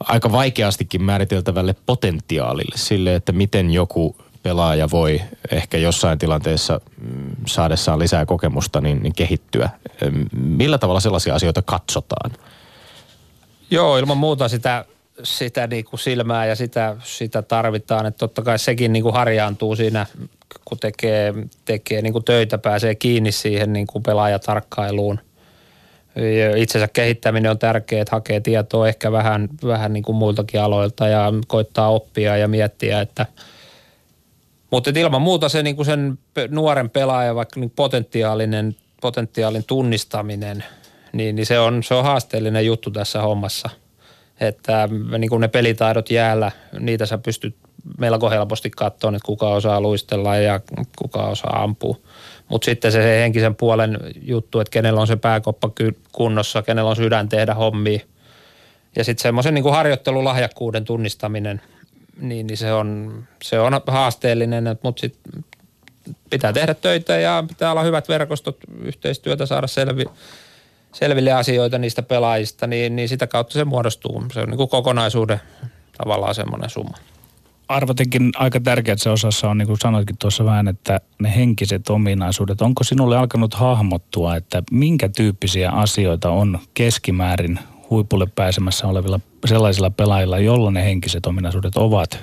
aika 0.00 0.32
vaikeastikin 0.32 1.02
määriteltävälle 1.02 1.74
potentiaalille 1.86 2.76
sille, 2.76 3.14
että 3.14 3.32
miten 3.32 3.70
joku 3.70 4.16
pelaaja 4.42 4.90
voi 4.90 5.22
ehkä 5.50 5.78
jossain 5.78 6.18
tilanteessa 6.18 6.80
mm, 7.00 7.30
saadessaan 7.46 7.98
lisää 7.98 8.26
kokemusta 8.26 8.80
niin, 8.80 9.02
niin 9.02 9.14
kehittyä. 9.14 9.70
Millä 10.32 10.78
tavalla 10.78 11.00
sellaisia 11.00 11.34
asioita 11.34 11.62
katsotaan? 11.62 12.30
Joo, 13.70 13.98
ilman 13.98 14.16
muuta 14.16 14.48
sitä 14.48 14.84
sitä 15.22 15.66
niin 15.66 15.84
kuin 15.84 16.00
silmää 16.00 16.46
ja 16.46 16.56
sitä, 16.56 16.96
sitä 17.02 17.42
tarvitaan. 17.42 18.06
Että 18.06 18.18
totta 18.18 18.42
kai 18.42 18.58
sekin 18.58 18.92
niin 18.92 19.02
kuin 19.02 19.14
harjaantuu 19.14 19.76
siinä, 19.76 20.06
kun 20.64 20.78
tekee, 20.78 21.34
tekee 21.64 22.02
niin 22.02 22.12
kuin 22.12 22.24
töitä, 22.24 22.58
pääsee 22.58 22.94
kiinni 22.94 23.32
siihen 23.32 23.72
niin 23.72 23.86
kuin 23.86 24.02
pelaajatarkkailuun. 24.02 25.20
Ja 26.16 26.56
itsensä 26.56 26.88
kehittäminen 26.88 27.50
on 27.50 27.58
tärkeää, 27.58 28.02
että 28.02 28.16
hakee 28.16 28.40
tietoa 28.40 28.88
ehkä 28.88 29.12
vähän, 29.12 29.48
vähän 29.64 29.92
niin 29.92 30.02
kuin 30.02 30.16
muiltakin 30.16 30.60
aloilta 30.60 31.08
ja 31.08 31.32
koittaa 31.46 31.90
oppia 31.90 32.36
ja 32.36 32.48
miettiä, 32.48 33.00
että 33.00 33.26
mutta 34.70 34.90
ilman 34.94 35.22
muuta 35.22 35.48
se 35.48 35.62
niin 35.62 35.76
kuin 35.76 35.86
sen 35.86 36.18
nuoren 36.48 36.90
pelaajan 36.90 37.36
vaikka 37.36 37.60
niin 37.60 37.70
potentiaalinen, 37.70 38.76
potentiaalin 39.00 39.64
tunnistaminen, 39.66 40.64
niin, 41.12 41.36
niin 41.36 41.46
se, 41.46 41.58
on, 41.58 41.82
se 41.82 41.94
on 41.94 42.04
haasteellinen 42.04 42.66
juttu 42.66 42.90
tässä 42.90 43.22
hommassa– 43.22 43.70
että 44.40 44.88
niin 45.18 45.28
kuin 45.28 45.40
ne 45.40 45.48
pelitaidot 45.48 46.10
jäällä, 46.10 46.52
niitä 46.78 47.06
sä 47.06 47.18
pystyt 47.18 47.56
melko 47.98 48.30
helposti 48.30 48.70
katsoa, 48.70 49.10
että 49.10 49.26
kuka 49.26 49.48
osaa 49.48 49.80
luistella 49.80 50.36
ja 50.36 50.60
kuka 50.98 51.22
osaa 51.22 51.62
ampua. 51.62 51.96
Mutta 52.48 52.64
sitten 52.64 52.92
se, 52.92 53.02
se 53.02 53.20
henkisen 53.20 53.54
puolen 53.54 53.98
juttu, 54.22 54.60
että 54.60 54.70
kenellä 54.70 55.00
on 55.00 55.06
se 55.06 55.16
pääkoppa 55.16 55.70
kunnossa, 56.12 56.62
kenellä 56.62 56.90
on 56.90 56.96
sydän 56.96 57.28
tehdä 57.28 57.54
hommia. 57.54 58.00
Ja 58.96 59.04
sitten 59.04 59.22
semmoisen 59.22 59.54
niin 59.54 59.70
harjoittelulahjakkuuden 59.70 60.84
tunnistaminen, 60.84 61.60
niin, 62.20 62.46
niin 62.46 62.56
se, 62.56 62.72
on, 62.72 63.18
se 63.42 63.60
on 63.60 63.80
haasteellinen, 63.86 64.64
mutta 64.82 65.00
sitten 65.00 65.44
pitää 66.30 66.52
tehdä 66.52 66.74
töitä 66.74 67.16
ja 67.16 67.44
pitää 67.48 67.70
olla 67.70 67.82
hyvät 67.82 68.08
verkostot, 68.08 68.56
yhteistyötä, 68.82 69.46
saada 69.46 69.66
selvi, 69.66 70.04
selville 70.94 71.32
asioita 71.32 71.78
niistä 71.78 72.02
pelaajista, 72.02 72.66
niin, 72.66 72.96
niin 72.96 73.08
sitä 73.08 73.26
kautta 73.26 73.52
se 73.52 73.64
muodostuu. 73.64 74.24
Se 74.32 74.40
on 74.40 74.48
niin 74.48 74.56
kuin 74.56 74.68
kokonaisuuden 74.68 75.40
tavallaan 75.98 76.34
semmoinen 76.34 76.70
summa. 76.70 76.96
Arvatenkin 77.68 78.30
aika 78.36 78.60
tärkeää 78.60 78.96
se 78.96 79.10
osassa 79.10 79.50
on, 79.50 79.58
niin 79.58 79.66
kuin 79.66 79.78
sanoitkin 79.78 80.16
tuossa 80.18 80.44
vähän, 80.44 80.68
että 80.68 81.00
ne 81.18 81.34
henkiset 81.36 81.90
ominaisuudet. 81.90 82.62
Onko 82.62 82.84
sinulle 82.84 83.16
alkanut 83.16 83.54
hahmottua, 83.54 84.36
että 84.36 84.62
minkä 84.70 85.08
tyyppisiä 85.08 85.70
asioita 85.70 86.30
on 86.30 86.58
keskimäärin 86.74 87.58
huipulle 87.90 88.26
pääsemässä 88.34 88.86
olevilla 88.86 89.20
sellaisilla 89.46 89.90
pelaajilla, 89.90 90.38
jolla 90.38 90.70
ne 90.70 90.84
henkiset 90.84 91.26
ominaisuudet 91.26 91.76
ovat 91.76 92.18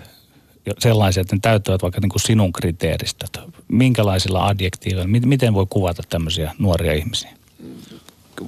sellaisia, 0.79 1.21
että 1.21 1.35
ne 1.35 1.39
täyttävät 1.41 1.81
vaikka 1.81 2.01
niin 2.01 2.09
kuin 2.09 2.21
sinun 2.21 2.53
kriteeristöt? 2.53 3.39
Minkälaisilla 3.67 4.47
adjektiiveilla, 4.47 5.09
miten 5.25 5.53
voi 5.53 5.65
kuvata 5.69 6.03
tämmöisiä 6.09 6.51
nuoria 6.59 6.93
ihmisiä? 6.93 7.40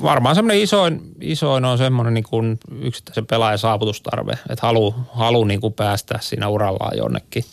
Varmaan 0.01 0.35
semmoinen 0.35 0.61
isoin, 0.61 1.01
isoin 1.21 1.65
on 1.65 1.77
semmoinen 1.77 2.13
niin 2.13 2.23
kuin 2.23 2.59
yksittäisen 2.81 3.25
pelaajan 3.25 3.59
saavutustarve, 3.59 4.31
että 4.31 4.67
halu, 4.67 4.95
halu 5.11 5.43
niin 5.43 5.61
kuin 5.61 5.73
päästä 5.73 6.19
siinä 6.21 6.47
urallaan 6.47 6.97
jonnekin. 6.97 7.45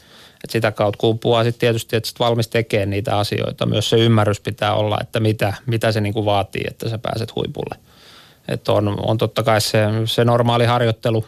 Et 0.44 0.50
sitä 0.50 0.72
kautta 0.72 0.98
kumpuaa 0.98 1.44
sitten 1.44 1.60
tietysti, 1.60 1.96
että 1.96 2.08
sit 2.08 2.20
valmis 2.20 2.48
tekemään 2.48 2.90
niitä 2.90 3.18
asioita. 3.18 3.66
Myös 3.66 3.90
se 3.90 3.96
ymmärrys 3.96 4.40
pitää 4.40 4.74
olla, 4.74 4.98
että 5.00 5.20
mitä, 5.20 5.54
mitä 5.66 5.92
se 5.92 6.00
niin 6.00 6.14
kuin 6.14 6.24
vaatii, 6.24 6.64
että 6.68 6.88
sä 6.88 6.98
pääset 6.98 7.34
huipulle. 7.34 7.76
Et 8.48 8.68
on, 8.68 8.96
on 9.02 9.18
totta 9.18 9.42
kai 9.42 9.60
se, 9.60 9.78
se 10.04 10.24
normaali 10.24 10.64
harjoittelu 10.64 11.24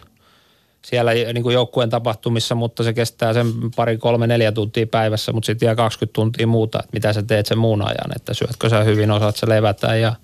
siellä 0.85 1.13
niin 1.13 1.43
kuin 1.43 1.55
joukkueen 1.55 1.91
tapahtumissa, 1.91 2.55
mutta 2.55 2.83
se 2.83 2.93
kestää 2.93 3.33
sen 3.33 3.47
pari, 3.77 3.99
kolme, 3.99 4.27
neljä 4.27 4.53
tuntia 4.53 4.87
päivässä, 4.87 5.33
mutta 5.33 5.47
sitten 5.47 5.67
jää 5.67 5.75
20 5.75 6.15
tuntia 6.15 6.47
muuta, 6.47 6.79
että 6.79 6.91
mitä 6.93 7.13
sä 7.13 7.23
teet 7.23 7.47
sen 7.47 7.59
muun 7.59 7.83
ajan, 7.83 8.17
että 8.17 8.35
syötkö 8.35 8.69
sä 8.69 8.85
hyvin, 8.85 9.11
osaat 9.11 9.37
sä 9.37 9.49
levätä 9.49 9.97
ja– 9.97 10.15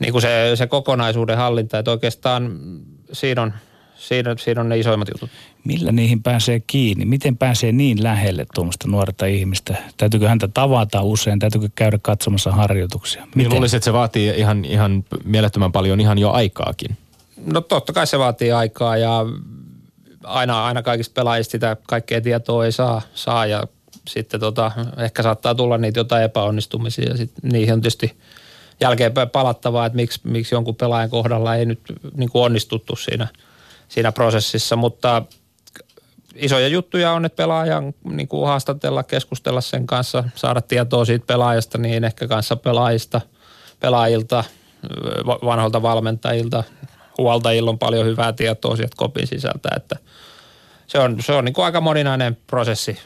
niin 0.00 0.12
kuin 0.12 0.22
se, 0.22 0.52
se 0.54 0.66
kokonaisuuden 0.66 1.36
hallinta, 1.36 1.78
että 1.78 1.90
oikeastaan 1.90 2.58
siinä 3.12 3.42
on, 3.42 3.52
siinä, 3.96 4.34
siinä 4.38 4.60
on 4.60 4.68
ne 4.68 4.78
isoimmat 4.78 5.08
jutut. 5.08 5.30
Millä 5.64 5.92
niihin 5.92 6.22
pääsee 6.22 6.60
kiinni? 6.66 7.04
Miten 7.04 7.36
pääsee 7.36 7.72
niin 7.72 8.02
lähelle 8.02 8.46
tuommoista 8.54 8.88
nuorta 8.88 9.26
ihmistä? 9.26 9.76
Täytyykö 9.96 10.28
häntä 10.28 10.48
tavata 10.48 11.02
usein? 11.02 11.38
Täytyykö 11.38 11.68
käydä 11.74 11.98
katsomassa 12.02 12.52
harjoituksia? 12.52 13.20
Niin 13.20 13.30
Miten? 13.34 13.48
Niin 13.48 13.54
luulisin, 13.54 13.76
että 13.76 13.84
se 13.84 13.92
vaatii 13.92 14.34
ihan, 14.36 14.64
ihan 14.64 15.04
mielettömän 15.24 15.72
paljon 15.72 16.00
ihan 16.00 16.18
jo 16.18 16.30
aikaakin. 16.30 16.96
No 17.46 17.60
totta 17.60 17.92
kai 17.92 18.06
se 18.06 18.18
vaatii 18.18 18.52
aikaa 18.52 18.96
ja 18.96 19.26
aina, 20.24 20.64
aina 20.64 20.82
kaikista 20.82 21.20
pelaajista 21.20 21.52
sitä 21.52 21.76
kaikkea 21.86 22.20
tietoa 22.20 22.64
ei 22.64 22.72
saa, 22.72 23.02
saa 23.14 23.46
ja 23.46 23.64
sitten 24.08 24.40
tota, 24.40 24.72
ehkä 24.98 25.22
saattaa 25.22 25.54
tulla 25.54 25.78
niitä 25.78 26.00
jotain 26.00 26.24
epäonnistumisia 26.24 27.08
ja 27.08 27.16
sitten 27.16 27.50
niihin 27.50 27.74
on 27.74 27.80
tietysti– 27.80 28.12
jälkeenpäin 28.80 29.30
palattavaa, 29.30 29.86
että 29.86 29.96
miksi, 29.96 30.20
miksi 30.24 30.54
jonkun 30.54 30.76
pelaajan 30.76 31.10
kohdalla 31.10 31.54
ei 31.54 31.66
nyt 31.66 31.80
niin 32.14 32.30
kuin 32.30 32.42
onnistuttu 32.42 32.96
siinä, 32.96 33.28
siinä 33.88 34.12
prosessissa, 34.12 34.76
mutta 34.76 35.22
isoja 36.34 36.68
juttuja 36.68 37.12
on, 37.12 37.24
että 37.24 37.36
pelaajan 37.36 37.94
niin 38.04 38.28
kuin 38.28 38.46
haastatella, 38.46 39.02
keskustella 39.02 39.60
sen 39.60 39.86
kanssa, 39.86 40.24
saada 40.34 40.60
tietoa 40.60 41.04
siitä 41.04 41.26
pelaajasta, 41.26 41.78
niin 41.78 42.04
ehkä 42.04 42.28
kanssa 42.28 42.56
pelaajista, 42.56 43.20
pelaajilta, 43.80 44.44
vanholta 45.26 45.82
valmentajilta, 45.82 46.64
huoltajilla 47.18 47.70
on 47.70 47.78
paljon 47.78 48.06
hyvää 48.06 48.32
tietoa 48.32 48.76
sieltä 48.76 48.94
kopin 48.96 49.26
sisältä, 49.26 49.68
että 49.76 49.96
se 50.86 50.98
on, 50.98 51.16
se 51.22 51.32
on 51.32 51.44
niin 51.44 51.52
kuin 51.52 51.64
aika 51.64 51.80
moninainen 51.80 52.36
prosessi 52.46 52.98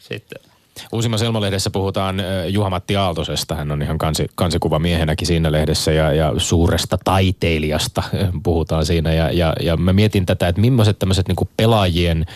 sitten. 0.00 0.49
Uusimmassa 0.92 1.26
Elmo-lehdessä 1.26 1.70
puhutaan 1.70 2.22
Juha-Matti 2.48 2.96
Aaltosesta. 2.96 3.54
Hän 3.54 3.72
on 3.72 3.82
ihan 3.82 3.98
kansi, 3.98 4.26
kansikuva 4.34 4.78
miehenäkin 4.78 5.26
siinä 5.26 5.52
lehdessä 5.52 5.92
ja, 5.92 6.12
ja 6.12 6.32
suuresta 6.36 6.98
taiteilijasta 7.04 8.02
puhutaan 8.42 8.86
siinä. 8.86 9.12
Ja, 9.12 9.32
ja, 9.32 9.52
ja 9.62 9.76
mä 9.76 9.92
mietin 9.92 10.26
tätä, 10.26 10.48
että 10.48 10.60
millaiset 10.60 10.98
tämmöiset 10.98 11.28
niin 11.28 11.48
pelaajien– 11.56 12.26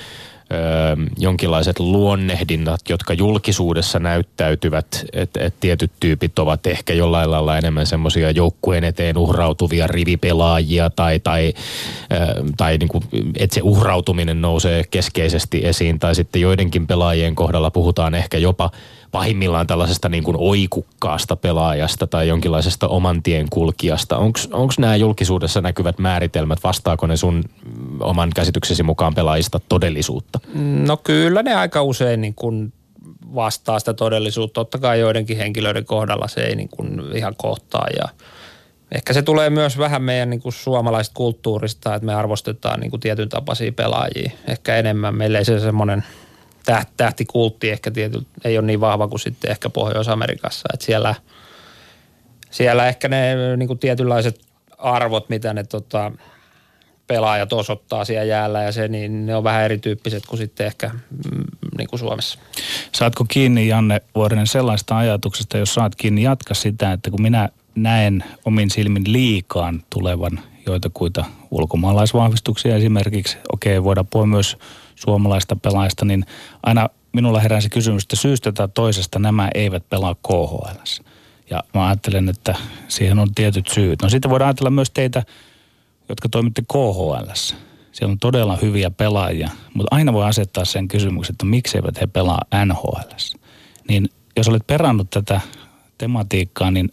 jonkinlaiset 1.19 1.81
luonnehdinnat, 1.81 2.81
jotka 2.89 3.15
julkisuudessa 3.15 3.99
näyttäytyvät, 3.99 5.05
että 5.13 5.45
et 5.45 5.55
tietyt 5.61 5.91
tyypit 6.01 6.39
ovat 6.39 6.67
ehkä 6.67 6.93
jollain 6.93 7.31
lailla 7.31 7.59
enemmän 7.59 7.87
semmoisia 7.87 8.31
joukkueen 8.31 8.85
eteen 8.85 9.19
uhrautuvia 9.19 9.87
rivipelaajia 9.87 10.91
tai, 10.91 11.21
tai, 11.21 11.55
ö, 12.13 12.45
tai 12.57 12.79
niin 12.79 12.89
kuin, 12.89 13.05
että 13.37 13.55
se 13.55 13.61
uhrautuminen 13.63 14.41
nousee 14.41 14.85
keskeisesti 14.91 15.67
esiin. 15.67 15.99
Tai 15.99 16.15
sitten 16.15 16.43
joidenkin 16.43 16.87
pelaajien 16.87 17.35
kohdalla 17.35 17.71
puhutaan 17.71 18.15
ehkä 18.15 18.39
jopa 18.39 18.71
pahimmillaan 19.15 19.67
tällaisesta 19.67 20.09
niin 20.09 20.25
kuin 20.25 20.37
oikukkaasta 20.41 21.37
pelaajasta 21.37 22.07
tai 22.07 22.29
jonkinlaisesta 22.29 22.89
oman 22.89 23.23
tien 23.23 23.47
kulkijasta. 23.51 24.19
Onko 24.53 24.75
nämä 24.79 24.97
julkisuudessa 24.97 25.61
näkyvät 25.61 25.99
määritelmät, 25.99 26.59
vastaako 26.65 27.07
ne 27.07 27.17
sun 27.17 27.45
oman 28.01 28.31
käsityksesi 28.35 28.83
mukaan 28.83 29.15
pelaajista 29.15 29.61
todellisuutta? 29.69 30.41
No 30.87 30.97
kyllä 30.97 31.43
ne 31.43 31.55
aika 31.55 31.83
usein 31.83 32.21
niin 32.21 32.35
kuin 32.35 32.73
vastaa 33.35 33.79
sitä 33.79 33.95
todellisuutta. 33.95 34.55
Totta 34.55 34.79
kai 34.79 35.01
joidenkin 35.01 35.37
henkilöiden 35.37 35.85
kohdalla 35.85 36.29
se 36.29 36.41
ei 36.41 36.57
niin 36.57 36.69
kuin 36.69 37.01
ihan 37.15 37.35
kohtaa 37.37 37.87
ja 37.97 38.09
ehkä 38.93 39.13
se 39.13 39.23
tulee 39.23 39.51
myös 39.51 39.79
vähän 39.79 40.03
meidän 40.03 40.31
niin 40.31 40.41
kuin 40.43 40.53
suomalaisesta 40.53 41.15
kulttuurista, 41.15 41.95
että 41.95 42.07
me 42.07 42.15
arvostetaan 42.15 42.81
niin 42.81 42.91
kuin 42.91 43.01
tietyn 43.01 43.29
tapaisia 43.29 43.73
pelaajia 43.73 44.31
ehkä 44.49 44.77
enemmän. 44.77 45.15
Meillä 45.15 45.39
ei 45.39 45.45
se 45.45 45.61
semmoinen– 45.61 46.05
tähtikultti 46.97 47.71
ehkä 47.71 47.91
tietyllä, 47.91 48.25
ei 48.45 48.59
ole 48.59 48.67
niin 48.67 48.81
vahva 48.81 49.09
kuin 49.09 49.21
sitten 49.21 49.51
ehkä 49.51 49.71
Pohjois-Amerikassa. 49.71 50.69
Että 50.75 50.87
siellä, 50.87 51.15
siellä 52.51 52.89
ehkä 52.89 53.09
ne 53.09 53.57
niin 53.57 53.67
kuin 53.67 53.79
tietynlaiset 53.79 54.41
arvot, 54.79 55.29
mitä 55.29 55.55
ne 55.55 55.65
tota, 55.65 56.13
pelaajat 57.07 57.53
osoittaa 57.53 58.05
siellä 58.05 58.25
jäällä 58.25 58.63
ja 58.63 58.73
se, 58.73 58.89
niin 58.89 59.27
ne 59.27 59.37
on 59.37 59.45
vähän 59.45 59.65
erityyppiset 59.65 60.27
kuin 60.27 60.39
sitten 60.39 60.67
ehkä 60.67 60.89
mm, 60.89 61.45
niin 61.79 61.89
kuin 61.89 62.01
Suomessa. 62.01 62.39
Saatko 62.93 63.25
kiinni, 63.29 63.69
Janne 63.69 64.01
Vuorinen, 64.15 64.47
sellaista 64.47 64.99
ajatuksesta, 64.99 65.59
jos 65.59 65.75
saat 65.75 65.95
kiinni, 65.95 66.23
jatka 66.23 66.55
sitä, 66.55 66.93
että 66.93 67.11
kun 67.11 67.23
minä 67.23 67.49
näen 67.75 68.25
omin 68.45 68.71
silmin 68.71 69.05
liikaan 69.07 69.83
tulevan 69.91 70.41
joitakuita 70.67 71.25
ulkomaalaisvahvistuksia 71.51 72.77
esimerkiksi, 72.77 73.37
okei, 73.53 73.85
voidaan 73.85 74.07
puhua 74.07 74.27
myös– 74.27 74.57
suomalaista 74.95 75.57
pelaajista, 75.57 76.05
niin 76.05 76.25
aina 76.63 76.89
minulla 77.13 77.41
herää 77.41 77.61
se 77.61 77.69
kysymys, 77.69 78.03
että 78.03 78.17
syystä 78.17 78.53
tai 78.53 78.69
toisesta 78.69 79.19
nämä 79.19 79.51
eivät 79.55 79.89
pelaa 79.89 80.15
KHL. 80.15 81.05
Ja 81.51 81.63
mä 81.75 81.87
ajattelen, 81.87 82.29
että 82.29 82.55
siihen 82.89 83.19
on 83.19 83.35
tietyt 83.35 83.69
syyt. 83.69 84.03
No 84.03 84.09
sitten 84.09 84.31
voidaan 84.31 84.49
ajatella 84.49 84.71
myös 84.71 84.91
teitä, 84.91 85.23
jotka 86.09 86.29
toimitte 86.29 86.63
KHL. 86.73 87.33
Siellä 87.93 88.13
on 88.13 88.19
todella 88.19 88.59
hyviä 88.63 88.91
pelaajia, 88.91 89.51
mutta 89.75 89.97
aina 89.97 90.13
voi 90.13 90.25
asettaa 90.25 90.65
sen 90.65 90.89
kysymyksen, 90.89 91.35
että 91.35 91.47
miksi 91.47 91.79
eivät 91.79 92.01
he 92.01 92.07
pelaa 92.07 92.41
NHL. 92.65 93.13
Niin 93.89 94.09
jos 94.37 94.49
olet 94.49 94.67
perannut 94.67 95.11
tätä 95.11 95.41
tematiikkaa, 95.99 96.71
niin 96.71 96.93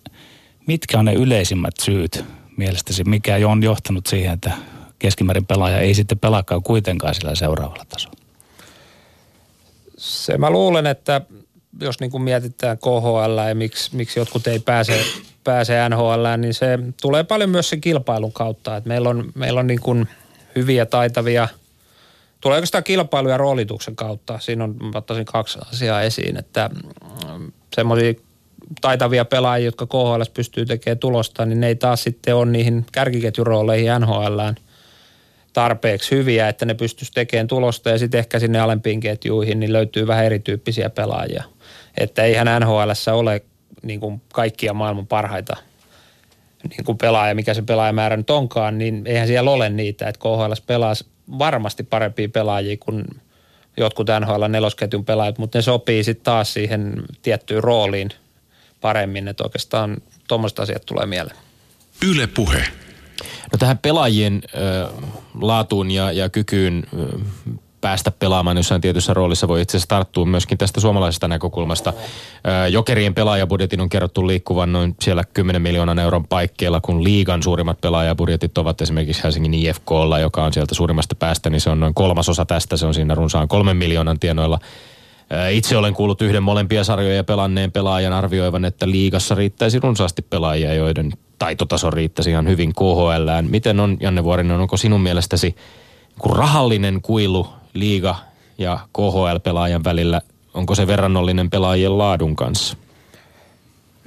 mitkä 0.67 0.99
on 0.99 1.05
ne 1.05 1.13
yleisimmät 1.13 1.73
syyt 1.81 2.25
mielestäsi, 2.61 3.03
mikä 3.03 3.37
jo 3.37 3.49
on 3.49 3.63
johtanut 3.63 4.07
siihen, 4.07 4.33
että 4.33 4.51
keskimäärin 4.99 5.45
pelaaja 5.45 5.79
ei 5.79 5.93
sitten 5.93 6.19
pelaakaan 6.19 6.63
kuitenkaan 6.63 7.15
sillä 7.15 7.35
seuraavalla 7.35 7.85
tasolla? 7.89 8.17
Se 9.97 10.37
mä 10.37 10.49
luulen, 10.49 10.87
että 10.87 11.21
jos 11.81 11.99
niin 11.99 12.11
kuin 12.11 12.23
mietitään 12.23 12.77
KHL 12.77 13.47
ja 13.47 13.55
miksi, 13.55 13.95
miksi 13.95 14.19
jotkut 14.19 14.47
ei 14.47 14.59
pääse, 14.59 15.01
pääse 15.43 15.89
NHL, 15.89 16.25
niin 16.37 16.53
se 16.53 16.79
tulee 17.01 17.23
paljon 17.23 17.49
myös 17.49 17.69
sen 17.69 17.81
kilpailun 17.81 18.33
kautta. 18.33 18.77
Että 18.77 18.87
meillä 18.87 19.09
on, 19.09 19.31
meillä 19.35 19.59
on 19.59 19.67
niin 19.67 19.81
kuin 19.81 20.07
hyviä, 20.55 20.85
taitavia, 20.85 21.47
tulee 22.41 22.55
oikeastaan 22.55 22.83
kilpailu 22.83 23.29
ja 23.29 23.37
roolituksen 23.37 23.95
kautta. 23.95 24.39
Siinä 24.39 24.63
on, 24.63 24.75
mä 24.79 24.91
ottaisin 24.95 25.25
kaksi 25.25 25.59
asiaa 25.71 26.01
esiin, 26.01 26.37
että 26.37 26.69
mm, 27.37 27.51
semmoisia 27.75 28.13
taitavia 28.81 29.25
pelaajia, 29.25 29.65
jotka 29.65 29.85
KHL 29.85 30.21
pystyy 30.33 30.65
tekemään 30.65 30.99
tulosta, 30.99 31.45
niin 31.45 31.59
ne 31.59 31.67
ei 31.67 31.75
taas 31.75 32.03
sitten 32.03 32.35
ole 32.35 32.45
niihin 32.45 32.85
kärkiketjurooleihin 32.91 33.91
NHLään– 34.01 34.55
tarpeeksi 35.53 36.15
hyviä, 36.15 36.49
että 36.49 36.65
ne 36.65 36.73
pystyisi 36.73 37.11
tekemään 37.11 37.47
tulosta. 37.47 37.89
Ja 37.89 37.97
sitten 37.97 38.19
ehkä 38.19 38.39
sinne 38.39 38.59
alempiin 38.59 38.99
ketjuihin 38.99 39.59
niin 39.59 39.73
löytyy 39.73 40.07
vähän 40.07 40.25
erityyppisiä 40.25 40.89
pelaajia. 40.89 41.43
Että 41.97 42.23
eihän 42.23 42.61
NHL 42.61 42.91
ole 43.11 43.41
niin 43.83 43.99
kuin 43.99 44.21
kaikkia 44.33 44.73
maailman 44.73 45.07
parhaita 45.07 45.57
niin 46.69 46.85
kuin 46.85 46.97
pelaaja, 46.97 47.35
mikä 47.35 47.53
se 47.53 47.61
pelaajamäärä 47.61 48.17
nyt 48.17 48.29
onkaan, 48.29 48.77
niin 48.77 49.01
eihän 49.05 49.27
siellä 49.27 49.51
ole 49.51 49.69
niitä, 49.69 50.09
että 50.09 50.19
KHL 50.19 50.53
pelaa 50.67 50.93
varmasti 51.39 51.83
parempia 51.83 52.29
pelaajia 52.29 52.77
kuin 52.77 53.03
jotkut 53.77 54.07
NHL 54.19 54.43
nelosketjun 54.47 55.05
pelaajat, 55.05 55.37
mutta 55.37 55.57
ne 55.57 55.61
sopii 55.61 56.03
sitten 56.03 56.23
taas 56.23 56.53
siihen 56.53 57.03
tiettyyn 57.21 57.63
rooliin 57.63 58.09
paremmin. 58.81 59.27
Että 59.27 59.43
oikeastaan 59.43 59.97
tuommoiset 60.27 60.59
asiat 60.59 60.85
tulee 60.85 61.05
mieleen. 61.05 61.37
Yle 62.07 62.27
Puhe. 62.27 62.63
No 63.51 63.57
tähän 63.59 63.77
pelaajien 63.77 64.41
ö, 64.55 64.87
laatuun 65.41 65.91
ja, 65.91 66.11
ja 66.11 66.29
kykyyn 66.29 66.83
ö, 66.99 67.19
päästä 67.81 68.11
pelaamaan 68.11 68.57
jossain 68.57 68.81
tietyssä 68.81 69.13
roolissa 69.13 69.47
voi 69.47 69.61
itse 69.61 69.77
asiassa 69.77 69.89
tarttua 69.89 70.25
myöskin 70.25 70.57
tästä 70.57 70.79
suomalaisesta 70.79 71.27
näkökulmasta. 71.27 71.93
Ö, 72.63 72.67
jokerien 72.67 73.13
pelaajabudjetin 73.13 73.81
on 73.81 73.89
kerrottu 73.89 74.27
liikkuvan 74.27 74.73
noin 74.73 74.95
siellä 75.01 75.23
10 75.33 75.61
miljoonan 75.61 75.99
euron 75.99 76.27
paikkeilla, 76.27 76.81
kun 76.81 77.03
liigan 77.03 77.43
suurimmat 77.43 77.81
pelaajabudjetit 77.81 78.57
ovat 78.57 78.81
esimerkiksi 78.81 79.23
Helsingin 79.23 79.53
IFKlla, 79.53 80.19
joka 80.19 80.43
on 80.43 80.53
sieltä 80.53 80.75
suurimmasta 80.75 81.15
päästä, 81.15 81.49
niin 81.49 81.61
se 81.61 81.69
on 81.69 81.79
noin 81.79 81.93
kolmasosa 81.93 82.45
tästä, 82.45 82.77
se 82.77 82.85
on 82.85 82.93
siinä 82.93 83.15
runsaan 83.15 83.47
kolmen 83.47 83.77
miljoonan 83.77 84.19
tienoilla. 84.19 84.59
Itse 85.51 85.77
olen 85.77 85.93
kuullut 85.93 86.21
yhden 86.21 86.43
molempia 86.43 86.83
sarjoja 86.83 87.23
pelanneen 87.23 87.71
pelaajan 87.71 88.13
arvioivan, 88.13 88.65
että 88.65 88.89
liigassa 88.89 89.35
riittäisi 89.35 89.79
runsaasti 89.79 90.21
pelaajia, 90.21 90.73
joiden 90.73 91.11
taitotaso 91.39 91.89
riittäisi 91.89 92.29
ihan 92.29 92.47
hyvin 92.47 92.73
KHLään. 92.73 93.45
Miten 93.49 93.79
on, 93.79 93.97
Janne 93.99 94.23
Vuorinen, 94.23 94.59
onko 94.59 94.77
sinun 94.77 95.01
mielestäsi 95.01 95.55
rahallinen 96.25 97.01
kuilu 97.01 97.47
liiga 97.73 98.15
ja 98.57 98.79
KHL-pelaajan 98.93 99.83
välillä, 99.83 100.21
onko 100.53 100.75
se 100.75 100.87
verrannollinen 100.87 101.49
pelaajien 101.49 101.97
laadun 101.97 102.35
kanssa? 102.35 102.77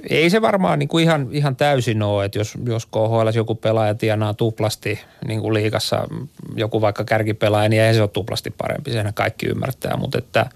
Ei 0.09 0.29
se 0.29 0.41
varmaan 0.41 0.79
niin 0.79 0.89
kuin 0.89 1.03
ihan, 1.03 1.27
ihan 1.31 1.55
täysin 1.55 2.03
ole, 2.03 2.25
että 2.25 2.39
jos, 2.39 2.53
jos 2.65 2.85
KHL 2.85 3.29
joku 3.35 3.55
pelaaja 3.55 3.95
tienaa 3.95 4.33
tuplasti 4.33 4.99
niin 5.27 5.41
kuin 5.41 5.53
liigassa 5.53 6.07
joku 6.55 6.81
vaikka 6.81 7.03
kärkipelaaja, 7.03 7.69
niin 7.69 7.81
ei 7.81 7.93
se 7.93 8.01
ole 8.01 8.09
tuplasti 8.09 8.53
parempi, 8.57 8.91
sehän 8.91 9.13
kaikki 9.13 9.45
ymmärtää, 9.45 9.97
mutta 9.97 10.17
että 10.17 10.49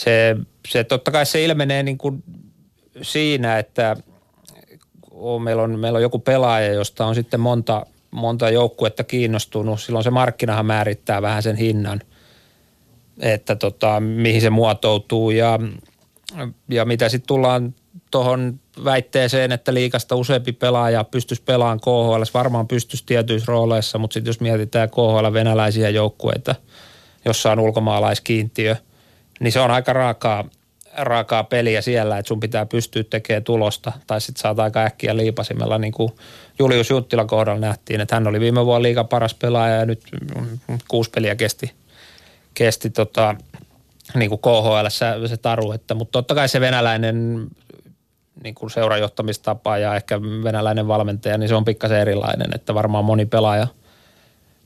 se, 0.00 0.36
se 0.68 0.84
totta 0.84 1.10
kai 1.10 1.26
se 1.26 1.44
ilmenee 1.44 1.82
niin 1.82 1.98
kuin 1.98 2.24
siinä, 3.02 3.58
että 3.58 3.96
on, 5.10 5.42
meillä, 5.42 5.62
on, 5.62 5.78
meillä 5.78 5.96
on 5.96 6.02
joku 6.02 6.18
pelaaja, 6.18 6.72
josta 6.72 7.06
on 7.06 7.14
sitten 7.14 7.40
monta, 7.40 7.86
monta 8.10 8.50
joukkuetta 8.50 9.04
kiinnostunut. 9.04 9.80
Silloin 9.80 10.04
se 10.04 10.10
markkinahan 10.10 10.66
määrittää 10.66 11.22
vähän 11.22 11.42
sen 11.42 11.56
hinnan, 11.56 12.00
että 13.18 13.56
tota, 13.56 14.00
mihin 14.00 14.40
se 14.40 14.50
muotoutuu 14.50 15.30
ja, 15.30 15.58
ja 16.68 16.84
mitä 16.84 17.08
sitten 17.08 17.28
tullaan 17.28 17.74
tuohon 18.10 18.60
väitteeseen, 18.84 19.52
että 19.52 19.74
liikasta 19.74 20.16
useampi 20.16 20.52
pelaaja 20.52 21.04
pystyisi 21.04 21.42
pelaamaan 21.42 21.80
KHL, 21.80 22.22
varmaan 22.34 22.68
pystyisi 22.68 23.06
tietyissä 23.06 23.52
rooleissa, 23.52 23.98
mutta 23.98 24.14
sitten 24.14 24.30
jos 24.30 24.40
mietitään 24.40 24.90
KHL 24.90 25.32
venäläisiä 25.32 25.88
joukkueita, 25.88 26.54
jossa 27.24 27.52
on 27.52 27.60
ulkomaalaiskiintiö, 27.60 28.76
niin 29.40 29.52
se 29.52 29.60
on 29.60 29.70
aika 29.70 29.92
raakaa, 29.92 30.44
raakaa 30.96 31.44
peliä 31.44 31.80
siellä, 31.80 32.18
että 32.18 32.28
sun 32.28 32.40
pitää 32.40 32.66
pystyä 32.66 33.04
tekemään 33.04 33.44
tulosta, 33.44 33.92
tai 34.06 34.20
sitten 34.20 34.42
saat 34.42 34.58
aika 34.58 34.80
äkkiä 34.80 35.16
liipasimella, 35.16 35.78
niin 35.78 35.92
kuin 35.92 36.12
Julius 36.58 36.90
Juttila 36.90 37.24
kohdalla 37.24 37.60
nähtiin, 37.60 38.00
että 38.00 38.16
hän 38.16 38.26
oli 38.26 38.40
viime 38.40 38.66
vuonna 38.66 38.82
liikan 38.82 39.08
paras 39.08 39.34
pelaaja 39.34 39.76
ja 39.76 39.86
nyt 39.86 40.02
kuusi 40.88 41.10
peliä 41.10 41.34
kesti, 41.34 41.72
kesti 42.54 42.90
tota, 42.90 43.34
niin 44.14 44.28
kuin 44.28 44.40
KHL 44.40 44.88
se 45.26 45.36
taru, 45.36 45.72
että, 45.72 45.94
mutta 45.94 46.12
totta 46.12 46.34
kai 46.34 46.48
se 46.48 46.60
venäläinen 46.60 47.46
niin 48.42 48.54
kuin 48.54 48.70
seurajohtamistapa 48.70 49.78
ja 49.78 49.96
ehkä 49.96 50.22
venäläinen 50.22 50.88
valmentaja, 50.88 51.38
niin 51.38 51.48
se 51.48 51.54
on 51.54 51.64
pikkasen 51.64 51.98
erilainen, 51.98 52.50
että 52.54 52.74
varmaan 52.74 53.04
moni 53.04 53.26
pelaaja 53.26 53.66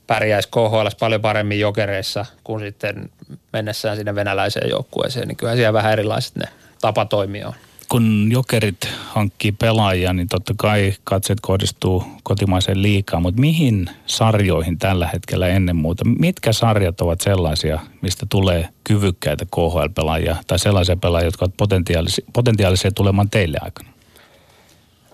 pärjäisi 0.07 0.49
KHL 0.49 0.87
paljon 0.99 1.21
paremmin 1.21 1.59
jokereissa 1.59 2.25
kuin 2.43 2.59
sitten 2.59 3.09
mennessään 3.53 3.97
sinne 3.97 4.15
venäläiseen 4.15 4.69
joukkueeseen, 4.69 5.27
niin 5.27 5.37
kyllä 5.37 5.55
siellä 5.55 5.73
vähän 5.73 5.93
erilaiset 5.93 6.35
ne 6.35 6.45
tapa 6.81 7.05
toimia 7.05 7.47
on. 7.47 7.53
Kun 7.89 8.27
jokerit 8.31 8.89
hankkii 9.07 9.51
pelaajia, 9.51 10.13
niin 10.13 10.27
totta 10.27 10.53
kai 10.57 10.93
katseet 11.03 11.37
kohdistuu 11.41 12.03
kotimaiseen 12.23 12.81
liikaan, 12.81 13.21
mutta 13.21 13.41
mihin 13.41 13.89
sarjoihin 14.05 14.79
tällä 14.79 15.07
hetkellä 15.13 15.47
ennen 15.47 15.75
muuta? 15.75 16.03
Mitkä 16.19 16.53
sarjat 16.53 17.01
ovat 17.01 17.21
sellaisia, 17.21 17.79
mistä 18.01 18.25
tulee 18.29 18.69
kyvykkäitä 18.83 19.45
KHL-pelaajia 19.45 20.35
tai 20.47 20.59
sellaisia 20.59 20.97
pelaajia, 20.97 21.27
jotka 21.27 21.45
ovat 21.45 21.57
potentiaalisia, 21.57 22.25
potentiaalisia 22.33 22.91
tulemaan 22.91 23.29
teille 23.29 23.57
aikana? 23.61 23.89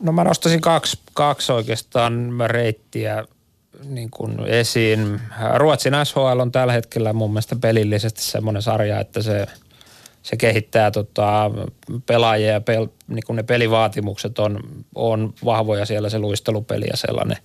No 0.02 0.12
mä 0.12 0.24
nostaisin 0.24 0.62
kaksi, 0.62 1.00
kaksi 1.14 1.52
oikeastaan 1.52 2.34
reittiä 2.48 3.26
niin 3.86 4.10
kuin 4.12 4.40
esiin. 4.46 5.22
Ruotsin 5.56 5.94
SHL 6.04 6.40
on 6.40 6.52
tällä 6.52 6.74
hetkellä 6.74 7.14
mun 7.14 7.32
mielestä 7.32 7.56
pelillisesti 7.56 8.22
semmoinen 8.22 8.62
sarja, 8.62 9.00
että 9.00 9.22
se, 9.22 9.46
se 10.24 10.38
kehittää 10.38 10.92
tota, 10.92 11.52
pelaajia 12.06 12.52
ja 12.52 12.62
pel, 12.62 12.88
niin 13.08 13.24
kuin 13.28 13.36
ne 13.36 13.44
pelivaatimukset 13.44 14.40
on, 14.40 14.60
on 14.96 15.34
vahvoja 15.46 15.86
siellä 15.86 16.10
se 16.10 16.20
luistelupeli 16.20 16.86
ja 16.86 16.98
sellainen, 16.98 17.38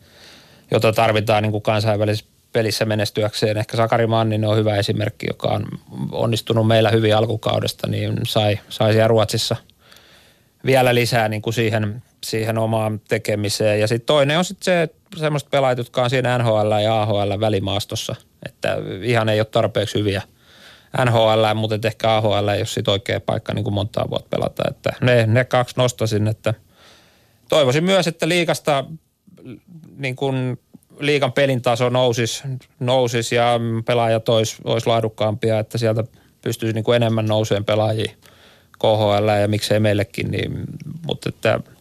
jota 0.71 0.93
tarvitaan 0.93 1.43
niin 1.43 1.53
kuin 1.53 1.63
kansainvälisessä 1.63 2.31
pelissä 2.53 2.85
menestyäkseen. 2.85 3.57
Ehkä 3.57 3.77
Sakari 3.77 4.07
Manninen 4.07 4.51
on 4.51 4.57
hyvä 4.57 4.77
esimerkki, 4.77 5.27
joka 5.31 5.49
on 5.49 5.67
onnistunut 6.13 6.67
meillä 6.67 6.91
hyvin 6.91 7.17
alkukaudesta, 7.17 7.89
niin 7.89 8.19
sai, 8.27 8.59
sai 8.69 8.93
siellä 8.93 9.09
Ruotsissa 9.09 9.57
vielä 10.67 10.95
lisää 10.95 11.29
niin 11.29 11.43
kuin 11.43 11.55
siihen, 11.55 12.03
siihen 12.27 12.59
omaan 12.59 13.01
tekemiseen. 13.09 13.81
Ja 13.81 13.89
sitten 13.89 14.07
toinen 14.07 14.39
on 14.39 14.45
sitten 14.45 14.65
se, 14.65 14.89
semmoiset 15.21 15.51
pelaajat, 15.51 15.79
jotka 15.79 16.03
on 16.03 16.11
siinä 16.11 16.39
NHL 16.39 16.73
ja 16.85 17.03
AHL 17.03 17.41
välimaastossa, 17.41 18.15
että 18.47 18.77
ihan 19.03 19.29
ei 19.29 19.41
ole 19.41 19.47
tarpeeksi 19.51 19.99
hyviä 19.99 20.23
NHL, 21.05 21.55
mutta 21.55 21.89
ehkä 21.89 22.17
AHL 22.17 22.49
ei 22.49 22.59
ole 22.59 22.67
sit 22.67 22.89
oikea 22.89 23.21
paikka 23.21 23.55
niin 23.55 23.65
kuin 23.65 23.75
montaa 23.75 24.11
vuotta 24.11 24.29
pelata. 24.31 24.63
Että 24.71 24.93
ne, 25.01 25.27
ne 25.27 25.45
kaksi 25.45 25.75
nostasin, 25.77 26.29
että 26.29 26.55
toivoisin 27.49 27.85
myös, 27.85 28.07
että 28.07 28.29
liikasta 28.29 28.85
niin 29.97 30.17
kuin 30.17 30.61
liikan 31.01 31.33
pelin 31.33 31.63
taso 31.63 31.89
nousisi, 31.89 32.43
nousis 32.81 33.33
ja 33.33 33.61
pelaajat 33.87 34.29
olisi, 34.29 34.57
olisi 34.65 34.87
laadukkaampia, 34.87 35.59
että 35.59 35.79
sieltä 35.79 36.05
pystyisi 36.43 36.75
niin 36.75 36.85
kuin 36.85 36.97
enemmän 36.97 37.27
nouseen 37.27 37.65
pelaajia 37.65 38.13
KHL 38.79 39.29
ja 39.41 39.49
miksei 39.49 39.81
meillekin, 39.81 40.31
niin, 40.31 40.65
mutta 41.07 41.29
että– 41.29 41.61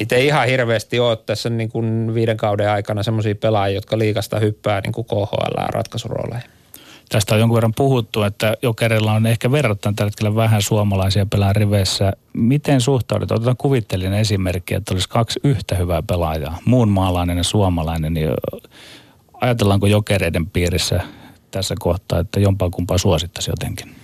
niitä 0.00 0.16
ei 0.16 0.26
ihan 0.26 0.48
hirveästi 0.48 1.00
ole 1.00 1.16
tässä 1.16 1.50
niin 1.50 1.68
kuin 1.68 2.14
viiden 2.14 2.36
kauden 2.36 2.70
aikana 2.70 3.02
semmoisia 3.02 3.34
pelaajia, 3.34 3.74
jotka 3.74 3.98
liikasta 3.98 4.38
hyppää 4.38 4.80
niin 4.80 4.92
kuin 4.92 5.06
KHL 5.06 5.66
ratkaisurooleihin. 5.68 6.50
Tästä 7.08 7.34
on 7.34 7.40
jonkun 7.40 7.54
verran 7.54 7.74
puhuttu, 7.76 8.22
että 8.22 8.56
Jokerilla 8.62 9.12
on 9.12 9.26
ehkä 9.26 9.52
verrattain 9.52 9.96
tällä 9.96 10.08
hetkellä 10.08 10.34
vähän 10.34 10.62
suomalaisia 10.62 11.26
pelaajia 11.26 11.52
riveissä. 11.52 12.12
Miten 12.32 12.80
suhtaudut? 12.80 13.30
Otetaan 13.30 13.56
kuvittelinen 13.56 14.18
esimerkki, 14.18 14.74
että 14.74 14.94
olisi 14.94 15.08
kaksi 15.08 15.40
yhtä 15.44 15.74
hyvää 15.74 16.02
pelaajaa, 16.02 16.58
muun 16.64 16.88
maalainen 16.88 17.36
ja 17.36 17.44
suomalainen. 17.44 18.14
Niin 18.14 18.30
ajatellaanko 19.40 19.86
Jokereiden 19.86 20.46
piirissä 20.46 21.00
tässä 21.50 21.74
kohtaa, 21.78 22.18
että 22.18 22.40
jompaa 22.40 22.70
kumpaa 22.70 22.98
suosittaisi 22.98 23.50
jotenkin? 23.50 23.94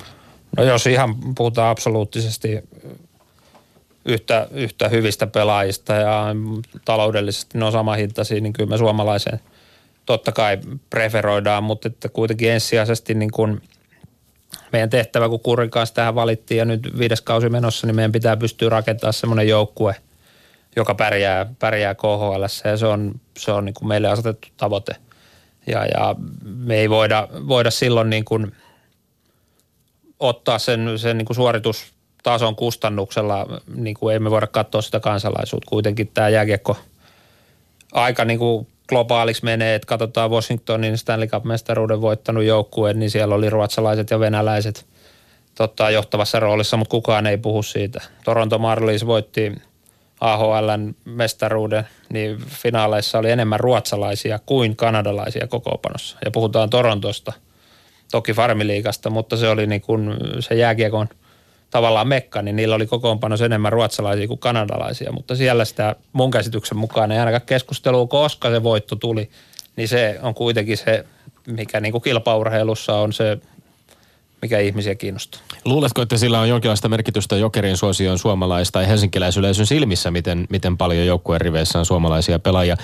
No 0.56 0.64
jos 0.64 0.86
ihan 0.86 1.14
puhutaan 1.34 1.70
absoluuttisesti 1.70 2.48
yhtä, 4.06 4.48
yhtä 4.50 4.88
hyvistä 4.88 5.26
pelaajista 5.26 5.94
ja 5.94 6.26
taloudellisesti 6.84 7.58
ne 7.58 7.64
on 7.64 7.72
sama 7.72 7.94
hintaisia, 7.94 8.40
niin 8.40 8.52
kyllä 8.52 8.70
me 8.70 8.78
suomalaisen 8.78 9.40
totta 10.06 10.32
kai 10.32 10.58
preferoidaan, 10.90 11.64
mutta 11.64 11.88
että 11.88 12.08
kuitenkin 12.08 12.50
ensisijaisesti 12.50 13.14
niin 13.14 13.30
kuin 13.30 13.62
meidän 14.72 14.90
tehtävä, 14.90 15.28
kun 15.28 15.40
Kurin 15.40 15.70
kanssa 15.70 15.94
tähän 15.94 16.14
valittiin 16.14 16.58
ja 16.58 16.64
nyt 16.64 16.98
viides 16.98 17.20
kausi 17.20 17.48
menossa, 17.48 17.86
niin 17.86 17.96
meidän 17.96 18.12
pitää 18.12 18.36
pystyä 18.36 18.68
rakentamaan 18.68 19.12
semmoinen 19.12 19.48
joukkue, 19.48 19.96
joka 20.76 20.94
pärjää, 20.94 21.46
pärjää 21.58 21.94
KHL 21.94 22.42
ja 22.64 22.76
se 22.76 22.86
on, 22.86 23.20
se 23.38 23.52
on 23.52 23.64
niin 23.64 23.74
kuin 23.74 23.88
meille 23.88 24.08
asetettu 24.08 24.48
tavoite. 24.56 24.96
Ja, 25.66 25.86
ja 25.86 26.14
me 26.44 26.76
ei 26.76 26.90
voida, 26.90 27.28
voida 27.48 27.70
silloin 27.70 28.10
niin 28.10 28.24
kuin 28.24 28.52
ottaa 30.20 30.58
sen, 30.58 30.98
sen 30.98 31.18
niin 31.18 31.26
kuin 31.26 31.34
suoritus 31.34 31.95
tason 32.26 32.56
kustannuksella, 32.56 33.46
niin 33.74 33.94
kuin 33.94 34.16
emme 34.16 34.30
voida 34.30 34.46
katsoa 34.46 34.82
sitä 34.82 35.00
kansalaisuutta. 35.00 35.68
Kuitenkin 35.68 36.10
tämä 36.14 36.28
jääkiekko 36.28 36.76
aika 37.92 38.24
niin 38.24 38.38
kuin 38.38 38.66
globaaliksi 38.88 39.44
menee, 39.44 39.74
että 39.74 39.86
katsotaan 39.86 40.30
Washingtonin 40.30 40.98
Stanley 40.98 41.28
Cup-mestaruuden 41.28 42.00
voittanut 42.00 42.44
joukkue, 42.44 42.92
niin 42.92 43.10
siellä 43.10 43.34
oli 43.34 43.50
ruotsalaiset 43.50 44.10
ja 44.10 44.20
venäläiset 44.20 44.86
totta, 45.54 45.90
johtavassa 45.90 46.40
roolissa, 46.40 46.76
mutta 46.76 46.90
kukaan 46.90 47.26
ei 47.26 47.38
puhu 47.38 47.62
siitä. 47.62 48.00
Toronto 48.24 48.58
Marlies 48.58 49.06
voitti 49.06 49.52
AHLn 50.20 50.94
mestaruuden, 51.04 51.86
niin 52.12 52.38
finaaleissa 52.38 53.18
oli 53.18 53.30
enemmän 53.30 53.60
ruotsalaisia 53.60 54.38
kuin 54.46 54.76
kanadalaisia 54.76 55.46
kokoopanossa. 55.46 56.18
Ja 56.24 56.30
puhutaan 56.30 56.70
Torontosta, 56.70 57.32
toki 58.10 58.32
farmiliikasta, 58.32 59.10
mutta 59.10 59.36
se 59.36 59.48
oli 59.48 59.66
niin 59.66 59.80
kuin 59.80 60.14
se 60.40 60.54
jääkiekon– 60.54 61.08
tavallaan 61.76 62.08
mekka, 62.08 62.42
niin 62.42 62.56
niillä 62.56 62.74
oli 62.74 62.86
kokoonpanossa 62.86 63.44
enemmän 63.46 63.72
ruotsalaisia 63.72 64.28
kuin 64.28 64.38
kanadalaisia, 64.38 65.12
mutta 65.12 65.36
siellä 65.36 65.64
sitä 65.64 65.96
mun 66.12 66.30
käsityksen 66.30 66.78
mukaan 66.78 67.12
ei 67.12 67.18
ainakaan 67.18 67.46
keskustelua, 67.46 68.06
koska 68.06 68.50
se 68.50 68.62
voitto 68.62 68.96
tuli, 68.96 69.30
niin 69.76 69.88
se 69.88 70.18
on 70.22 70.34
kuitenkin 70.34 70.76
se, 70.76 71.04
mikä 71.46 71.80
niin 71.80 71.92
kuin 71.92 72.02
kilpaurheilussa 72.02 72.94
on 72.94 73.12
se, 73.12 73.38
mikä 74.42 74.58
ihmisiä 74.58 74.94
kiinnostaa. 74.94 75.40
Luuletko, 75.64 76.02
että 76.02 76.16
sillä 76.16 76.40
on 76.40 76.48
jonkinlaista 76.48 76.88
merkitystä 76.88 77.36
jokerin 77.36 77.76
suosioon 77.76 78.18
suomalaista 78.18 78.80
ja 78.80 78.86
helsinkiläisyleisön 78.86 79.66
silmissä, 79.66 80.10
miten, 80.10 80.46
miten 80.50 80.76
paljon 80.76 81.06
joukkueen 81.06 81.40
riveissä 81.40 81.78
on 81.78 81.86
suomalaisia 81.86 82.38
pelaajia? 82.38 82.76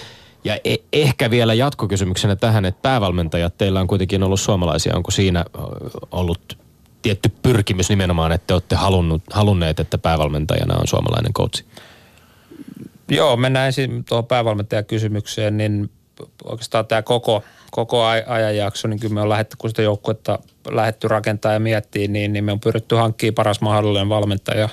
Ja 0.44 0.58
e- 0.64 0.76
ehkä 0.92 1.30
vielä 1.30 1.54
jatkokysymyksenä 1.54 2.36
tähän, 2.36 2.64
että 2.64 2.82
päävalmentajat 2.82 3.58
teillä 3.58 3.80
on 3.80 3.86
kuitenkin 3.86 4.22
ollut 4.22 4.40
suomalaisia. 4.40 4.96
Onko 4.96 5.10
siinä 5.10 5.44
ollut 6.10 6.61
tietty 7.02 7.28
pyrkimys 7.42 7.88
nimenomaan, 7.88 8.32
että 8.32 8.46
te 8.46 8.54
olette 8.54 8.76
halunnut, 8.76 9.22
halunneet, 9.30 9.80
että 9.80 9.98
päävalmentajana 9.98 10.74
on 10.74 10.86
suomalainen 10.86 11.32
coachi? 11.32 11.64
Joo, 13.08 13.36
mennään 13.36 13.66
ensin 13.66 14.04
tuohon 14.04 14.26
päävalmentajakysymykseen, 14.26 15.56
niin 15.56 15.90
oikeastaan 16.44 16.86
tämä 16.86 17.02
koko, 17.02 17.42
koko 17.70 18.04
ajanjakso, 18.26 18.88
niin 18.88 19.00
kyllä 19.00 19.14
me 19.14 19.20
on 19.20 19.28
lähdetty, 19.28 19.56
kun 19.56 19.70
sitä 19.70 19.82
joukkuetta 19.82 20.38
lähdetty 20.70 21.08
rakentaa 21.08 21.52
ja 21.52 21.60
miettiä, 21.60 22.08
niin, 22.08 22.32
niin 22.32 22.44
me 22.44 22.52
on 22.52 22.60
pyritty 22.60 22.94
hankkimaan 22.94 23.34
paras 23.34 23.60
mahdollinen 23.60 24.08
valmentaja 24.08 24.68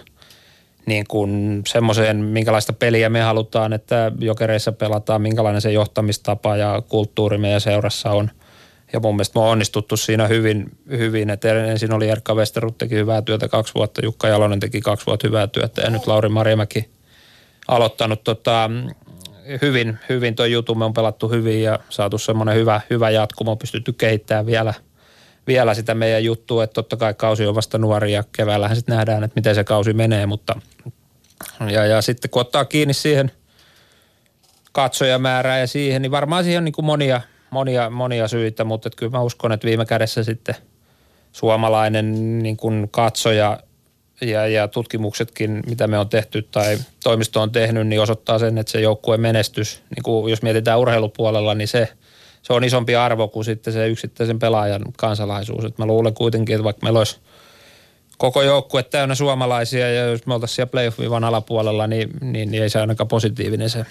niin 0.90 1.06
kuin 1.08 1.62
semmoiseen, 1.68 2.18
minkälaista 2.18 2.74
peliä 2.74 3.10
me 3.10 3.22
halutaan, 3.22 3.74
että 3.74 4.12
jokereissa 4.20 4.72
pelataan, 4.72 5.22
minkälainen 5.22 5.62
se 5.62 5.72
johtamistapa 5.72 6.58
ja 6.58 6.82
kulttuuri 6.90 7.38
meidän 7.38 7.62
seurassa 7.62 8.12
on. 8.12 8.32
Ja 8.94 9.00
mun 9.00 9.16
mielestä 9.16 9.40
me 9.40 9.44
on 9.44 9.52
onnistuttu 9.52 9.98
siinä 9.98 10.28
hyvin, 10.28 10.72
hyvin. 10.90 11.30
että 11.30 11.66
ensin 11.66 11.94
oli 11.94 12.10
Erkka 12.10 12.36
Westerut 12.36 12.78
teki 12.78 12.96
hyvää 12.96 13.22
työtä 13.22 13.48
kaksi 13.48 13.74
vuotta, 13.74 14.06
Jukka 14.06 14.28
Jalonen 14.28 14.60
teki 14.60 14.82
kaksi 14.82 15.06
vuotta 15.06 15.28
hyvää 15.28 15.48
työtä 15.48 15.82
ja 15.82 15.90
nyt 15.90 16.08
Lauri 16.08 16.30
Marjamäki 16.30 16.90
aloittanut 17.68 18.24
tota, 18.24 18.70
hyvin, 19.62 20.00
hyvin 20.10 20.36
tuo 20.36 20.46
jutun. 20.46 20.78
Me 20.78 20.86
on 20.86 20.94
pelattu 20.94 21.30
hyvin 21.30 21.64
ja 21.64 21.80
saatu 21.90 22.18
semmoinen 22.18 22.56
hyvä, 22.56 22.82
hyvä 22.90 23.10
jatkumo, 23.10 23.56
pystytty 23.56 23.94
kehittämään 23.94 24.46
vielä, 24.46 24.74
vielä 25.48 25.74
sitä 25.74 25.96
meidän 25.96 26.24
juttua, 26.24 26.64
että 26.64 26.74
totta 26.74 26.98
kai 26.98 27.14
kausi 27.14 27.48
on 27.48 27.56
vasta 27.56 27.78
nuori 27.78 28.14
ja 28.14 28.24
keväällähän 28.32 28.76
sitten 28.76 28.96
nähdään, 28.96 29.24
että 29.24 29.36
miten 29.36 29.56
se 29.56 29.64
kausi 29.64 29.94
menee, 29.94 30.26
mutta 30.26 30.62
ja, 31.72 31.86
ja 31.86 32.02
sitten 32.02 32.32
kun 32.32 32.42
ottaa 32.42 32.66
kiinni 32.66 32.94
siihen 32.94 33.32
katsojamäärää 34.72 35.60
ja 35.60 35.68
siihen, 35.68 36.02
niin 36.02 36.12
varmaan 36.12 36.44
siihen 36.44 36.58
on 36.58 36.66
niin 36.66 36.74
kuin 36.74 36.86
monia, 36.86 37.22
monia, 37.52 37.89
monia 37.89 38.28
syitä, 38.28 38.64
mutta 38.64 38.88
että 38.88 38.97
kyllä 38.97 39.12
mä 39.12 39.22
uskon, 39.22 39.52
että 39.52 39.68
viime 39.68 39.86
kädessä 39.86 40.24
sitten 40.24 40.56
suomalainen 41.32 42.39
niin 42.43 42.58
kuin 42.58 42.88
katsoja 42.91 43.60
ja, 44.22 44.47
ja 44.47 44.68
tutkimuksetkin, 44.68 45.64
mitä 45.68 45.88
me 45.88 45.97
on 45.97 46.10
tehty 46.10 46.41
tai 46.41 46.78
toimisto 47.04 47.41
on 47.41 47.52
tehnyt, 47.52 47.88
niin 47.88 48.02
osoittaa 48.02 48.39
sen, 48.39 48.58
että 48.58 48.72
se 48.72 48.82
joukkueen 48.82 49.22
menestys, 49.22 49.82
niin 49.95 50.04
kuin 50.04 50.30
jos 50.30 50.41
mietitään 50.41 50.80
urheilupuolella, 50.80 51.56
niin 51.56 51.68
se, 51.68 51.89
se 52.41 52.54
on 52.54 52.64
isompi 52.64 52.95
arvo 52.95 53.28
kuin 53.28 53.45
sitten 53.45 53.74
se 53.74 53.88
yksittäisen 53.88 54.39
pelaajan 54.39 54.82
kansalaisuus. 54.97 55.66
Et 55.66 55.78
mä 55.78 55.86
luulen 55.86 56.14
kuitenkin, 56.14 56.56
että 56.56 56.64
vaikka 56.64 56.84
meillä 56.84 57.00
olisi 57.00 57.20
koko 58.18 58.41
joukkue 58.41 58.84
täynnä 58.84 59.16
suomalaisia 59.16 59.93
ja 59.93 60.06
jos 60.06 60.26
me 60.26 60.34
oltaisiin 60.34 60.56
siellä 60.56 60.72
playoff-viivan 60.72 61.24
alapuolella, 61.24 61.88
niin, 61.88 62.10
niin, 62.22 62.52
niin 62.52 62.64
ei 62.64 62.70
se 62.70 62.82
ainakaan 62.82 63.08
positiivinen 63.08 63.70
se 63.70 63.86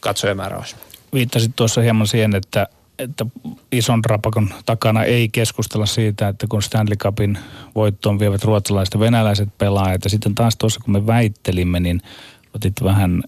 katsojamäärä 0.00 0.56
olisi. 0.56 0.76
Viittasit 1.16 1.56
tuossa 1.56 1.80
hieman 1.80 2.06
siihen, 2.06 2.34
että 2.34 2.66
että 2.98 3.26
ison 3.72 4.04
rapakon 4.04 4.48
takana 4.66 5.04
ei 5.04 5.28
keskustella 5.28 5.86
siitä, 5.86 6.28
että 6.28 6.46
kun 6.48 6.62
Stanley 6.62 6.96
Cupin 6.96 7.38
voittoon 7.74 8.18
vievät 8.18 8.44
ruotsalaiset 8.44 8.94
ja 8.94 9.00
venäläiset 9.00 9.48
pelaajat. 9.58 10.04
Ja 10.04 10.10
sitten 10.10 10.34
taas 10.34 10.56
tuossa 10.56 10.80
kun 10.80 10.92
me 10.92 11.06
väittelimme, 11.06 11.80
niin 11.80 12.02
otit 12.54 12.74
vähän 12.84 13.22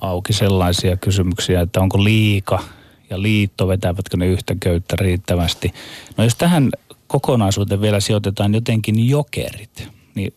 auki 0.00 0.32
sellaisia 0.32 0.96
kysymyksiä, 0.96 1.60
että 1.60 1.80
onko 1.80 2.04
liika 2.04 2.64
ja 3.10 3.22
liitto, 3.22 3.68
vetävätkö 3.68 4.16
ne 4.16 4.26
yhtä 4.26 4.54
köyttä 4.60 4.96
riittävästi. 5.00 5.72
No 6.16 6.24
jos 6.24 6.34
tähän 6.34 6.70
kokonaisuuteen 7.06 7.80
vielä 7.80 8.00
sijoitetaan 8.00 8.54
jotenkin 8.54 9.08
jokerit, 9.08 9.88
niin 10.14 10.34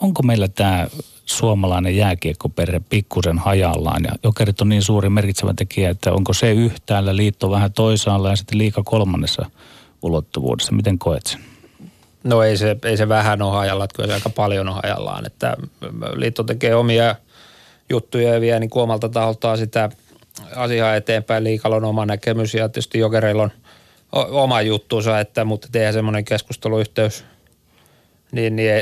onko 0.00 0.22
meillä 0.22 0.48
tämä 0.48 0.86
suomalainen 1.32 1.96
jääkiekkoperhe 1.96 2.80
pikkusen 2.88 3.38
hajallaan. 3.38 4.04
Ja 4.04 4.12
jokerit 4.22 4.60
on 4.60 4.68
niin 4.68 4.82
suuri 4.82 5.08
merkitsevä 5.08 5.54
tekijä, 5.56 5.90
että 5.90 6.12
onko 6.12 6.32
se 6.32 6.52
yhtäällä, 6.52 7.16
liitto 7.16 7.50
vähän 7.50 7.72
toisaalla 7.72 8.30
ja 8.30 8.36
sitten 8.36 8.58
liika 8.58 8.82
kolmannessa 8.82 9.46
ulottuvuudessa. 10.02 10.72
Miten 10.72 10.98
koet 10.98 11.26
sen? 11.26 11.40
No 12.24 12.42
ei 12.42 12.56
se, 12.56 12.76
ei 12.84 12.96
se 12.96 13.08
vähän 13.08 13.42
ole 13.42 13.52
hajallaan, 13.52 13.88
kyllä 13.94 14.06
se 14.06 14.14
aika 14.14 14.30
paljon 14.30 14.68
on 14.68 14.74
hajallaan. 14.74 15.26
Että 15.26 15.56
liitto 16.14 16.42
tekee 16.42 16.74
omia 16.74 17.14
juttuja 17.90 18.34
ja 18.34 18.40
vie 18.40 18.60
niin 18.60 18.70
omalta 18.74 19.08
taholtaan 19.08 19.58
sitä 19.58 19.90
asiaa 20.56 20.96
eteenpäin. 20.96 21.44
Liikalla 21.44 21.76
on 21.76 21.84
oma 21.84 22.06
näkemys 22.06 22.54
ja 22.54 22.68
tietysti 22.68 22.98
jokereilla 22.98 23.42
on 23.42 23.50
oma 24.12 24.62
juttuunsa, 24.62 25.20
että, 25.20 25.44
mutta 25.44 25.68
tehdään 25.72 25.94
semmoinen 25.94 26.24
keskusteluyhteys, 26.24 27.24
niin, 28.32 28.56
niin 28.56 28.74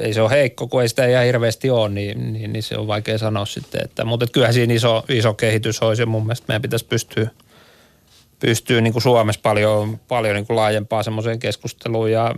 ei, 0.00 0.14
se 0.14 0.22
ole 0.22 0.30
heikko, 0.30 0.68
kun 0.68 0.82
ei 0.82 0.88
sitä 0.88 1.06
ihan 1.06 1.24
hirveästi 1.24 1.70
ole, 1.70 1.88
niin, 1.88 2.32
niin, 2.32 2.52
niin 2.52 2.62
se 2.62 2.78
on 2.78 2.86
vaikea 2.86 3.18
sanoa 3.18 3.46
sitten. 3.46 3.80
Että, 3.84 4.04
mutta 4.04 4.24
että 4.24 4.32
kyllähän 4.32 4.54
siinä 4.54 4.74
iso, 4.74 5.04
iso 5.08 5.34
kehitys 5.34 5.82
olisi 5.82 6.02
ja 6.02 6.06
mun 6.06 6.22
mielestä 6.22 6.44
meidän 6.48 6.62
pitäisi 6.62 6.84
pystyä, 6.84 7.30
pystyä 8.40 8.80
niin 8.80 8.92
kuin 8.92 9.02
Suomessa 9.02 9.40
paljon, 9.42 10.00
paljon 10.08 10.34
niin 10.34 10.46
kuin 10.46 10.56
laajempaa 10.56 11.02
semmoiseen 11.02 11.38
keskusteluun 11.38 12.10
ja 12.10 12.34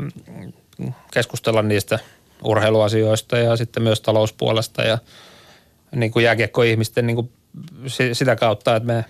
keskustella 1.12 1.62
niistä 1.62 1.98
urheiluasioista 2.44 3.38
ja 3.38 3.56
sitten 3.56 3.82
myös 3.82 4.00
talouspuolesta 4.00 4.82
ja 4.82 4.98
niin 5.94 6.12
kuin 6.12 6.24
jääkiekko-ihmisten 6.24 7.06
niin 7.06 7.16
kuin 7.16 7.30
sitä 8.12 8.36
kautta, 8.36 8.76
että 8.76 8.86
me, 8.86 9.04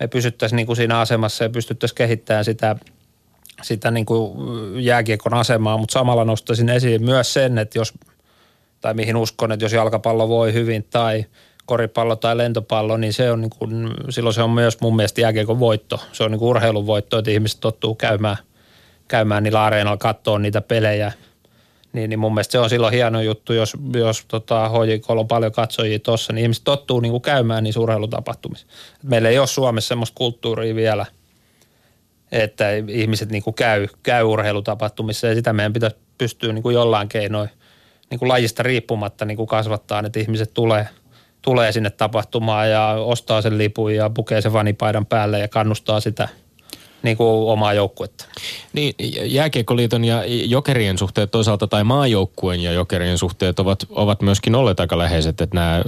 me 0.00 0.08
pysyttäisiin 0.08 0.56
niin 0.56 0.66
kuin 0.66 0.76
siinä 0.76 1.00
asemassa 1.00 1.44
ja 1.44 1.50
pystyttäisiin 1.50 1.96
kehittämään 1.96 2.44
sitä– 2.44 2.76
sitä 3.62 3.90
niin 3.90 4.06
kuin 4.06 4.32
jääkiekon 4.84 5.34
asemaa, 5.34 5.78
mutta 5.78 5.92
samalla 5.92 6.24
nostaisin 6.24 6.68
esiin 6.68 7.04
myös 7.04 7.32
sen, 7.32 7.58
että 7.58 7.78
jos, 7.78 7.94
tai 8.80 8.94
mihin 8.94 9.16
uskon, 9.16 9.52
että 9.52 9.64
jos 9.64 9.72
jalkapallo 9.72 10.28
voi 10.28 10.52
hyvin 10.52 10.86
tai 10.90 11.24
koripallo 11.66 12.16
tai 12.16 12.36
lentopallo, 12.36 12.96
niin 12.96 13.12
se 13.12 13.32
on 13.32 13.40
niin 13.40 13.50
kuin, 13.58 13.90
silloin 14.10 14.34
se 14.34 14.42
on 14.42 14.50
myös 14.50 14.80
mun 14.80 14.96
mielestä 14.96 15.20
jääkiekon 15.20 15.60
voitto. 15.60 16.00
Se 16.12 16.24
on 16.24 16.30
niin 16.30 16.38
kuin 16.38 16.48
urheilun 16.48 16.86
voitto, 16.86 17.18
että 17.18 17.30
ihmiset 17.30 17.60
tottuu 17.60 17.94
käymään, 17.94 18.36
käymään 19.08 19.42
niillä 19.42 19.64
areenalla, 19.64 19.96
katsoa 19.96 20.38
niitä 20.38 20.60
pelejä. 20.60 21.12
Niin, 21.92 22.10
niin 22.10 22.18
mun 22.18 22.34
mielestä 22.34 22.52
se 22.52 22.58
on 22.58 22.70
silloin 22.70 22.94
hieno 22.94 23.20
juttu, 23.20 23.52
jos, 23.52 23.72
jos 23.94 24.24
tota, 24.28 24.68
HJK 24.68 25.10
on 25.10 25.28
paljon 25.28 25.52
katsojia 25.52 25.98
tuossa, 25.98 26.32
niin 26.32 26.42
ihmiset 26.42 26.64
tottuu 26.64 27.00
niin 27.00 27.10
kuin 27.10 27.22
käymään 27.22 27.64
niissä 27.64 27.80
urheilutapahtumissa. 27.80 28.66
Meillä 29.02 29.28
ei 29.28 29.38
ole 29.38 29.46
Suomessa 29.46 29.88
semmoista 29.88 30.14
kulttuuria 30.14 30.74
vielä– 30.74 31.06
että 32.32 32.64
ihmiset 32.88 33.30
niin 33.30 33.42
kuin 33.42 33.54
käy, 33.54 33.88
käy 34.02 34.24
urheilutapahtumissa 34.24 35.26
ja 35.26 35.34
sitä 35.34 35.52
meidän 35.52 35.72
pitäisi 35.72 35.96
pystyä 36.18 36.52
niin 36.52 36.62
kuin 36.62 36.74
jollain 36.74 37.08
keinoin 37.08 37.48
niin 38.10 38.18
kuin 38.18 38.28
lajista 38.28 38.62
riippumatta 38.62 39.24
niin 39.24 39.36
kuin 39.36 39.46
kasvattaa, 39.46 40.02
että 40.06 40.20
ihmiset 40.20 40.54
tulee, 40.54 40.88
tulee 41.42 41.72
sinne 41.72 41.90
tapahtumaan 41.90 42.70
ja 42.70 42.88
ostaa 42.88 43.42
sen 43.42 43.58
lipun 43.58 43.94
ja 43.94 44.10
pukee 44.10 44.40
sen 44.40 44.52
vanipaidan 44.52 45.06
päälle 45.06 45.38
ja 45.38 45.48
kannustaa 45.48 46.00
sitä 46.00 46.28
niin 47.02 47.16
kuin 47.16 47.28
omaa 47.28 47.74
joukkuetta. 47.74 48.24
Niin, 48.72 48.94
Jääkiekkoliiton 49.24 50.04
ja 50.04 50.22
jokerien 50.26 50.98
suhteet 50.98 51.30
toisaalta 51.30 51.66
tai 51.66 51.84
maajoukkueen 51.84 52.60
ja 52.60 52.72
jokerien 52.72 53.18
suhteet 53.18 53.58
ovat, 53.58 53.86
ovat 53.90 54.22
myöskin 54.22 54.54
olleet 54.54 54.80
aika 54.80 54.98
läheiset, 54.98 55.40
että 55.40 55.56
nämä 55.56 55.82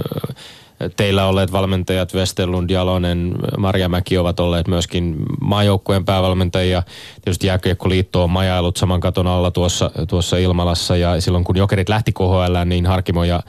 teillä 0.95 1.25
olleet 1.25 1.51
valmentajat 1.51 2.13
Westerlund, 2.13 2.69
Jalonen, 2.69 3.35
Marjamäki 3.57 4.17
ovat 4.17 4.39
olleet 4.39 4.67
myöskin 4.67 5.15
maajoukkueen 5.41 6.05
päävalmentajia. 6.05 6.83
Tietysti 7.23 7.47
Jääkiekkoliitto 7.47 8.23
on 8.23 8.29
majailut 8.29 8.77
saman 8.77 8.99
katon 8.99 9.27
alla 9.27 9.51
tuossa, 9.51 9.91
tuossa 10.07 10.37
Ilmalassa 10.37 10.97
ja 10.97 11.21
silloin 11.21 11.43
kun 11.43 11.57
Jokerit 11.57 11.89
lähti 11.89 12.11
KHL, 12.11 12.65
niin 12.65 12.85
Harkimo 12.85 13.23
ja 13.23 13.43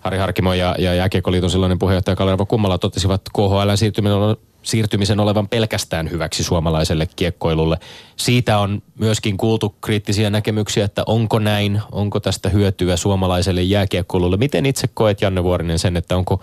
Harri 0.00 0.18
Harkimo 0.18 0.54
ja, 0.54 0.74
ja 0.78 0.94
Jääkiekkoliiton 0.94 1.50
silloinen 1.50 1.78
puheenjohtaja 1.78 2.16
Kalervo 2.16 2.46
Kummala 2.46 2.78
totesivat 2.78 3.20
KHL 3.36 3.74
siirtyminen 3.74 4.36
siirtymisen 4.66 5.20
olevan 5.20 5.48
pelkästään 5.48 6.10
hyväksi 6.10 6.44
suomalaiselle 6.44 7.08
kiekkoilulle. 7.16 7.78
Siitä 8.16 8.58
on 8.58 8.82
myöskin 8.98 9.36
kuultu 9.36 9.74
kriittisiä 9.80 10.30
näkemyksiä, 10.30 10.84
että 10.84 11.02
onko 11.06 11.38
näin, 11.38 11.82
onko 11.92 12.20
tästä 12.20 12.48
hyötyä 12.48 12.96
suomalaiselle 12.96 13.62
jääkiekkoilulle. 13.62 14.36
Miten 14.36 14.66
itse 14.66 14.88
koet, 14.94 15.20
Janne 15.20 15.42
Vuorinen, 15.44 15.78
sen, 15.78 15.96
että 15.96 16.16
onko, 16.16 16.40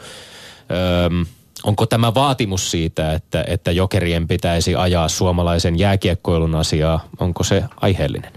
öö, 0.72 1.10
onko 1.64 1.86
tämä 1.86 2.14
vaatimus 2.14 2.72
siitä, 2.72 3.14
että, 3.14 3.44
että 3.48 3.72
jokerien 3.72 4.28
pitäisi 4.28 4.76
ajaa 4.76 5.10
suomalaisen 5.10 5.80
jääkiekkoilun 5.80 6.56
asiaa, 6.56 7.08
onko 7.20 7.44
se 7.44 7.64
aiheellinen? 7.82 8.32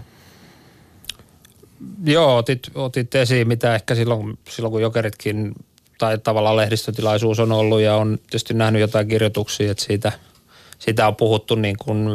Joo, 2.05 2.37
otit, 2.37 2.59
otit 2.75 3.15
esiin, 3.15 3.47
mitä 3.47 3.75
ehkä 3.75 3.95
silloin, 3.95 4.39
silloin 4.49 4.71
kun 4.71 4.81
jokeritkin 4.81 5.55
tai 5.97 6.17
tavallaan 6.17 6.57
lehdistötilaisuus 6.57 7.39
on 7.39 7.51
ollut 7.51 7.81
ja 7.81 7.95
on 7.95 8.17
tietysti 8.17 8.53
nähnyt 8.53 8.81
jotain 8.81 9.07
kirjoituksia, 9.07 9.71
että 9.71 9.83
siitä, 9.83 10.11
siitä 10.79 11.07
on 11.07 11.15
puhuttu 11.15 11.55
niin 11.55 11.77
kuin, 11.77 12.07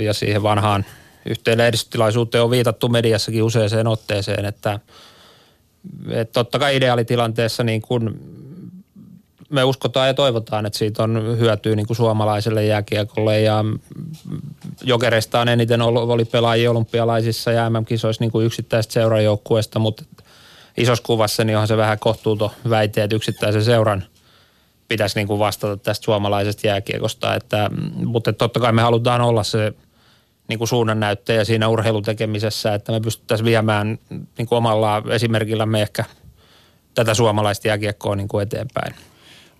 ja 0.00 0.14
siihen 0.14 0.42
vanhaan 0.42 0.84
yhteen 1.26 1.58
lehdistötilaisuuteen 1.58 2.44
on 2.44 2.50
viitattu 2.50 2.88
mediassakin 2.88 3.42
useaseen 3.42 3.86
otteeseen, 3.86 4.44
että, 4.44 4.80
että 6.10 6.32
totta 6.32 6.58
kai 6.58 6.76
ideaalitilanteessa 6.76 7.64
niin 7.64 7.82
kuin 7.82 8.20
me 9.50 9.64
uskotaan 9.64 10.08
ja 10.08 10.14
toivotaan, 10.14 10.66
että 10.66 10.78
siitä 10.78 11.02
on 11.02 11.36
hyötyä 11.38 11.76
niin 11.76 11.86
kuin 11.86 11.96
suomalaiselle 11.96 12.64
jääkiekolle 12.64 13.40
ja 13.40 13.64
jokereista 14.82 15.40
on 15.40 15.48
eniten 15.48 15.82
ollut, 15.82 16.10
oli 16.10 16.24
pelaajia 16.24 16.70
olympialaisissa 16.70 17.52
ja 17.52 17.70
MM-kisoissa 17.70 18.24
niin 18.24 18.30
kuin 18.30 18.46
yksittäistä 18.46 18.92
seurajoukkueesta, 18.92 19.78
mutta 19.78 20.04
isossa 20.76 21.04
kuvassa 21.06 21.44
niin 21.44 21.56
onhan 21.56 21.68
se 21.68 21.76
vähän 21.76 21.98
kohtuuto 21.98 22.54
väite, 22.70 23.02
että 23.02 23.16
yksittäisen 23.16 23.64
seuran 23.64 24.04
pitäisi 24.88 25.18
niin 25.18 25.26
kuin 25.26 25.38
vastata 25.38 25.76
tästä 25.76 26.04
suomalaisesta 26.04 26.66
jääkiekosta. 26.66 27.34
Että, 27.34 27.70
mutta 28.04 28.32
totta 28.32 28.60
kai 28.60 28.72
me 28.72 28.82
halutaan 28.82 29.20
olla 29.20 29.42
se 29.42 29.72
niin 30.48 30.58
kuin 30.58 30.68
suunnannäyttäjä 30.68 31.44
siinä 31.44 31.68
urheilutekemisessä, 31.68 32.74
että 32.74 32.92
me 32.92 33.00
pystyttäisiin 33.00 33.44
viemään 33.44 33.98
niin 34.38 34.48
kuin 34.48 34.56
omalla 34.56 35.02
esimerkillämme 35.10 35.82
ehkä 35.82 36.04
tätä 36.94 37.14
suomalaista 37.14 37.68
jääkiekkoa 37.68 38.16
niin 38.16 38.28
kuin 38.28 38.42
eteenpäin. 38.42 38.94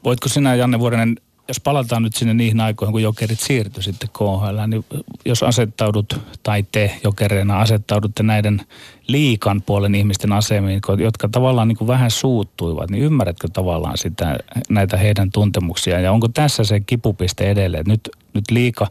Voitko 0.05 0.29
sinä, 0.29 0.55
Janne 0.55 0.79
Vuorinen, 0.79 1.17
jos 1.51 1.61
palataan 1.61 2.03
nyt 2.03 2.15
sinne 2.15 2.35
niihin 2.35 2.61
aikoihin, 2.61 2.93
kun 2.93 3.03
jokerit 3.03 3.41
siirtyi 3.41 3.83
sitten 3.83 4.09
KHL, 4.19 4.67
niin 4.67 4.85
jos 5.25 5.43
asettaudut, 5.43 6.21
tai 6.43 6.65
te 6.73 6.97
jokereina 7.05 7.61
asettaudutte 7.61 8.23
näiden 8.23 8.61
liikan 9.07 9.63
puolen 9.63 9.95
ihmisten 9.95 10.33
asemiin, 10.33 10.81
jotka 10.99 11.29
tavallaan 11.29 11.69
niin 11.69 11.77
kuin 11.77 11.89
vähän 11.89 12.11
suuttuivat, 12.11 12.91
niin 12.91 13.03
ymmärrätkö 13.03 13.49
tavallaan 13.53 13.99
sitä, 13.99 14.39
näitä 14.69 14.97
heidän 14.97 15.31
tuntemuksia? 15.33 16.01
Ja 16.01 16.13
onko 16.13 16.29
tässä 16.29 16.65
se 16.65 16.81
kipupiste 16.81 17.51
edelleen? 17.51 17.85
Nyt, 17.89 18.09
nyt 18.35 18.51
liika 18.51 18.87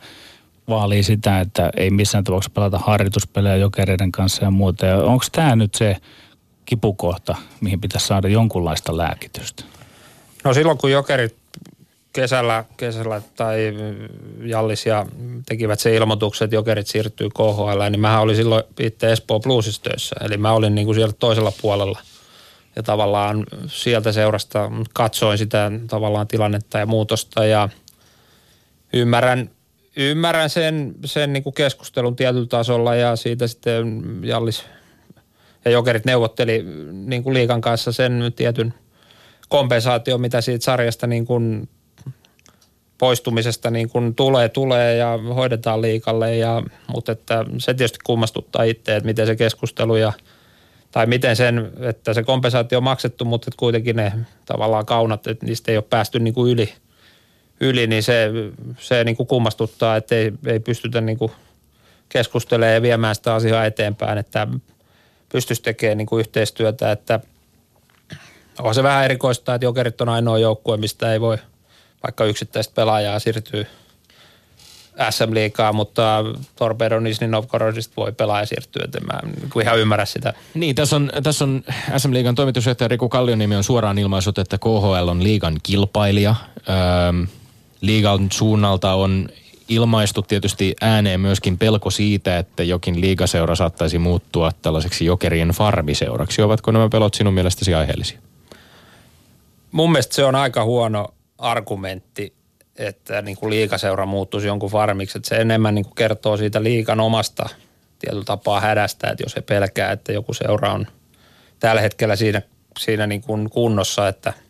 vaalii 0.70 1.03
sitä, 1.03 1.39
että 1.39 1.70
ei 1.78 1.89
missään 1.89 2.24
tapauksessa 2.24 2.53
pelata 2.53 2.80
harjoituspelejä 2.80 3.55
jokereiden 3.55 4.12
kanssa 4.12 4.43
ja 4.43 4.51
muuta. 4.51 4.86
Ja 4.86 4.97
onko 4.97 5.26
tämä 5.32 5.55
nyt 5.55 5.76
se 5.76 5.97
kipukohta, 6.66 7.36
mihin 7.62 7.82
pitäisi 7.82 8.07
saada 8.07 8.28
jonkunlaista 8.28 8.97
lääkitystä? 8.97 9.64
No 10.43 10.53
silloin 10.53 10.78
kun 10.78 10.91
jokerit 10.91 11.36
kesällä, 12.14 12.66
kesällä 12.78 13.22
tai 13.36 13.74
Jallis 14.43 14.86
ja 14.86 15.05
tekivät 15.45 15.80
se 15.80 15.95
ilmoituksen, 15.95 16.45
että 16.45 16.55
jokerit 16.55 16.88
siirtyy 16.88 17.30
KHL, 17.30 17.89
niin 17.89 17.99
mä 17.99 18.20
olin 18.20 18.36
silloin 18.36 18.64
itse 18.80 19.12
Espoo 19.12 19.39
Bluesissa 19.39 19.82
töissä. 19.82 20.16
Eli 20.22 20.38
mä 20.38 20.51
olin 20.51 20.76
niin 20.76 20.86
kuin 20.86 20.95
siellä 20.95 21.14
toisella 21.20 21.53
puolella 21.62 21.99
ja 22.76 22.84
tavallaan 22.84 23.45
sieltä 23.68 24.12
seurasta 24.12 24.72
katsoin 24.93 25.38
sitä 25.38 25.72
tavallaan 25.88 26.28
tilannetta 26.28 26.78
ja 26.78 26.86
muutosta 26.86 27.45
ja 27.45 27.70
ymmärrän, 28.93 29.49
ymmärrän 29.97 30.49
sen, 30.49 30.95
sen 31.05 31.34
niin 31.34 31.43
kuin 31.43 31.53
keskustelun 31.53 32.16
tietyllä 32.16 32.47
tasolla 32.47 32.95
ja 32.95 33.16
siitä 33.16 33.47
sitten 33.47 34.03
Jallis 34.24 34.64
ja 35.66 35.72
Jokerit 35.72 36.05
neuvotteli 36.05 36.66
niin 36.91 37.24
kuin 37.24 37.34
liikan 37.34 37.62
kanssa 37.62 37.91
sen 37.91 38.34
tietyn 38.36 38.74
kompensaatio, 39.49 40.18
mitä 40.18 40.41
siitä 40.41 40.66
sarjasta 40.66 41.07
niin 41.07 41.26
kuin 41.26 41.70
poistumisesta 43.00 43.72
niin 43.72 43.89
kuin 43.89 44.16
tulee, 44.16 44.50
tulee 44.50 44.95
ja 44.95 45.20
hoidetaan 45.36 45.82
liikalle. 45.82 46.36
Ja, 46.36 46.64
mutta 46.88 47.12
että 47.12 47.45
se 47.58 47.74
tietysti 47.74 48.00
kummastuttaa 48.04 48.64
itse, 48.64 48.95
että 48.95 49.08
miten 49.08 49.28
se 49.28 49.36
keskustelu 49.36 49.95
ja 49.95 50.14
tai 50.91 51.06
miten 51.06 51.36
sen, 51.36 51.72
että 51.80 52.14
se 52.14 52.24
kompensaatio 52.24 52.78
on 52.78 52.84
maksettu, 52.84 53.26
mutta 53.26 53.45
että 53.50 53.58
kuitenkin 53.58 53.95
ne 53.95 54.14
tavallaan 54.45 54.86
kaunat, 54.86 55.28
että 55.28 55.45
niistä 55.45 55.72
ei 55.72 55.78
ole 55.78 55.86
päästy 55.89 56.20
niin 56.20 56.34
kuin 56.34 56.52
yli, 56.52 56.74
yli 57.62 57.88
niin 57.88 58.04
se, 58.04 58.30
se 58.78 59.04
niin 59.04 59.16
kuin 59.16 59.28
kummastuttaa, 59.28 59.95
että 59.95 60.16
ei, 60.16 60.32
ei 60.45 60.60
pystytä 60.60 61.02
niin 61.02 61.18
kuin 61.18 61.32
keskustelemaan 62.10 62.74
ja 62.74 62.82
viemään 62.82 63.16
sitä 63.16 63.34
asiaa 63.34 63.66
eteenpäin, 63.66 64.18
että 64.18 64.47
pystyisi 65.32 65.62
tekemään 65.62 65.97
niin 65.97 66.08
kuin 66.08 66.20
yhteistyötä, 66.20 66.91
että 66.91 67.20
on 68.60 68.76
se 68.76 68.84
vähän 68.84 69.06
erikoista, 69.06 69.56
että 69.56 69.66
Jokerit 69.66 70.02
on 70.02 70.10
ainoa 70.10 70.39
joukkue, 70.39 70.78
mistä 70.78 71.14
ei 71.14 71.22
voi 71.22 71.38
vaikka 72.04 72.26
yksittäistä 72.26 72.76
pelaajaa 72.76 73.20
siirtyy 73.20 73.68
SM 75.10 75.34
Liigaa, 75.34 75.74
mutta 75.74 76.24
Torpedo 76.56 77.00
Nisni 77.00 77.28
Novgorodista 77.28 77.93
voi 77.97 78.12
pelaaja 78.12 78.45
siirtyä, 78.45 78.82
että 78.86 79.00
mä 79.00 79.20
en 79.24 79.62
ihan 79.64 79.80
ymmärrä 79.80 80.06
sitä. 80.06 80.34
Niin, 80.54 80.76
tässä 80.76 80.95
on, 80.95 81.12
tässä 81.24 81.45
on 81.45 81.64
SM 81.97 82.14
Liigan 82.14 82.36
toimitusjohtaja 82.36 82.88
Riku 82.88 83.10
Kallioniemi 83.10 83.56
on 83.56 83.64
suoraan 83.64 83.97
ilmaisut, 83.97 84.38
että 84.38 84.58
KHL 84.58 85.08
on 85.08 85.24
liigan 85.24 85.58
kilpailija. 85.64 86.36
Öö, 86.70 87.28
liigan 87.82 88.28
suunnalta 88.32 88.93
on 88.93 89.30
ilmaistu 89.70 90.22
tietysti 90.22 90.76
ääneen 90.82 91.20
myöskin 91.20 91.58
pelko 91.58 91.89
siitä, 91.89 92.38
että 92.38 92.64
jokin 92.64 93.02
liigaseura 93.02 93.56
saattaisi 93.56 94.00
muuttua 94.00 94.52
tällaiseksi 94.62 95.06
jokerien 95.06 95.50
farmiseuraksi. 95.50 96.41
Ovatko 96.41 96.72
nämä 96.72 96.89
pelot 96.89 97.14
sinun 97.14 97.34
mielestäsi 97.34 97.74
aiheellisia? 97.74 98.20
Mun 99.72 99.91
mielestä 99.91 100.16
se 100.16 100.26
on 100.26 100.36
aika 100.36 100.64
huono 100.64 101.14
argumentti, 101.39 102.33
että 102.75 103.21
niin 103.21 103.37
kuin 103.37 103.49
liikaseura 103.49 104.05
muuttuisi 104.05 104.47
jonkun 104.47 104.71
farmiksi. 104.71 105.17
Että 105.17 105.29
se 105.29 105.35
enemmän 105.35 105.75
niin 105.75 105.85
kuin 105.85 105.95
kertoo 105.95 106.37
siitä 106.37 106.63
liikan 106.63 106.99
omasta 106.99 107.49
tietyllä 107.99 108.23
tapaa 108.25 108.59
hädästä, 108.59 109.09
että 109.09 109.23
jos 109.23 109.35
he 109.35 109.41
pelkää, 109.41 109.91
että 109.91 110.11
joku 110.11 110.33
seura 110.33 110.73
on 110.73 110.87
tällä 111.59 111.81
hetkellä 111.81 112.15
siinä, 112.15 112.41
siinä 112.79 113.07
niin 113.07 113.21
kuin 113.21 113.49
kunnossa, 113.49 114.07
että– 114.07 114.33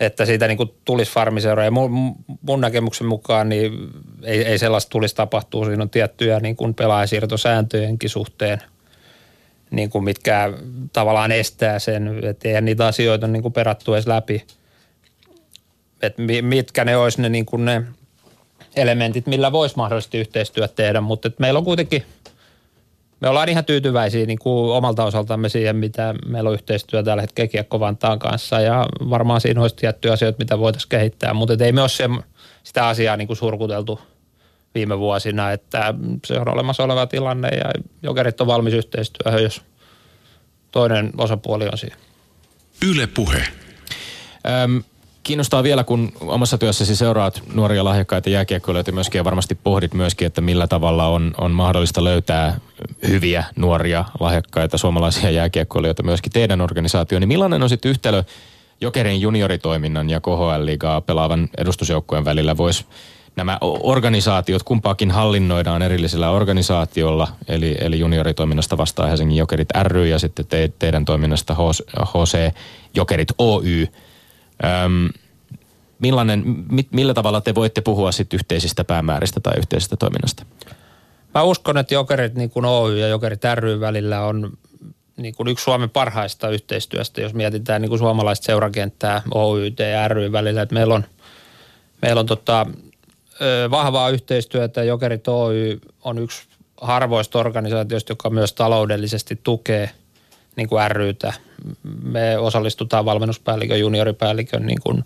että 0.00 0.26
siitä 0.26 0.48
niin 0.48 0.56
kuin 0.56 0.74
tulisi 0.84 1.12
farmiseura. 1.12 1.64
Ja 1.64 1.70
mun, 1.70 2.14
mun 2.42 2.60
näkemyksen 2.60 3.06
mukaan 3.06 3.48
niin 3.48 3.72
ei, 4.22 4.42
ei 4.44 4.58
sellaista 4.58 4.90
tulisi 4.90 5.14
tapahtua. 5.14 5.64
Siinä 5.64 5.82
on 5.82 5.90
tiettyjä 5.90 6.40
niin 6.40 6.56
kuin 6.56 6.74
pelaajasiirtosääntöjenkin 6.74 8.10
suhteen, 8.10 8.62
niin 9.70 9.90
kuin 9.90 10.04
mitkä 10.04 10.52
tavallaan 10.92 11.32
estää 11.32 11.78
sen, 11.78 12.20
että 12.24 12.48
eihän 12.48 12.64
niitä 12.64 12.86
asioita 12.86 13.26
niin 13.26 13.42
kuin 13.42 13.52
perattu 13.52 13.94
edes 13.94 14.06
läpi. 14.06 14.44
Että 16.02 16.22
mitkä 16.42 16.84
ne 16.84 16.96
olisi 16.96 17.22
ne, 17.22 17.28
niin 17.28 17.46
kuin 17.46 17.64
ne 17.64 17.82
elementit, 18.76 19.26
millä 19.26 19.52
voisi 19.52 19.76
mahdollisesti 19.76 20.18
yhteistyötä 20.18 20.74
tehdä, 20.74 21.00
mutta 21.00 21.30
meillä 21.38 21.58
on 21.58 21.64
kuitenkin– 21.64 22.04
me 23.20 23.28
ollaan 23.28 23.48
ihan 23.48 23.64
tyytyväisiä 23.64 24.26
niin 24.26 24.38
kuin 24.38 24.72
omalta 24.72 25.04
osaltamme 25.04 25.48
siihen, 25.48 25.76
mitä 25.76 26.14
meillä 26.26 26.48
on 26.48 26.54
yhteistyö 26.54 27.02
tällä 27.02 27.20
hetkellä 27.20 27.48
Kiekko 27.48 27.80
Vantaan 27.80 28.18
kanssa 28.18 28.60
ja 28.60 28.86
varmaan 29.10 29.40
siinä 29.40 29.60
olisi 29.60 29.76
tiettyjä 29.76 30.12
asioita, 30.12 30.38
mitä 30.38 30.58
voitaisiin 30.58 30.88
kehittää, 30.88 31.34
mutta 31.34 31.64
ei 31.64 31.72
me 31.72 31.80
ole 31.80 31.88
se, 31.88 32.08
sitä 32.62 32.86
asiaa 32.86 33.16
niin 33.16 33.26
kuin 33.26 33.36
surkuteltu 33.36 34.00
viime 34.74 34.98
vuosina, 34.98 35.52
että 35.52 35.94
se 36.26 36.38
on 36.38 36.48
olemassa 36.48 36.84
oleva 36.84 37.06
tilanne 37.06 37.48
ja 37.48 37.70
jokerit 38.02 38.40
on 38.40 38.46
valmis 38.46 38.74
yhteistyöhön, 38.74 39.42
jos 39.42 39.62
toinen 40.70 41.10
osapuoli 41.18 41.66
on 41.72 41.78
siinä. 41.78 41.96
Yle 42.86 43.06
Puhe. 43.06 43.42
Öm, 44.64 44.82
kiinnostaa 45.22 45.62
vielä, 45.62 45.84
kun 45.84 46.12
omassa 46.20 46.58
työssäsi 46.58 46.96
seuraat 46.96 47.42
nuoria 47.54 47.84
lahjakkaita 47.84 48.30
jääkiekkoilijoita 48.30 48.92
myöskin 48.92 49.18
ja 49.18 49.24
varmasti 49.24 49.54
pohdit 49.54 49.94
myöskin, 49.94 50.26
että 50.26 50.40
millä 50.40 50.66
tavalla 50.66 51.06
on, 51.06 51.34
on 51.38 51.50
mahdollista 51.50 52.04
löytää 52.04 52.60
hyviä 53.08 53.44
nuoria 53.56 54.04
lahjakkaita 54.20 54.78
suomalaisia 54.78 55.30
jääkiekkoilijoita 55.30 56.02
myöskin 56.02 56.32
teidän 56.32 56.60
organisaatioon. 56.60 57.20
Niin 57.20 57.28
millainen 57.28 57.62
on 57.62 57.68
sitten 57.68 57.90
yhtälö 57.90 58.22
Jokerin 58.80 59.20
junioritoiminnan 59.20 60.10
ja 60.10 60.20
KHL-liigaa 60.20 61.00
pelaavan 61.00 61.48
edustusjoukkueen 61.58 62.24
välillä? 62.24 62.56
Voisi 62.56 62.84
nämä 63.36 63.58
organisaatiot 63.62 64.62
kumpaakin 64.62 65.10
hallinnoidaan 65.10 65.82
erillisellä 65.82 66.30
organisaatiolla, 66.30 67.28
eli, 67.48 67.76
eli 67.80 67.98
junioritoiminnasta 67.98 68.78
vastaa 68.78 69.06
Helsingin 69.06 69.36
Jokerit 69.36 69.68
ry 69.82 70.06
ja 70.06 70.18
sitten 70.18 70.46
te, 70.46 70.72
teidän 70.78 71.04
toiminnasta 71.04 71.56
HC 72.04 72.54
Jokerit 72.94 73.28
Oy. 73.38 73.86
Öm, 74.64 75.08
millainen, 75.98 76.44
mit, 76.70 76.88
millä 76.92 77.14
tavalla 77.14 77.40
te 77.40 77.54
voitte 77.54 77.80
puhua 77.80 78.12
sitten 78.12 78.36
yhteisistä 78.36 78.84
päämääristä 78.84 79.40
tai 79.40 79.52
yhteisestä 79.58 79.96
toiminnasta? 79.96 80.46
Mä 81.34 81.42
uskon, 81.42 81.78
että 81.78 81.94
Jokerit 81.94 82.34
niin 82.34 82.50
kuin 82.50 82.64
Oy 82.64 82.98
ja 82.98 83.08
Jokerit 83.08 83.42
ry 83.54 83.80
välillä 83.80 84.20
on 84.20 84.52
niin 85.16 85.34
kuin 85.34 85.48
yksi 85.48 85.62
Suomen 85.62 85.90
parhaista 85.90 86.48
yhteistyöstä, 86.48 87.20
jos 87.20 87.34
mietitään 87.34 87.82
niin 87.82 87.88
kuin 87.88 87.98
suomalaista 87.98 88.44
seurakenttää 88.44 89.22
Oy 89.34 89.72
ja 89.92 90.08
ry 90.08 90.32
välillä. 90.32 90.62
Että 90.62 90.74
meillä 90.74 90.94
on, 90.94 91.04
meillä 92.02 92.20
on 92.20 92.26
tota, 92.26 92.66
vahvaa 93.70 94.10
yhteistyötä. 94.10 94.82
Jokerit 94.82 95.28
Oy 95.28 95.80
on 96.04 96.18
yksi 96.18 96.42
harvoista 96.80 97.38
organisaatioista, 97.38 98.12
joka 98.12 98.30
myös 98.30 98.52
taloudellisesti 98.52 99.40
tukee 99.42 99.90
niin 100.56 100.68
kuin 100.68 100.90
rytä. 100.90 101.32
Me 102.02 102.38
osallistutaan 102.38 103.04
valmennuspäällikön, 103.04 103.80
junioripäällikön 103.80 104.66
niin 104.66 104.80
kuin 104.82 105.04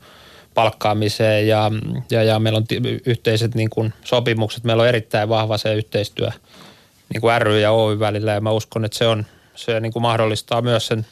palkkaamiseen 0.55 1.49
ja, 1.49 1.71
ja, 2.11 2.23
ja 2.23 2.39
meillä 2.39 2.57
on 2.57 2.65
yhteiset 3.07 3.55
niin 3.55 3.71
kuin 3.71 3.93
sopimukset. 4.05 4.65
Meillä 4.65 4.83
on 4.83 4.89
erittäin 4.89 5.29
vahva 5.29 5.59
se 5.59 5.75
yhteistyö 5.75 6.29
niin 7.15 7.21
kuin 7.21 7.43
ry 7.43 7.61
ja 7.61 7.71
Oy 7.71 7.99
välillä 7.99 8.33
ja 8.33 8.41
mä 8.41 8.51
uskon, 8.51 8.85
että 8.85 8.99
se, 8.99 9.07
on, 9.07 9.27
se 9.55 9.81
niin 9.81 9.93
kuin 9.93 10.03
mahdollistaa 10.03 10.63
myös 10.63 10.87
sen 10.87 11.07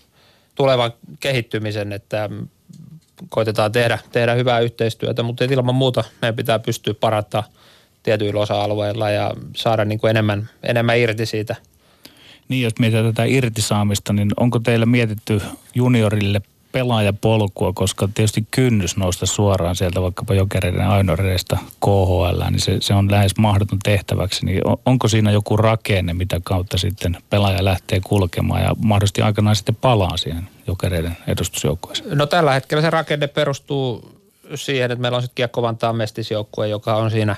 tulevan 0.55 0.93
kehittymisen, 1.20 1.93
että 1.93 2.30
koitetaan 3.28 3.72
tehdä, 3.72 3.99
tehdä 4.12 4.34
hyvää 4.34 4.61
yhteistyötä, 4.61 5.22
mutta 5.22 5.45
ilman 5.45 5.74
muuta 5.74 6.05
meidän 6.22 6.36
pitää 6.36 6.59
pystyä 6.59 6.95
parantamaan 6.95 7.51
tietyillä 8.03 8.40
osa-alueilla 8.40 9.11
ja 9.11 9.32
saada 9.57 9.84
niin 9.84 9.99
kuin 9.99 10.11
enemmän, 10.11 10.49
enemmän 10.62 10.99
irti 10.99 11.26
siitä. 11.26 11.57
Niin, 12.49 12.62
jos 12.62 12.78
mietitään 12.78 13.07
tätä 13.07 13.24
irtisaamista, 13.24 14.12
niin 14.12 14.30
onko 14.36 14.59
teillä 14.59 14.86
mietitty 14.86 15.43
juniorille 15.74 16.43
pelaajapolkua, 16.72 17.72
koska 17.72 18.09
tietysti 18.14 18.47
kynnys 18.51 18.97
nousta 18.97 19.26
suoraan 19.26 19.76
sieltä 19.76 20.03
vaikkapa 20.03 20.34
jokereiden 20.34 20.88
ainoreista 20.88 21.59
KHL, 21.80 22.43
niin 22.51 22.61
se, 22.61 22.76
se 22.80 22.95
on 22.95 23.11
lähes 23.11 23.36
mahdoton 23.38 23.78
tehtäväksi. 23.82 24.47
Niin 24.47 24.66
on, 24.68 24.76
onko 24.86 25.09
siinä 25.09 25.30
joku 25.30 25.57
rakenne, 25.57 26.14
mitä 26.14 26.40
kautta 26.45 26.78
sitten 26.78 27.16
pelaaja 27.30 27.64
lähtee 27.64 28.01
kulkemaan 28.05 28.62
ja 28.62 28.74
mahdollisesti 28.78 29.22
aikanaan 29.22 29.57
sitten 29.57 29.74
palaa 29.74 30.16
siihen 30.16 30.49
jokereiden 30.66 31.16
edustusjoukkueeseen? 31.26 32.18
No 32.18 32.26
tällä 32.26 32.53
hetkellä 32.53 32.82
se 32.82 32.90
rakenne 32.90 33.26
perustuu 33.26 34.12
siihen, 34.55 34.90
että 34.90 35.03
meillä 35.03 35.16
on 35.16 35.22
sitten 35.22 35.34
Kiekko 35.34 35.93
mestisjoukkue, 35.93 36.68
joka 36.68 36.97
on 36.97 37.11
siinä, 37.11 37.36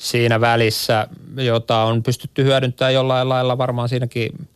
siinä 0.00 0.40
välissä, 0.40 1.06
jota 1.36 1.82
on 1.82 2.02
pystytty 2.02 2.44
hyödyntämään 2.44 2.94
jollain 2.94 3.28
lailla 3.28 3.58
varmaan 3.58 3.88
siinäkin– 3.88 4.32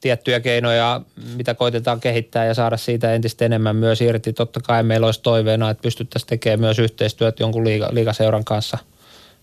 tiettyjä 0.00 0.40
keinoja, 0.40 1.00
mitä 1.36 1.54
koitetaan 1.54 2.00
kehittää 2.00 2.44
ja 2.44 2.54
saada 2.54 2.76
siitä 2.76 3.14
entistä 3.14 3.44
enemmän 3.44 3.76
myös 3.76 4.00
irti. 4.00 4.32
Totta 4.32 4.60
kai 4.60 4.82
meillä 4.82 5.06
olisi 5.06 5.22
toiveena, 5.22 5.70
että 5.70 5.82
pystyttäisiin 5.82 6.28
tekemään 6.28 6.60
myös 6.60 6.78
yhteistyöt 6.78 7.40
jonkun 7.40 7.64
liiga, 7.64 7.88
liigaseuran 7.92 8.44
kanssa 8.44 8.78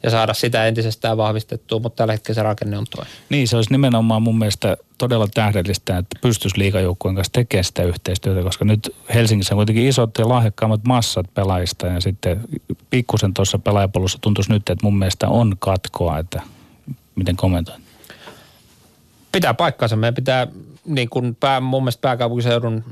ja 0.03 0.09
saada 0.09 0.33
sitä 0.33 0.65
entisestään 0.65 1.17
vahvistettua, 1.17 1.79
mutta 1.79 1.95
tällä 1.95 2.13
hetkellä 2.13 2.35
se 2.35 2.43
rakenne 2.43 2.77
on 2.77 2.85
toinen. 2.95 3.13
Niin, 3.29 3.47
se 3.47 3.55
olisi 3.55 3.71
nimenomaan 3.71 4.21
mun 4.21 4.39
mielestä 4.39 4.77
todella 4.97 5.27
tähdellistä, 5.33 5.97
että 5.97 6.19
pystyisi 6.21 6.59
liigajoukkueen 6.59 7.15
kanssa 7.15 7.33
tekemään 7.33 7.63
sitä 7.63 7.83
yhteistyötä, 7.83 8.41
koska 8.41 8.65
nyt 8.65 8.95
Helsingissä 9.13 9.55
on 9.55 9.57
kuitenkin 9.57 9.87
isot 9.87 10.17
ja 10.17 10.29
lahjakkaammat 10.29 10.83
massat 10.83 11.25
pelaajista 11.33 11.87
ja 11.87 12.01
sitten 12.01 12.41
pikkusen 12.89 13.33
tuossa 13.33 13.59
pelaajapolussa 13.59 14.17
tuntuisi 14.21 14.51
nyt, 14.51 14.69
että 14.69 14.85
mun 14.85 14.97
mielestä 14.97 15.27
on 15.27 15.55
katkoa, 15.59 16.19
että 16.19 16.41
miten 17.15 17.35
kommentoin? 17.35 17.87
pitää 19.37 19.53
paikkansa. 19.53 19.95
Meidän 19.95 20.15
pitää 20.15 20.47
niin 20.85 21.09
kuin 21.09 21.35
pää, 21.35 21.59
mun 21.59 21.83
mielestä 21.83 22.01
pääkaupunkiseudun 22.01 22.83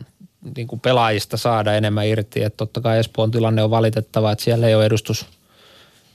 niin 0.55 0.67
kuin 0.67 0.79
pelaajista 0.79 1.37
saada 1.37 1.73
enemmän 1.73 2.07
irti. 2.07 2.43
Että 2.43 2.57
totta 2.57 2.81
kai 2.81 2.99
Espoon 2.99 3.31
tilanne 3.31 3.63
on 3.63 3.69
valitettava, 3.69 4.31
että 4.31 4.43
siellä 4.43 4.67
ei 4.67 4.75
ole 4.75 4.85
edustus, 4.85 5.25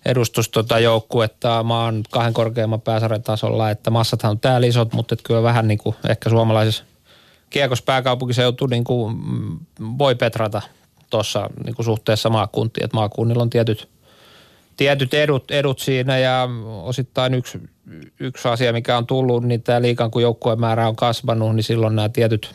edustus 0.06 0.48
tota 0.48 0.78
joukkuetta 0.78 1.62
maan 1.62 2.02
kahden 2.10 2.32
korkeamman 2.32 2.80
pääsarjan 2.80 3.22
tasolla. 3.22 3.70
Että 3.70 3.90
massathan 3.90 4.30
on 4.30 4.40
täällä 4.40 4.66
isot, 4.66 4.92
mutta 4.92 5.14
että 5.14 5.22
kyllä 5.26 5.42
vähän 5.42 5.68
niin 5.68 5.78
kuin 5.78 5.96
ehkä 6.08 6.30
suomalaisessa 6.30 6.84
kiekos 7.50 7.82
pääkaupunkiseutu 7.82 8.66
niin 8.66 8.84
kuin 8.84 9.16
voi 9.98 10.14
petrata 10.14 10.62
tuossa 11.10 11.50
niin 11.64 11.74
kuin 11.74 11.86
suhteessa 11.86 12.30
maakuntiin. 12.30 12.84
Että 12.84 12.96
maakunnilla 12.96 13.42
on 13.42 13.50
tietyt– 13.50 13.88
tietyt 14.80 15.14
edut, 15.14 15.50
edut 15.50 15.78
siinä 15.78 16.18
ja 16.18 16.48
osittain 16.82 17.34
yksi, 17.34 17.58
yksi 18.20 18.48
asia, 18.48 18.72
mikä 18.72 18.96
on 18.96 19.06
tullut, 19.06 19.44
niin 19.44 19.62
tämä 19.62 19.82
liikan 19.82 20.10
kun 20.10 20.22
joukkueen 20.22 20.60
määrä 20.60 20.88
on 20.88 20.96
kasvanut, 20.96 21.54
niin 21.54 21.64
silloin 21.64 21.96
nämä 21.96 22.08
tietyt, 22.08 22.54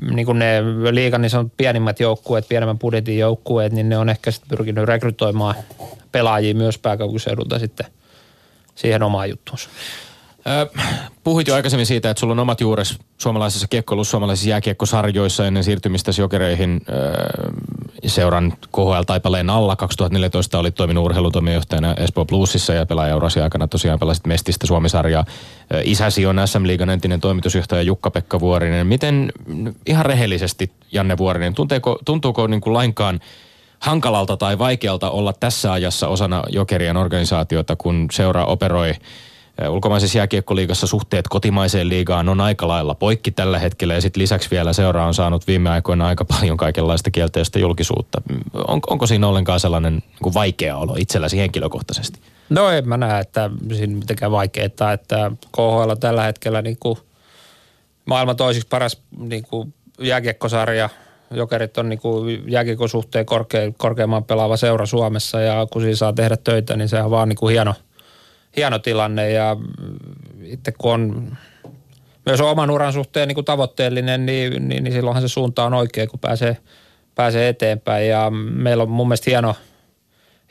niin 0.00 0.26
kuin 0.26 0.38
ne 0.38 0.62
liikan 0.90 1.22
niin 1.22 1.30
sanot 1.30 1.52
pienimmät 1.56 2.00
joukkueet, 2.00 2.48
pienemmän 2.48 2.78
budjetin 2.78 3.18
joukkueet, 3.18 3.72
niin 3.72 3.88
ne 3.88 3.98
on 3.98 4.08
ehkä 4.08 4.30
sitten 4.30 4.48
pyrkinyt 4.48 4.84
rekrytoimaan 4.84 5.54
pelaajia 6.12 6.54
myös 6.54 6.78
pääkaupunkiseudulta 6.78 7.58
sitten 7.58 7.86
siihen 8.74 9.02
omaan 9.02 9.30
juttuunsa. 9.30 9.68
Puhuit 11.24 11.48
jo 11.48 11.54
aikaisemmin 11.54 11.86
siitä, 11.86 12.10
että 12.10 12.20
sulla 12.20 12.32
on 12.32 12.38
omat 12.38 12.60
juures 12.60 12.98
suomalaisessa 13.18 13.68
kiekkoilussa, 13.68 14.10
suomalaisissa 14.10 14.50
jääkiekkosarjoissa 14.50 15.46
ennen 15.46 15.64
siirtymistä 15.64 16.10
jokereihin 16.18 16.80
seuran 18.06 18.52
KHL-taipaleen 18.76 19.50
alla. 19.50 19.76
2014 19.76 20.58
oli 20.58 20.70
toiminut 20.70 21.04
urheilutoimijohtajana 21.04 21.94
Espoo 21.94 22.24
Plusissa 22.24 22.74
ja 22.74 22.86
pelaajaurasi 22.86 23.40
aikana 23.40 23.68
tosiaan 23.68 23.98
pelasit 23.98 24.26
Mestistä 24.26 24.66
Suomisarjaa. 24.66 25.24
Isäsi 25.84 26.26
on 26.26 26.40
SM 26.44 26.66
Liigan 26.66 26.90
entinen 26.90 27.20
toimitusjohtaja 27.20 27.82
Jukka-Pekka 27.82 28.40
Vuorinen. 28.40 28.86
Miten 28.86 29.32
ihan 29.86 30.06
rehellisesti, 30.06 30.72
Janne 30.92 31.18
Vuorinen, 31.18 31.54
tunteeko, 31.54 31.98
tuntuuko 32.04 32.46
niin 32.46 32.60
kuin 32.60 32.74
lainkaan 32.74 33.20
hankalalta 33.80 34.36
tai 34.36 34.58
vaikealta 34.58 35.10
olla 35.10 35.32
tässä 35.32 35.72
ajassa 35.72 36.08
osana 36.08 36.42
jokerien 36.48 36.96
organisaatiota, 36.96 37.76
kun 37.76 38.06
seura 38.12 38.44
operoi– 38.44 38.94
Ulkomaisessa 39.68 40.18
jääkiekkoliigassa 40.18 40.86
suhteet 40.86 41.28
kotimaiseen 41.28 41.88
liigaan 41.88 42.28
on 42.28 42.40
aika 42.40 42.68
lailla 42.68 42.94
poikki 42.94 43.30
tällä 43.30 43.58
hetkellä 43.58 43.94
ja 43.94 44.00
sitten 44.00 44.22
lisäksi 44.22 44.50
vielä 44.50 44.72
seura 44.72 45.06
on 45.06 45.14
saanut 45.14 45.46
viime 45.46 45.70
aikoina 45.70 46.06
aika 46.06 46.24
paljon 46.24 46.56
kaikenlaista 46.56 47.10
kielteistä 47.10 47.58
julkisuutta. 47.58 48.22
On, 48.68 48.80
onko 48.86 49.06
siinä 49.06 49.28
ollenkaan 49.28 49.60
sellainen 49.60 49.92
niin 49.92 50.34
vaikea 50.34 50.76
olo 50.76 50.96
itselläsi 50.98 51.38
henkilökohtaisesti? 51.38 52.20
No 52.50 52.70
en 52.70 52.88
mä 52.88 52.96
näe, 52.96 53.20
että 53.20 53.50
siinä 53.74 53.94
mitenkään 53.94 54.32
vaikeaa, 54.32 54.92
että 54.94 55.32
KHL 55.52 55.90
on 55.90 56.00
tällä 56.00 56.22
hetkellä 56.22 56.62
niin 56.62 56.76
kuin 56.80 56.98
maailman 58.04 58.36
toisiksi 58.36 58.68
paras 58.68 59.02
niin 59.18 59.42
kuin 59.42 59.74
jääkiekkosarja. 60.00 60.88
Jokerit 61.30 61.78
on 61.78 61.88
niin 61.88 61.98
kuin 61.98 62.42
jääkiekon 62.50 62.88
suhteen 62.88 63.26
korke, 63.26 63.72
korkeamman 63.78 64.24
pelaava 64.24 64.56
seura 64.56 64.86
Suomessa 64.86 65.40
ja 65.40 65.66
kun 65.72 65.82
siinä 65.82 65.96
saa 65.96 66.12
tehdä 66.12 66.36
töitä, 66.36 66.76
niin 66.76 66.88
se 66.88 67.02
on 67.02 67.10
vaan 67.10 67.28
niin 67.28 67.36
kuin 67.36 67.52
hieno– 67.52 67.74
hieno 68.56 68.78
tilanne 68.78 69.30
ja 69.30 69.56
itse 70.42 70.72
kun 70.72 70.92
on 70.92 71.36
myös 72.26 72.40
oman 72.40 72.70
uran 72.70 72.92
suhteen 72.92 73.28
niin 73.28 73.34
kuin 73.34 73.44
tavoitteellinen, 73.44 74.26
niin, 74.26 74.68
niin, 74.68 74.84
niin 74.84 74.92
silloinhan 74.92 75.22
se 75.22 75.28
suunta 75.28 75.64
on 75.64 75.74
oikein, 75.74 76.08
kun 76.08 76.20
pääsee, 76.20 76.56
pääsee 77.14 77.48
eteenpäin. 77.48 78.08
Ja 78.08 78.30
meillä 78.30 78.82
on 78.82 78.90
mun 78.90 79.08
mielestä 79.08 79.30
hieno, 79.30 79.56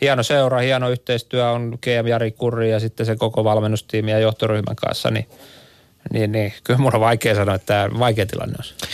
hieno 0.01 0.23
seura, 0.23 0.59
hieno 0.59 0.89
yhteistyö 0.89 1.49
on 1.49 1.77
GM 1.81 2.07
Jari 2.07 2.31
Kurri 2.31 2.71
ja 2.71 2.79
sitten 2.79 3.05
se 3.05 3.15
koko 3.15 3.43
valmennustiimi 3.43 4.11
ja 4.11 4.19
johtoryhmän 4.19 4.75
kanssa, 4.75 5.11
niin, 5.11 5.25
niin, 6.13 6.31
niin 6.31 6.53
kyllä 6.63 6.79
mun 6.79 6.95
on 6.95 7.01
vaikea 7.01 7.35
sanoa, 7.35 7.55
että 7.55 7.65
tämä 7.65 7.99
vaikea 7.99 8.25
tilanne 8.25 8.55
on. 8.59 8.87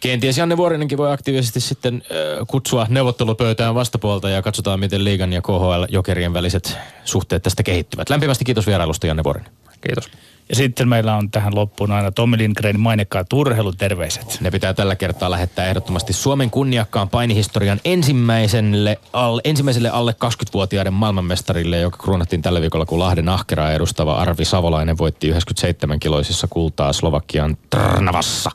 Kenties 0.00 0.38
Janne 0.38 0.56
Vuorinenkin 0.56 0.98
voi 0.98 1.12
aktiivisesti 1.12 1.60
sitten 1.60 2.02
kutsua 2.46 2.86
neuvottelupöytään 2.88 3.74
vastapuolta 3.74 4.30
ja 4.30 4.42
katsotaan, 4.42 4.80
miten 4.80 5.04
liigan 5.04 5.32
ja 5.32 5.42
KHL-jokerien 5.42 6.32
väliset 6.32 6.78
suhteet 7.04 7.42
tästä 7.42 7.62
kehittyvät. 7.62 8.10
Lämpimästi 8.10 8.44
kiitos 8.44 8.66
vierailusta, 8.66 9.06
Janne 9.06 9.24
Vuorinen. 9.24 9.50
Kiitos. 9.80 10.10
Ja 10.48 10.56
sitten 10.56 10.88
meillä 10.88 11.16
on 11.16 11.30
tähän 11.30 11.54
loppuun 11.54 11.90
aina 11.90 12.10
Tommi 12.10 12.38
Lindgrenin 12.38 12.80
mainekkaat 12.80 13.32
urheiluterveiset. 13.32 14.38
Ne 14.40 14.50
pitää 14.50 14.74
tällä 14.74 14.96
kertaa 14.96 15.30
lähettää 15.30 15.66
ehdottomasti 15.66 16.12
Suomen 16.12 16.50
kunniakkaan 16.50 17.08
painihistorian 17.08 17.80
ensimmäiselle, 17.84 18.98
al, 19.12 19.40
ensimmäiselle 19.44 19.90
alle 19.90 20.14
20-vuotiaiden 20.24 20.92
maailmanmestarille, 20.92 21.78
joka 21.78 21.96
kruunattiin 21.96 22.42
tällä 22.42 22.60
viikolla, 22.60 22.86
kun 22.86 22.98
Lahden 22.98 23.28
ahkeraa 23.28 23.72
edustava 23.72 24.14
Arvi 24.14 24.44
Savolainen 24.44 24.98
voitti 24.98 25.28
97 25.28 26.00
kiloisissa 26.00 26.46
kultaa 26.50 26.92
Slovakian 26.92 27.56
Trnavassa 27.70 28.50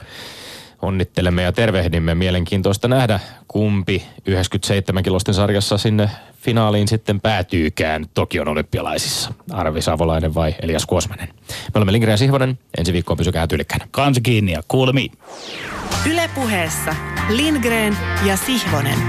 onnittelemme 0.86 1.44
ja 1.44 1.52
tervehdimme. 1.52 2.16
Mielenkiintoista 2.16 2.88
nähdä, 2.88 3.20
kumpi 3.48 4.04
97 4.26 5.04
kilosten 5.04 5.34
sarjassa 5.34 5.78
sinne 5.78 6.10
finaaliin 6.42 6.88
sitten 6.88 7.22
päätyykään 7.22 8.06
Tokion 8.14 8.48
olympialaisissa. 8.48 9.34
Arvi 9.52 9.82
Savolainen 9.82 10.36
vai 10.36 10.56
Elias 10.62 10.86
Kuosmanen. 10.86 11.28
Me 11.28 11.72
olemme 11.76 11.92
Lindgren 11.92 12.14
ja 12.14 12.18
Sihvonen. 12.18 12.60
Ensi 12.78 12.94
viikkoon 12.94 13.18
pysykää 13.18 13.48
tyylikkänä. 13.48 13.88
Kansi 13.92 14.22
kiinni 14.22 14.52
ja 14.52 14.64
kuulemiin. 14.68 15.12
Ylepuheessa 16.12 16.96
Lindgren 17.30 17.98
ja 18.26 18.38
Sihvonen. 18.38 19.00